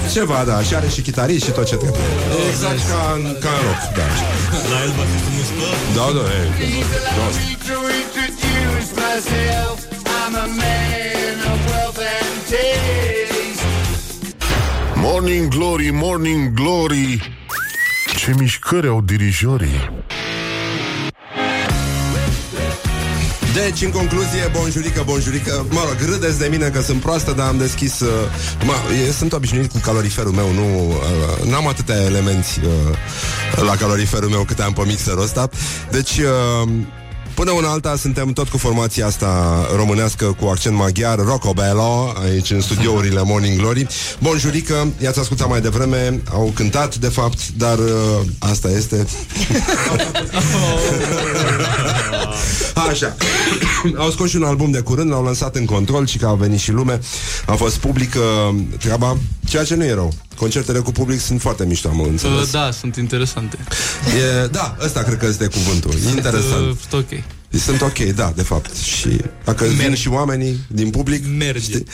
Ceva, 0.13 0.43
da, 0.47 0.61
și 0.61 0.75
are 0.75 0.87
și 0.87 1.01
chitarist 1.01 1.45
și 1.45 1.51
tot 1.51 1.65
ce 1.65 1.75
trebuie. 1.75 2.01
Exact. 2.49 2.79
Ca 2.89 3.11
în, 3.15 3.21
ca 3.39 3.49
în 3.57 3.61
rock, 3.67 3.81
da 3.97 4.07
La 4.71 4.77
el 4.85 4.91
va 4.97 5.03
fi 5.11 5.17
cu 5.25 5.29
muzică? 5.35 5.67
Da, 5.95 6.05
da, 6.17 6.23
e, 6.37 6.43
da. 7.17 7.25
Morning 15.09 15.47
Glory, 15.47 15.89
Morning 15.91 16.53
Glory. 16.53 17.37
Ce 18.17 18.33
mișcări 18.37 18.87
au 18.87 19.01
dirijorii. 19.01 20.05
Deci, 23.53 23.81
în 23.81 23.91
concluzie, 23.91 24.51
bonjurică, 24.51 25.03
bonjurică 25.05 25.65
Mă 25.69 25.79
rog, 25.87 26.09
râdeți 26.09 26.39
de 26.39 26.47
mine 26.51 26.69
că 26.69 26.81
sunt 26.81 27.01
proastă 27.01 27.31
Dar 27.31 27.47
am 27.47 27.57
deschis 27.57 27.99
uh, 27.99 28.09
mă, 28.65 28.73
e, 29.07 29.11
Sunt 29.11 29.33
obișnuit 29.33 29.71
cu 29.71 29.77
caloriferul 29.77 30.31
meu 30.31 30.51
Nu, 30.51 30.87
uh, 30.89 31.49
n-am 31.49 31.67
atâtea 31.67 32.01
elemente 32.03 32.47
uh, 32.63 33.63
La 33.65 33.75
caloriferul 33.75 34.29
meu 34.29 34.43
câte 34.43 34.61
am 34.61 34.73
pe 34.73 34.83
mixerul 34.85 35.21
ăsta. 35.21 35.49
Deci 35.91 36.17
uh, 36.17 36.69
Până 37.37 37.51
una 37.51 37.69
alta 37.69 37.95
suntem 37.95 38.33
tot 38.33 38.47
cu 38.47 38.57
formația 38.57 39.05
asta 39.05 39.59
românească 39.75 40.25
cu 40.39 40.45
accent 40.45 40.75
maghiar, 40.75 41.19
Rocobello, 41.19 42.13
aici 42.23 42.51
în 42.51 42.61
studiourile 42.61 43.21
Morning 43.23 43.59
Glory. 43.59 43.87
Bonjurică, 44.19 44.87
i-ați 45.01 45.19
ascultat 45.19 45.49
mai 45.49 45.61
devreme, 45.61 46.21
au 46.31 46.51
cântat 46.55 46.95
de 46.95 47.07
fapt, 47.07 47.49
dar 47.57 47.77
uh, 47.77 48.19
asta 48.39 48.69
este. 48.69 49.07
Așa. 52.89 53.15
Au 53.97 54.09
scos 54.09 54.29
și 54.29 54.35
un 54.35 54.43
album 54.43 54.71
de 54.71 54.79
curând, 54.79 55.11
l-au 55.11 55.23
lansat 55.23 55.55
în 55.55 55.65
control 55.65 56.07
și 56.07 56.17
că 56.17 56.25
a 56.25 56.33
venit 56.33 56.59
și 56.59 56.71
lume. 56.71 56.99
A 57.45 57.53
fost 57.53 57.77
publică 57.77 58.19
treaba, 58.79 59.17
ceea 59.45 59.63
ce 59.63 59.75
nu 59.75 59.83
e 59.83 59.93
rău. 59.93 60.13
Concertele 60.37 60.79
cu 60.79 60.91
public 60.91 61.19
sunt 61.19 61.41
foarte 61.41 61.65
mișto, 61.65 61.87
am 61.87 61.99
înțeles. 61.99 62.41
Uh, 62.41 62.51
Da, 62.51 62.71
sunt 62.71 62.95
interesante. 62.95 63.57
E, 64.43 64.47
da, 64.47 64.75
ăsta 64.83 65.03
cred 65.03 65.17
că 65.17 65.25
este 65.25 65.47
cuvântul. 65.47 65.93
Interesant. 66.15 66.67
Uh, 66.91 66.99
ok. 66.99 67.23
Sunt 67.59 67.81
ok, 67.81 67.97
da, 67.99 68.33
de 68.35 68.41
fapt. 68.41 68.75
Și 68.75 69.21
dacă 69.43 69.65
vin 69.65 69.95
și 69.95 70.07
oamenii 70.07 70.59
din 70.67 70.89
public 70.89 71.23
Merge. 71.37 71.59
știi? 71.59 71.85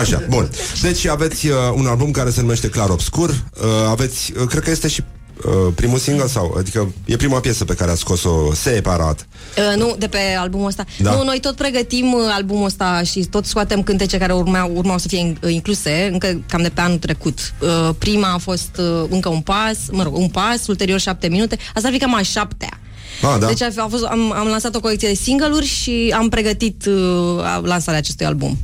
Așa, 0.00 0.22
bun 0.28 0.50
Deci 0.82 1.06
aveți 1.06 1.46
uh, 1.46 1.54
un 1.74 1.86
album 1.86 2.10
care 2.10 2.30
se 2.30 2.40
numește 2.40 2.68
Clar 2.68 2.88
Obscur 2.88 3.28
uh, 3.28 3.66
Aveți, 3.88 4.32
uh, 4.40 4.46
cred 4.46 4.62
că 4.62 4.70
este 4.70 4.88
și 4.88 5.02
uh, 5.46 5.72
primul 5.74 5.98
single 5.98 6.26
sau, 6.26 6.54
adică 6.58 6.92
e 7.04 7.16
prima 7.16 7.40
piesă 7.40 7.64
pe 7.64 7.74
care 7.74 7.90
ați 7.90 8.00
scos-o 8.00 8.54
separat 8.54 9.26
Uh, 9.56 9.76
nu, 9.76 9.94
de 9.98 10.06
pe 10.08 10.18
albumul 10.38 10.66
ăsta. 10.66 10.84
Da. 10.98 11.14
Nu, 11.14 11.24
noi 11.24 11.40
tot 11.40 11.56
pregătim 11.56 12.12
uh, 12.12 12.20
albumul 12.32 12.64
ăsta 12.64 13.02
și 13.02 13.20
tot 13.20 13.44
scoatem 13.46 13.82
cântece 13.82 14.18
care 14.18 14.32
urmeau, 14.32 14.72
urmau 14.74 14.98
să 14.98 15.08
fie 15.08 15.18
in- 15.18 15.44
uh, 15.44 15.52
incluse, 15.52 16.08
încă 16.12 16.40
cam 16.48 16.62
de 16.62 16.68
pe 16.68 16.80
anul 16.80 16.98
trecut. 16.98 17.54
Uh, 17.60 17.90
prima 17.98 18.32
a 18.32 18.38
fost 18.38 18.76
uh, 18.78 19.04
încă 19.10 19.28
un 19.28 19.40
pas, 19.40 19.78
mă 19.90 20.02
rog, 20.02 20.16
un 20.16 20.28
pas, 20.28 20.66
ulterior 20.66 21.00
șapte 21.00 21.28
minute. 21.28 21.56
Asta 21.74 21.88
ar 21.88 21.94
fi 21.94 22.00
cam 22.00 22.14
a 22.14 22.22
șaptea. 22.22 22.80
Ah, 23.22 23.36
da? 23.38 23.46
Deci 23.46 23.62
a, 23.62 23.68
a 23.76 23.86
fost, 23.90 24.04
am, 24.04 24.32
am 24.32 24.46
lansat 24.46 24.74
o 24.74 24.80
colecție 24.80 25.08
de 25.08 25.14
single-uri 25.14 25.66
și 25.66 26.14
am 26.16 26.28
pregătit 26.28 26.86
uh, 26.86 27.62
lansarea 27.62 27.98
acestui 27.98 28.26
album. 28.26 28.58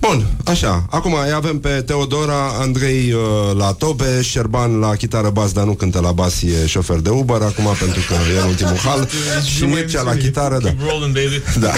Bun, 0.00 0.26
așa. 0.44 0.86
Acum 0.90 1.12
îi 1.12 1.32
avem 1.32 1.58
pe 1.58 1.68
Teodora, 1.68 2.46
Andrei 2.60 3.12
uh, 3.12 3.56
la 3.56 3.72
tobe, 3.72 4.22
Șerban 4.22 4.78
la 4.78 4.94
chitară 4.94 5.30
bas, 5.30 5.52
dar 5.52 5.64
nu 5.64 5.72
cântă 5.72 6.00
la 6.00 6.12
bas, 6.12 6.42
e 6.42 6.66
șofer 6.66 6.98
de 6.98 7.10
Uber 7.10 7.40
acum 7.42 7.76
pentru 7.78 8.00
că 8.08 8.14
e 8.34 8.40
în 8.40 8.46
ultimul 8.46 8.76
hal. 8.76 9.08
și 9.54 9.64
Mircea 9.64 10.02
la 10.02 10.14
chitară, 10.14 10.58
da. 10.62 10.68
Keep 10.68 10.80
rolling, 10.88 11.14
baby. 11.14 11.42
Da. 11.60 11.72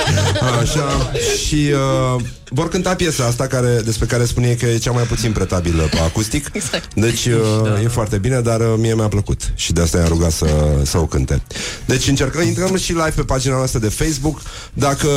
Așa. 0.60 1.12
Și 1.46 1.70
uh, 2.16 2.22
vor 2.54 2.68
cânta 2.68 2.94
piesa 2.94 3.24
asta 3.24 3.46
care, 3.46 3.80
despre 3.84 4.06
care 4.06 4.24
spune 4.24 4.52
că 4.52 4.66
e 4.66 4.78
cea 4.78 4.90
mai 4.90 5.02
puțin 5.02 5.32
pretabilă 5.32 5.82
pe 5.90 5.98
acustic. 5.98 6.50
Exact. 6.52 6.94
Deci 6.94 7.26
uh, 7.26 7.82
e 7.84 7.88
foarte 7.88 8.18
bine, 8.18 8.40
dar 8.40 8.60
uh, 8.60 8.74
mie 8.76 8.94
mi-a 8.94 9.08
plăcut 9.08 9.52
și 9.54 9.72
de 9.72 9.80
asta 9.80 9.98
i-am 9.98 10.08
rugat 10.08 10.30
să, 10.32 10.46
să 10.82 10.98
o 10.98 11.06
cânte. 11.06 11.42
Deci 11.86 12.08
încercăm, 12.08 12.42
intrăm 12.46 12.76
și 12.76 12.92
live 12.92 13.12
pe 13.14 13.22
pagina 13.22 13.56
noastră 13.56 13.78
de 13.78 13.88
Facebook. 13.88 14.40
Dacă 14.72 15.08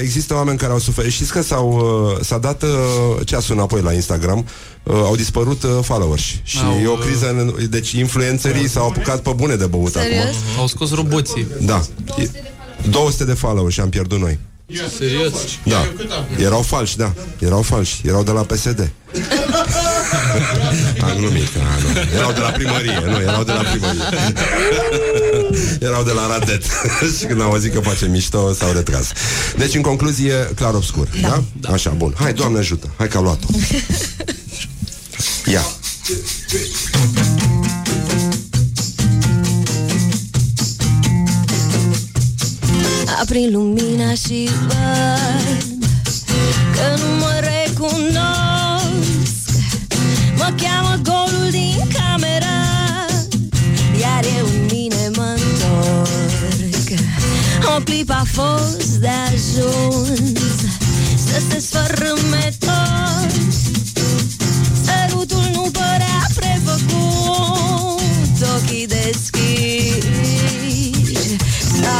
există 0.00 0.34
oameni 0.34 0.58
care 0.58 0.72
au 0.72 0.78
suferit, 0.78 1.12
știți 1.12 1.32
că 1.32 1.42
s-au, 1.42 1.72
uh, 2.14 2.24
s-a 2.24 2.38
dat 2.38 2.62
uh, 2.62 2.68
ceasul 3.24 3.54
înapoi 3.54 3.80
la 3.80 3.92
Instagram, 3.92 4.38
uh, 4.82 4.94
au 4.94 5.16
dispărut 5.16 5.62
uh, 5.62 5.70
followers 5.82 6.22
și 6.42 6.58
Au, 6.64 6.78
e 6.82 6.86
o 6.86 6.94
criză, 6.94 7.28
în, 7.30 7.54
deci 7.70 7.92
influencerii 7.92 8.68
s-au 8.68 8.86
apucat 8.88 9.20
pe 9.20 9.32
bune 9.36 9.54
de 9.54 9.66
băut 9.66 9.92
Serios? 9.92 10.24
acum. 10.24 10.36
Au 10.58 10.66
scos 10.66 10.94
roboții. 10.94 11.46
Da. 11.60 11.82
E- 12.18 12.30
200 12.90 13.24
de 13.24 13.32
followers 13.32 13.74
și 13.74 13.80
am 13.80 13.88
pierdut 13.88 14.18
noi. 14.18 14.38
Serios. 14.96 15.32
Da. 15.64 15.92
Erau 16.38 16.62
falși, 16.62 16.96
da. 16.96 17.12
Erau 17.38 17.62
falși. 17.62 18.00
Erau 18.06 18.22
de 18.22 18.30
la 18.30 18.42
PSD. 18.42 18.78
Am 21.02 21.16
glumit, 21.18 21.48
da, 21.54 21.60
nu. 21.60 22.16
Erau 22.16 22.32
de 22.32 22.40
la 22.40 22.48
primărie, 22.48 23.02
nu, 23.06 23.20
erau 23.20 23.44
de 23.44 23.52
la 23.52 23.62
primărie. 23.62 24.02
erau 25.88 26.02
de 26.02 26.12
la 26.12 26.26
Radet. 26.26 26.62
și 27.18 27.24
când 27.24 27.40
au 27.40 27.50
auzit 27.50 27.72
că 27.72 27.80
face 27.80 28.06
mișto, 28.06 28.52
s-au 28.52 28.72
retras. 28.72 29.12
Deci, 29.56 29.74
în 29.74 29.82
concluzie, 29.82 30.50
clar 30.54 30.74
obscur. 30.74 31.08
Da? 31.20 31.42
da? 31.52 31.72
Așa, 31.72 31.90
bun. 31.90 32.14
Hai, 32.18 32.32
Doamne 32.32 32.58
ajută. 32.58 32.88
Hai 32.96 33.08
că 33.08 33.16
a 33.16 33.20
luat-o. 33.20 33.46
Ia. 35.46 35.64
Aprind 43.20 43.52
lumina 43.52 44.14
și 44.14 44.48
văd 44.66 45.64
Că 46.74 47.00
nu 47.00 47.08
mă 47.18 47.32
recunosc. 47.40 49.50
Mă 50.36 50.52
cheamă 50.62 51.00
golul 51.02 51.50
din 51.50 51.88
camera 51.92 52.60
Iar 54.00 54.24
eu 54.38 54.46
în 54.46 54.66
mine 54.70 55.10
mă 55.16 55.36
întorc. 55.36 56.88
O 57.76 57.80
clipă 57.82 58.12
a 58.12 58.24
fost 58.32 58.86
de 58.86 59.08
ajuns 59.32 60.58
Să 61.26 61.40
se 61.50 61.58
sfărâme 61.58 62.54
tot 62.58 63.30
Sărutul 64.84 65.48
nu 65.52 65.68
părea 65.72 66.26
prefăcut 66.34 68.02
Ochii 68.56 68.86
deschiși 68.86 70.23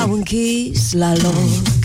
S-au 0.01 0.13
închis 0.13 0.93
la 0.93 1.13
loc 1.23 1.84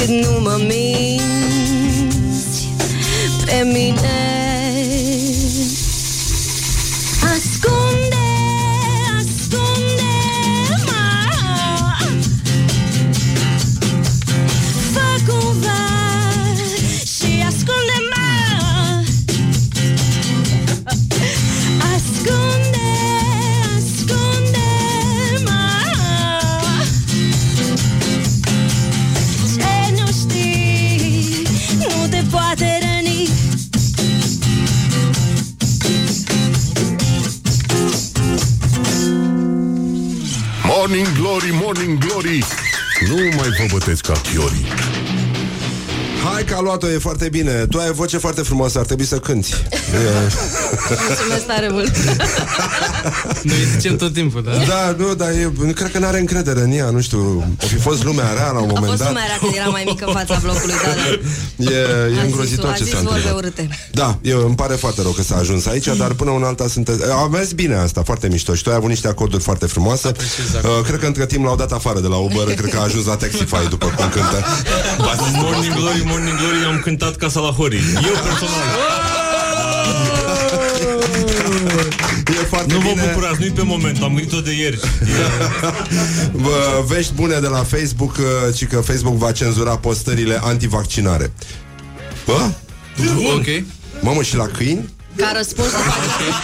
cât 0.09 0.25
nu 0.25 0.39
Morning 40.89 41.17
Glory, 41.17 41.49
Morning 41.61 41.97
Glory. 41.97 42.43
Nu 43.07 43.15
mai 43.15 43.47
vă 43.57 43.65
bătesc 43.71 44.05
ca 44.05 44.13
chiorii. 44.13 44.65
Hai 46.23 46.43
că 46.43 46.55
a 46.55 46.61
luat-o, 46.61 46.89
e 46.89 46.97
foarte 46.97 47.29
bine. 47.29 47.51
Tu 47.51 47.77
ai 47.77 47.91
voce 47.91 48.17
foarte 48.17 48.41
frumoasă, 48.41 48.79
ar 48.79 48.85
trebui 48.85 49.05
să 49.05 49.19
cânti. 49.19 49.53
E- 49.69 49.78
Mulțumesc 51.07 51.45
tare 51.45 51.67
mult. 51.71 51.97
Noi 53.43 53.57
îi 53.57 53.65
zicem 53.75 53.95
tot 53.95 54.13
timpul, 54.13 54.43
da? 54.43 54.51
Da, 54.51 54.95
nu, 54.97 55.13
dar 55.13 55.29
e, 55.29 55.51
cred 55.73 55.91
că 55.91 55.99
n-are 55.99 56.19
încredere 56.19 56.61
în 56.61 56.71
ea 56.71 56.89
Nu 56.89 57.01
știu, 57.01 57.43
o 57.63 57.65
fi 57.65 57.75
fost 57.75 58.03
lumea 58.03 58.33
rea 58.33 58.51
la 58.51 58.59
un 58.59 58.69
A 58.69 58.73
moment 58.73 58.85
fost 58.85 58.97
dat 58.97 59.07
lumea 59.07 59.25
rea 59.25 59.37
când 59.37 59.53
era 59.55 59.65
mai 59.65 59.83
mică 59.85 60.05
în 60.05 60.13
fața 60.13 60.39
blocului, 60.41 60.75
da, 60.83 60.89
da. 61.55 61.71
E, 61.71 62.15
e 62.15 62.19
A 62.19 62.23
îngrozitor 62.23 62.75
zis, 62.75 62.87
ce 62.87 62.95
a 62.95 62.97
s-a 62.97 63.01
zis 63.01 63.09
vorbe 63.09 63.17
întâmplat 63.17 63.35
urâte. 63.37 63.69
Da, 63.91 64.17
eu, 64.21 64.45
îmi 64.45 64.55
pare 64.55 64.75
foarte 64.75 65.01
rău 65.01 65.11
că 65.11 65.21
s-a 65.21 65.35
ajuns 65.35 65.65
aici 65.65 65.87
Dar 65.97 66.11
până 66.11 66.31
una 66.31 66.47
alta 66.47 66.67
sunteți 66.67 67.11
A 67.11 67.27
mers 67.27 67.51
bine 67.51 67.75
asta, 67.75 68.01
foarte 68.03 68.27
mișto 68.27 68.53
Și 68.55 68.63
tu 68.63 68.69
ai 68.69 68.75
avut 68.75 68.89
niște 68.89 69.07
acorduri 69.07 69.43
foarte 69.43 69.65
frumoase 69.65 70.07
uh, 70.07 70.85
Cred 70.85 70.99
că 70.99 71.05
între 71.05 71.25
timp 71.25 71.45
l-au 71.45 71.55
dat 71.55 71.71
afară 71.71 71.99
de 71.99 72.07
la 72.07 72.15
Uber 72.15 72.45
Cred 72.59 72.71
că 72.71 72.77
a 72.77 72.83
ajuns 72.83 73.05
la 73.05 73.15
Taxify 73.15 73.67
după 73.69 73.85
cum 73.85 74.09
cântă 74.09 74.45
Morning 75.33 75.73
Glory, 75.73 76.03
Morning 76.05 76.37
Glory, 76.37 76.65
am 76.67 76.79
cântat 76.79 77.15
Casa 77.15 77.39
la 77.39 77.49
Horii. 77.49 77.81
Eu 77.93 78.13
personal. 78.23 79.28
E 82.27 82.31
foarte 82.49 82.73
Nu 82.73 82.79
vă 82.79 82.89
bine. 82.93 83.11
bucurați, 83.13 83.39
nu-i 83.39 83.51
pe 83.51 83.61
moment, 83.63 84.01
am 84.03 84.13
gândit-o 84.15 84.39
de 84.41 84.51
ieri. 84.51 84.79
Bă, 86.43 86.83
vești 86.87 87.13
bune 87.13 87.39
de 87.39 87.47
la 87.47 87.63
Facebook 87.63 88.15
uh, 88.17 88.55
Ci 88.55 88.67
că 88.67 88.79
Facebook 88.79 89.15
va 89.17 89.31
cenzura 89.31 89.77
postările 89.77 90.39
antivaccinare 90.43 91.31
Bă? 92.25 92.49
Ok. 93.35 93.45
Mamă, 94.01 94.21
și 94.21 94.35
la 94.35 94.45
câini? 94.45 94.89
Ca 95.15 95.31
răspuns 95.37 95.67
după 95.67 95.83
aceea. 96.11 96.35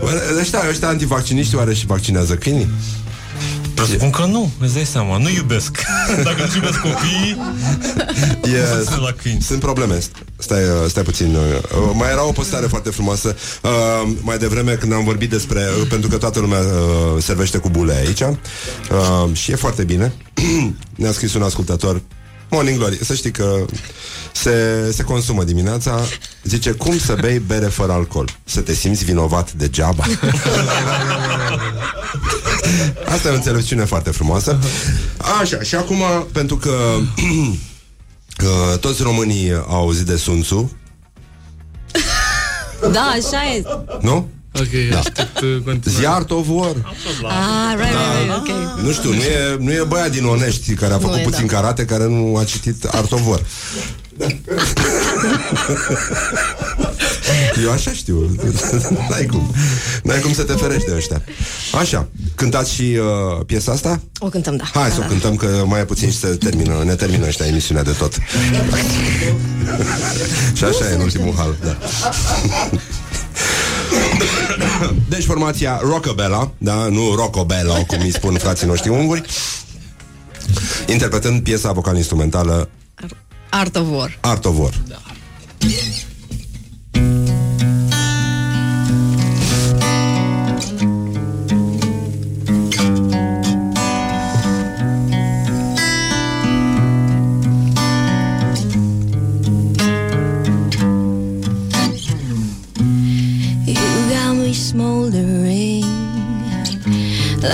Bă, 0.00 0.20
ăștia, 0.40 0.60
ăștia 0.68 0.88
antivacciniști 0.88 1.54
oare 1.56 1.74
și 1.74 1.86
vaccinează 1.86 2.34
câinii? 2.34 2.68
Presupun 3.74 4.10
că 4.10 4.24
nu, 4.24 4.50
îți 4.60 4.74
dai 4.74 4.84
seama, 4.84 5.16
nu 5.18 5.28
iubesc. 5.28 5.78
Dacă 6.24 6.46
nu 6.48 6.54
iubesc 6.54 6.78
copiii, 6.78 7.36
E, 8.54 8.84
sunt 8.84 9.00
la 9.00 9.12
câini. 9.22 9.40
Sunt 9.40 9.60
probleme. 9.60 9.98
Stai, 10.38 10.62
uh, 10.62 10.88
stai 10.88 11.02
puțin. 11.02 11.34
uh, 11.34 11.90
Mai 11.94 12.10
era 12.10 12.26
o 12.26 12.32
postare 12.32 12.66
foarte 12.66 12.90
frumoasă 12.90 13.36
uh, 13.62 14.12
mai 14.20 14.38
devreme 14.38 14.72
când 14.72 14.92
am 14.92 15.04
vorbit 15.04 15.30
despre 15.30 15.60
uh, 15.80 15.86
pentru 15.88 16.08
că 16.08 16.16
toată 16.16 16.40
lumea 16.40 16.58
uh, 16.58 17.22
servește 17.22 17.58
cu 17.58 17.68
bule 17.68 17.94
aici 17.94 18.20
uh, 18.20 19.32
și 19.32 19.50
e 19.50 19.54
foarte 19.54 19.84
bine. 19.84 20.12
Ne-a 20.96 21.12
scris 21.12 21.34
un 21.34 21.42
ascultător 21.42 22.00
Morning 22.52 22.78
Glory, 22.78 23.04
să 23.04 23.14
știi 23.14 23.30
că 23.30 23.64
se, 24.32 24.90
se 24.92 25.02
consumă 25.02 25.44
dimineața 25.44 26.00
Zice, 26.42 26.70
cum 26.70 26.98
să 26.98 27.16
bei 27.20 27.38
bere 27.38 27.66
fără 27.66 27.92
alcool? 27.92 28.28
Să 28.44 28.60
te 28.60 28.74
simți 28.74 29.04
vinovat 29.04 29.52
degeaba 29.52 30.04
Asta 33.14 33.28
e 33.28 33.30
o 33.30 33.34
înțelepciune 33.34 33.84
foarte 33.84 34.10
frumoasă 34.10 34.58
Așa, 35.40 35.62
și 35.62 35.74
acum, 35.74 36.02
pentru 36.32 36.56
că 36.56 36.70
uh, 38.44 38.78
Toți 38.80 39.02
românii 39.02 39.52
au 39.52 39.80
auzit 39.80 40.06
de 40.06 40.16
Sun 40.16 40.40
Tzu 40.40 40.72
Da, 42.92 43.00
așa 43.00 43.54
e. 43.54 43.62
Nu? 44.00 44.28
Ok, 44.54 44.68
da. 44.90 44.98
aștept 44.98 45.40
uh, 45.40 45.56
continuare. 45.64 46.00
The 46.02 46.06
Art 46.06 46.30
of 46.30 46.46
War 46.48 46.74
Ah, 47.22 47.74
right, 47.76 47.92
right, 47.92 48.20
right, 48.20 48.36
ok. 48.36 48.48
Nu 48.84 48.92
știu, 48.92 49.10
nu 49.12 49.22
e, 49.22 49.56
nu 49.58 49.72
e 49.72 49.84
băiat 49.88 50.10
din 50.10 50.24
Onești 50.24 50.74
Care 50.74 50.94
a 50.94 50.98
făcut 50.98 51.16
e, 51.18 51.22
puțin 51.22 51.46
da. 51.46 51.52
karate 51.52 51.84
Care 51.84 52.04
nu 52.06 52.36
a 52.36 52.44
citit 52.44 52.84
Art 52.84 53.12
of 53.12 53.20
War 53.26 53.40
Eu 57.64 57.70
așa 57.70 57.92
știu 57.92 58.36
N-ai 59.10 59.26
cum 59.26 59.54
N-ai 60.02 60.20
cum 60.20 60.34
să 60.34 60.42
te 60.42 60.52
ferești 60.52 60.88
de 60.88 60.94
ăștia 60.96 61.22
Așa, 61.80 62.08
cântați 62.34 62.72
și 62.72 62.82
uh, 62.82 63.44
piesa 63.46 63.72
asta? 63.72 64.00
O 64.18 64.28
cântăm, 64.28 64.56
da. 64.56 64.64
Hai 64.72 64.88
da, 64.88 64.94
să 64.94 64.98
o 64.98 65.02
da. 65.02 65.08
cântăm 65.08 65.36
Că 65.36 65.62
mai 65.66 65.80
e 65.80 65.84
puțin 65.84 66.10
și 66.10 66.18
se 66.18 66.26
termină 66.26 66.82
Ne 66.84 66.94
termină 66.94 67.26
ăștia 67.26 67.46
emisiunea 67.46 67.82
de 67.82 67.90
tot 67.92 68.12
Și 70.56 70.64
așa 70.64 70.90
e 70.90 70.94
în 70.94 71.00
ultimul 71.00 71.34
hal 71.36 71.56
da. 71.64 71.76
Deci 75.08 75.24
formația 75.24 75.80
Rockabella 75.82 76.50
Da, 76.58 76.74
nu 76.74 77.14
Rockobello 77.14 77.84
Cum 77.86 78.00
îi 78.00 78.12
spun 78.12 78.36
frații 78.36 78.66
noștri 78.66 78.90
unguri 78.90 79.22
Interpretând 80.86 81.42
piesa 81.42 81.72
vocal-instrumentală 81.72 82.68
Art 83.50 83.76
of 83.76 83.86
War. 83.90 84.18
Art 84.20 84.44
of 84.44 84.58
War 84.58 84.72
Da. 84.88 85.02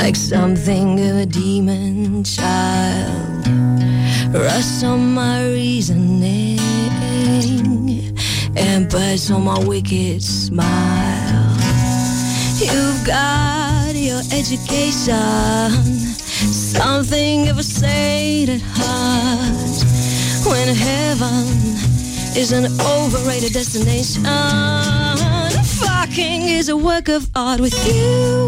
Like 0.09 0.17
something 0.17 0.99
of 1.01 1.17
a 1.17 1.27
demon 1.27 2.25
child. 2.25 3.47
Rust 4.33 4.83
on 4.83 5.13
my 5.13 5.45
reasoning 5.45 6.59
and 8.57 8.89
bites 8.91 9.31
on 9.31 9.45
my 9.45 9.59
wicked 9.67 10.23
smile. 10.23 11.57
You've 12.57 13.05
got 13.07 13.95
your 13.95 14.23
education, 14.33 15.73
something 16.73 17.51
of 17.51 17.59
a 17.59 17.67
at 18.49 18.63
heart. 18.63 19.85
When 20.49 20.75
heaven 20.75 21.45
is 22.35 22.53
an 22.53 22.65
overrated 22.81 23.53
destination. 23.53 24.25
Fucking 25.85 26.43
is 26.45 26.71
a 26.71 26.77
work 26.79 27.09
of 27.09 27.29
art 27.35 27.61
with 27.61 27.77
you. 27.87 28.48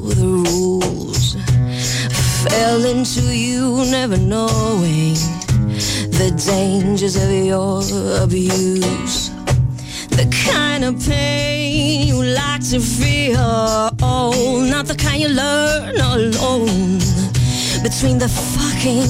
rules. 0.43 1.35
Fell 2.43 2.85
into 2.85 3.21
you, 3.21 3.85
never 3.89 4.17
knowing 4.17 5.15
the 6.11 6.31
dangers 6.45 7.15
of 7.15 7.31
your 7.31 7.81
abuse. 8.23 9.29
The 10.09 10.27
kind 10.51 10.83
of 10.83 10.99
pain 11.05 12.07
you 12.07 12.23
like 12.23 12.61
to 12.69 12.79
feel, 12.79 13.37
oh, 14.01 14.67
not 14.69 14.85
the 14.85 14.95
kind 14.95 15.21
you 15.21 15.29
learn 15.29 15.95
alone. 15.95 16.99
Between 17.83 18.19
the 18.19 18.29
fucking 18.29 19.07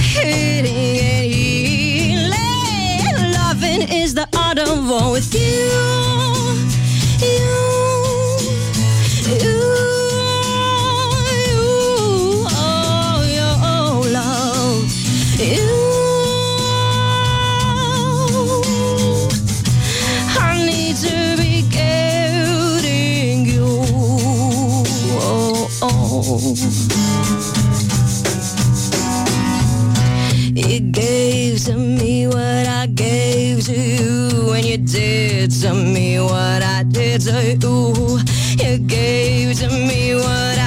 hitting 0.00 0.74
and 3.08 3.32
loving 3.32 3.82
is 3.88 4.14
the 4.14 4.28
art 4.36 4.58
of 4.58 4.88
war 4.88 5.12
with. 5.12 5.34
You, 5.34 5.93
You 26.44 26.52
gave 30.92 31.64
to 31.64 31.74
me 31.74 32.26
what 32.26 32.36
I 32.36 32.86
gave 32.86 33.64
to 33.64 33.72
you, 33.72 34.52
and 34.52 34.62
you 34.62 34.76
did 34.76 35.50
to 35.62 35.72
me 35.72 36.20
what 36.20 36.62
I 36.62 36.82
did 36.82 37.22
to 37.22 37.56
you. 37.56 38.18
You 38.62 38.78
gave 38.78 39.58
to 39.60 39.68
me 39.70 40.16
what 40.16 40.58
I 40.58 40.63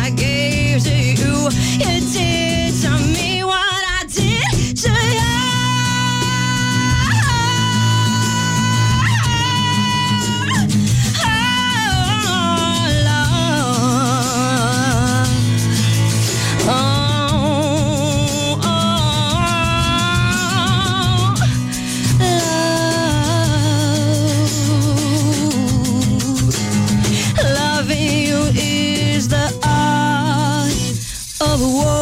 the 31.58 31.68
wall 31.68 31.97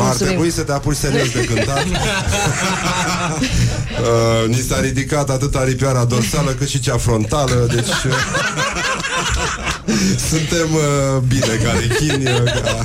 ar 0.00 0.06
Mulțumim. 0.06 0.32
trebui 0.32 0.50
să 0.50 0.62
te 0.62 0.72
apuci 0.72 0.96
serios 0.96 1.30
de 1.30 1.44
cântat 1.44 1.84
uh, 4.44 4.48
Ni 4.48 4.64
s-a 4.68 4.80
ridicat 4.80 5.30
atât 5.30 5.54
aripioara 5.54 6.04
dorsală 6.04 6.50
cât 6.50 6.68
și 6.68 6.80
cea 6.80 6.96
frontală 6.96 7.66
Deci 7.74 7.86
uh, 7.88 8.12
Suntem 10.30 10.74
uh, 10.74 11.22
bine 11.26 11.60
ca 11.62 11.72
rechini 11.80 12.26
uh, 12.26 12.42
ca... 12.44 12.84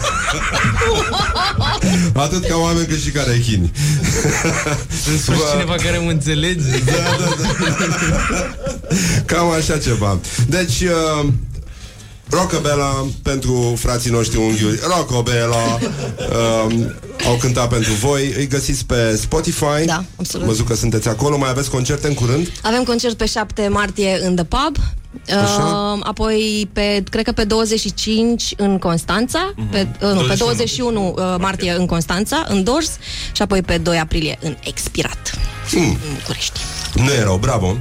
Atât 2.24 2.46
ca 2.46 2.56
oameni 2.58 2.86
cât 2.88 3.00
și 3.02 3.10
ca 3.10 3.24
rechini 3.24 3.72
În 5.12 5.18
sfârșit 5.18 5.50
cineva 5.52 5.76
care 5.76 5.98
mă 5.98 6.10
înțelege. 6.10 6.62
Da, 6.86 6.92
da, 6.92 7.36
da. 7.42 7.48
Cam 9.26 9.50
așa 9.52 9.78
ceva 9.78 10.20
Deci 10.48 10.82
uh, 10.82 11.28
Rockabella 12.30 13.06
pentru 13.24 13.76
frații 13.80 14.12
noștri 14.12 14.38
unghiuri 14.38 14.80
Rockabella 14.98 15.80
uh, 16.66 16.76
Au 17.28 17.36
cântat 17.36 17.70
pentru 17.70 17.92
voi 17.94 18.34
Îi 18.38 18.48
găsiți 18.48 18.86
pe 18.86 19.16
Spotify 19.16 19.86
Da, 19.86 20.04
absolut. 20.16 20.46
Am 20.46 20.52
văzut 20.52 20.68
că 20.68 20.76
sunteți 20.76 21.08
acolo 21.08 21.38
Mai 21.38 21.50
aveți 21.50 21.70
concerte 21.70 22.08
în 22.08 22.14
curând? 22.14 22.52
Avem 22.62 22.84
concert 22.84 23.18
pe 23.18 23.26
7 23.26 23.68
martie 23.68 24.20
în 24.24 24.36
The 24.36 24.44
Pub. 24.44 24.76
Așa. 25.44 25.94
Uh, 25.96 26.00
apoi, 26.04 26.70
pe, 26.74 27.04
cred 27.10 27.24
că 27.26 27.32
pe 27.32 27.44
25 27.44 28.54
în 28.58 28.78
Constanța, 28.80 29.54
Mhm. 29.56 29.70
pe, 29.70 29.88
uh, 30.02 30.12
nu, 30.14 30.22
pe 30.22 30.36
21 30.38 31.14
uh, 31.18 31.36
martie 31.40 31.72
în 31.72 31.86
Constanța, 31.86 32.46
în 32.50 32.64
Dors, 32.64 32.90
și 33.32 33.42
apoi 33.42 33.62
pe 33.62 33.78
2 33.78 33.98
aprilie 34.00 34.38
în 34.42 34.56
Expirat, 34.64 35.34
Hmm. 35.70 35.98
în 36.08 36.14
București. 36.20 36.60
Nu 36.94 37.12
erau, 37.12 37.38
bravo 37.38 37.78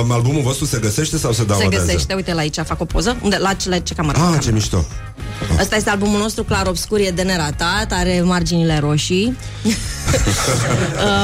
uh, 0.00 0.06
Albumul 0.10 0.42
vostru 0.42 0.64
se 0.66 0.78
găsește 0.78 1.18
sau 1.18 1.32
se 1.32 1.40
Se 1.40 1.44
downloadează? 1.46 1.84
găsește, 1.84 2.14
uite 2.14 2.32
la 2.32 2.40
aici, 2.40 2.56
fac 2.64 2.80
o 2.80 2.84
poză, 2.84 3.16
unde, 3.22 3.36
la 3.36 3.52
ce, 3.52 3.80
ce 3.84 3.94
cameră. 3.94 4.18
Ah, 4.18 4.38
ce 4.42 4.52
mișto 4.52 4.84
Asta 5.58 5.76
este 5.76 5.90
albumul 5.90 6.18
nostru, 6.20 6.44
clar 6.44 6.66
obscur, 6.66 6.98
e 6.98 7.10
de 7.10 7.22
neratat, 7.22 7.92
are 7.92 8.22
marginile 8.24 8.78
roșii. 8.78 9.36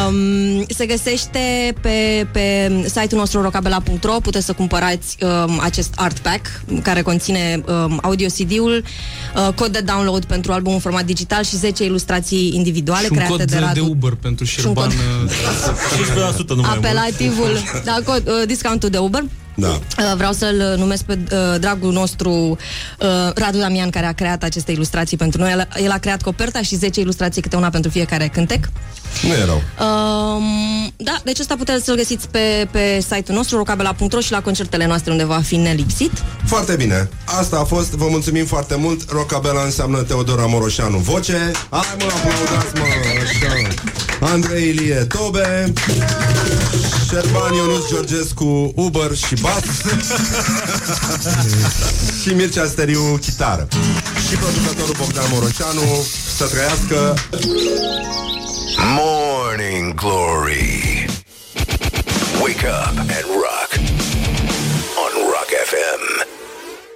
um, 0.09 0.65
se 0.69 0.87
găsește 0.87 1.75
pe, 1.81 2.27
pe 2.33 2.73
site-ul 2.85 3.21
nostru 3.21 3.43
rocabela.ro, 3.43 4.13
puteți 4.23 4.45
să 4.47 4.53
cumpărați 4.53 5.17
um, 5.21 5.59
acest 5.61 5.93
art 5.97 6.19
pack 6.19 6.47
care 6.83 7.03
conține 7.03 7.63
um, 7.67 7.99
audio 8.03 8.27
CD-ul, 8.27 8.85
uh, 9.49 9.55
cod 9.55 9.73
de 9.73 9.81
download 9.81 10.25
pentru 10.25 10.53
albumul 10.53 10.75
în 10.75 10.81
format 10.81 11.05
digital 11.05 11.43
și 11.45 11.57
10 11.57 11.85
ilustrații 11.85 12.53
individuale 12.55 13.05
Și 13.05 13.09
un 13.11 13.17
create 13.17 13.33
cod 13.37 13.43
de 13.47 13.55
de, 13.55 13.59
Radu. 13.65 13.87
Uber 13.91 14.15
pentru 14.21 14.45
un 14.67 14.75
cod- 14.75 14.91
Șerban. 14.91 14.93
15% 16.03 16.49
numai 16.49 16.71
mult. 16.73 16.85
Apelativul, 16.85 17.59
da, 17.85 17.99
cod, 18.05 18.29
uh, 18.29 18.47
discountul 18.47 18.89
de 18.89 18.99
Uber. 18.99 19.25
Da. 19.55 19.69
Uh, 19.69 20.13
Vreau 20.17 20.33
să-l 20.33 20.75
numesc 20.79 21.03
pe 21.03 21.19
uh, 21.33 21.61
dragul 21.61 21.93
nostru 21.93 22.31
uh, 22.31 23.07
Radu 23.35 23.59
Damian, 23.59 23.91
care 23.91 24.07
a 24.07 24.13
creat 24.13 24.43
aceste 24.43 24.73
ilustrații 24.73 25.17
pentru 25.17 25.41
noi. 25.41 25.51
El, 25.51 25.69
el 25.83 25.91
a 25.91 25.99
creat 25.99 26.23
coperta 26.23 26.63
și 26.63 26.77
10 26.77 27.01
ilustrații, 27.01 27.43
câte 27.43 27.57
una 27.57 27.69
pentru 27.69 27.91
fiecare 27.91 28.29
cântec. 28.29 28.69
Nu 29.21 29.33
erau. 29.33 29.63
Um, 29.81 30.93
da, 30.97 31.21
deci 31.25 31.41
asta 31.41 31.55
puteți 31.57 31.85
să-l 31.85 31.97
găsiți 31.97 32.29
pe, 32.29 32.69
pe 32.71 33.01
site-ul 33.01 33.37
nostru, 33.37 33.57
rocabela.ro 33.57 34.21
și 34.21 34.33
la 34.33 34.41
concertele 34.41 34.87
noastre 34.87 35.11
unde 35.11 35.25
va 35.25 35.41
fi 35.41 35.57
nelipsit. 35.57 36.11
Foarte 36.47 36.75
bine, 36.75 37.09
asta 37.25 37.59
a 37.59 37.65
fost, 37.65 37.91
vă 37.91 38.07
mulțumim 38.11 38.47
foarte 38.47 38.75
mult. 38.75 39.11
Rockabella 39.11 39.63
înseamnă 39.63 40.03
Teodora 40.03 40.47
Moroșanu. 40.47 40.99
Voce, 40.99 41.51
hai 41.71 41.81
mă, 41.99 42.05
aplaudați 42.05 42.75
mă 42.75 42.83
așa. 43.23 43.69
Andrei 44.33 44.69
Ilie 44.69 44.95
Tobe. 44.95 45.73
Șerban 47.09 47.55
Ionuț 47.55 47.89
Georgescu 47.89 48.73
Uber 48.75 49.17
și 49.27 49.35
bas 49.41 49.63
Și 52.23 52.29
Mircea 52.29 52.67
Steriu 52.67 53.19
chitară. 53.21 53.69
Și 54.29 54.37
producătorul 54.37 54.95
Bogdan 54.99 55.25
Moroșanu. 55.33 56.05
Să 56.37 56.45
trăiască 56.45 57.15
Morning 58.79 59.93
Glory. 59.97 61.07
Wake 62.43 62.65
up 62.65 62.97
and 62.97 63.27
rock 63.27 63.79
on 64.99 65.31
Rock 65.31 65.49
FM. 65.49 66.42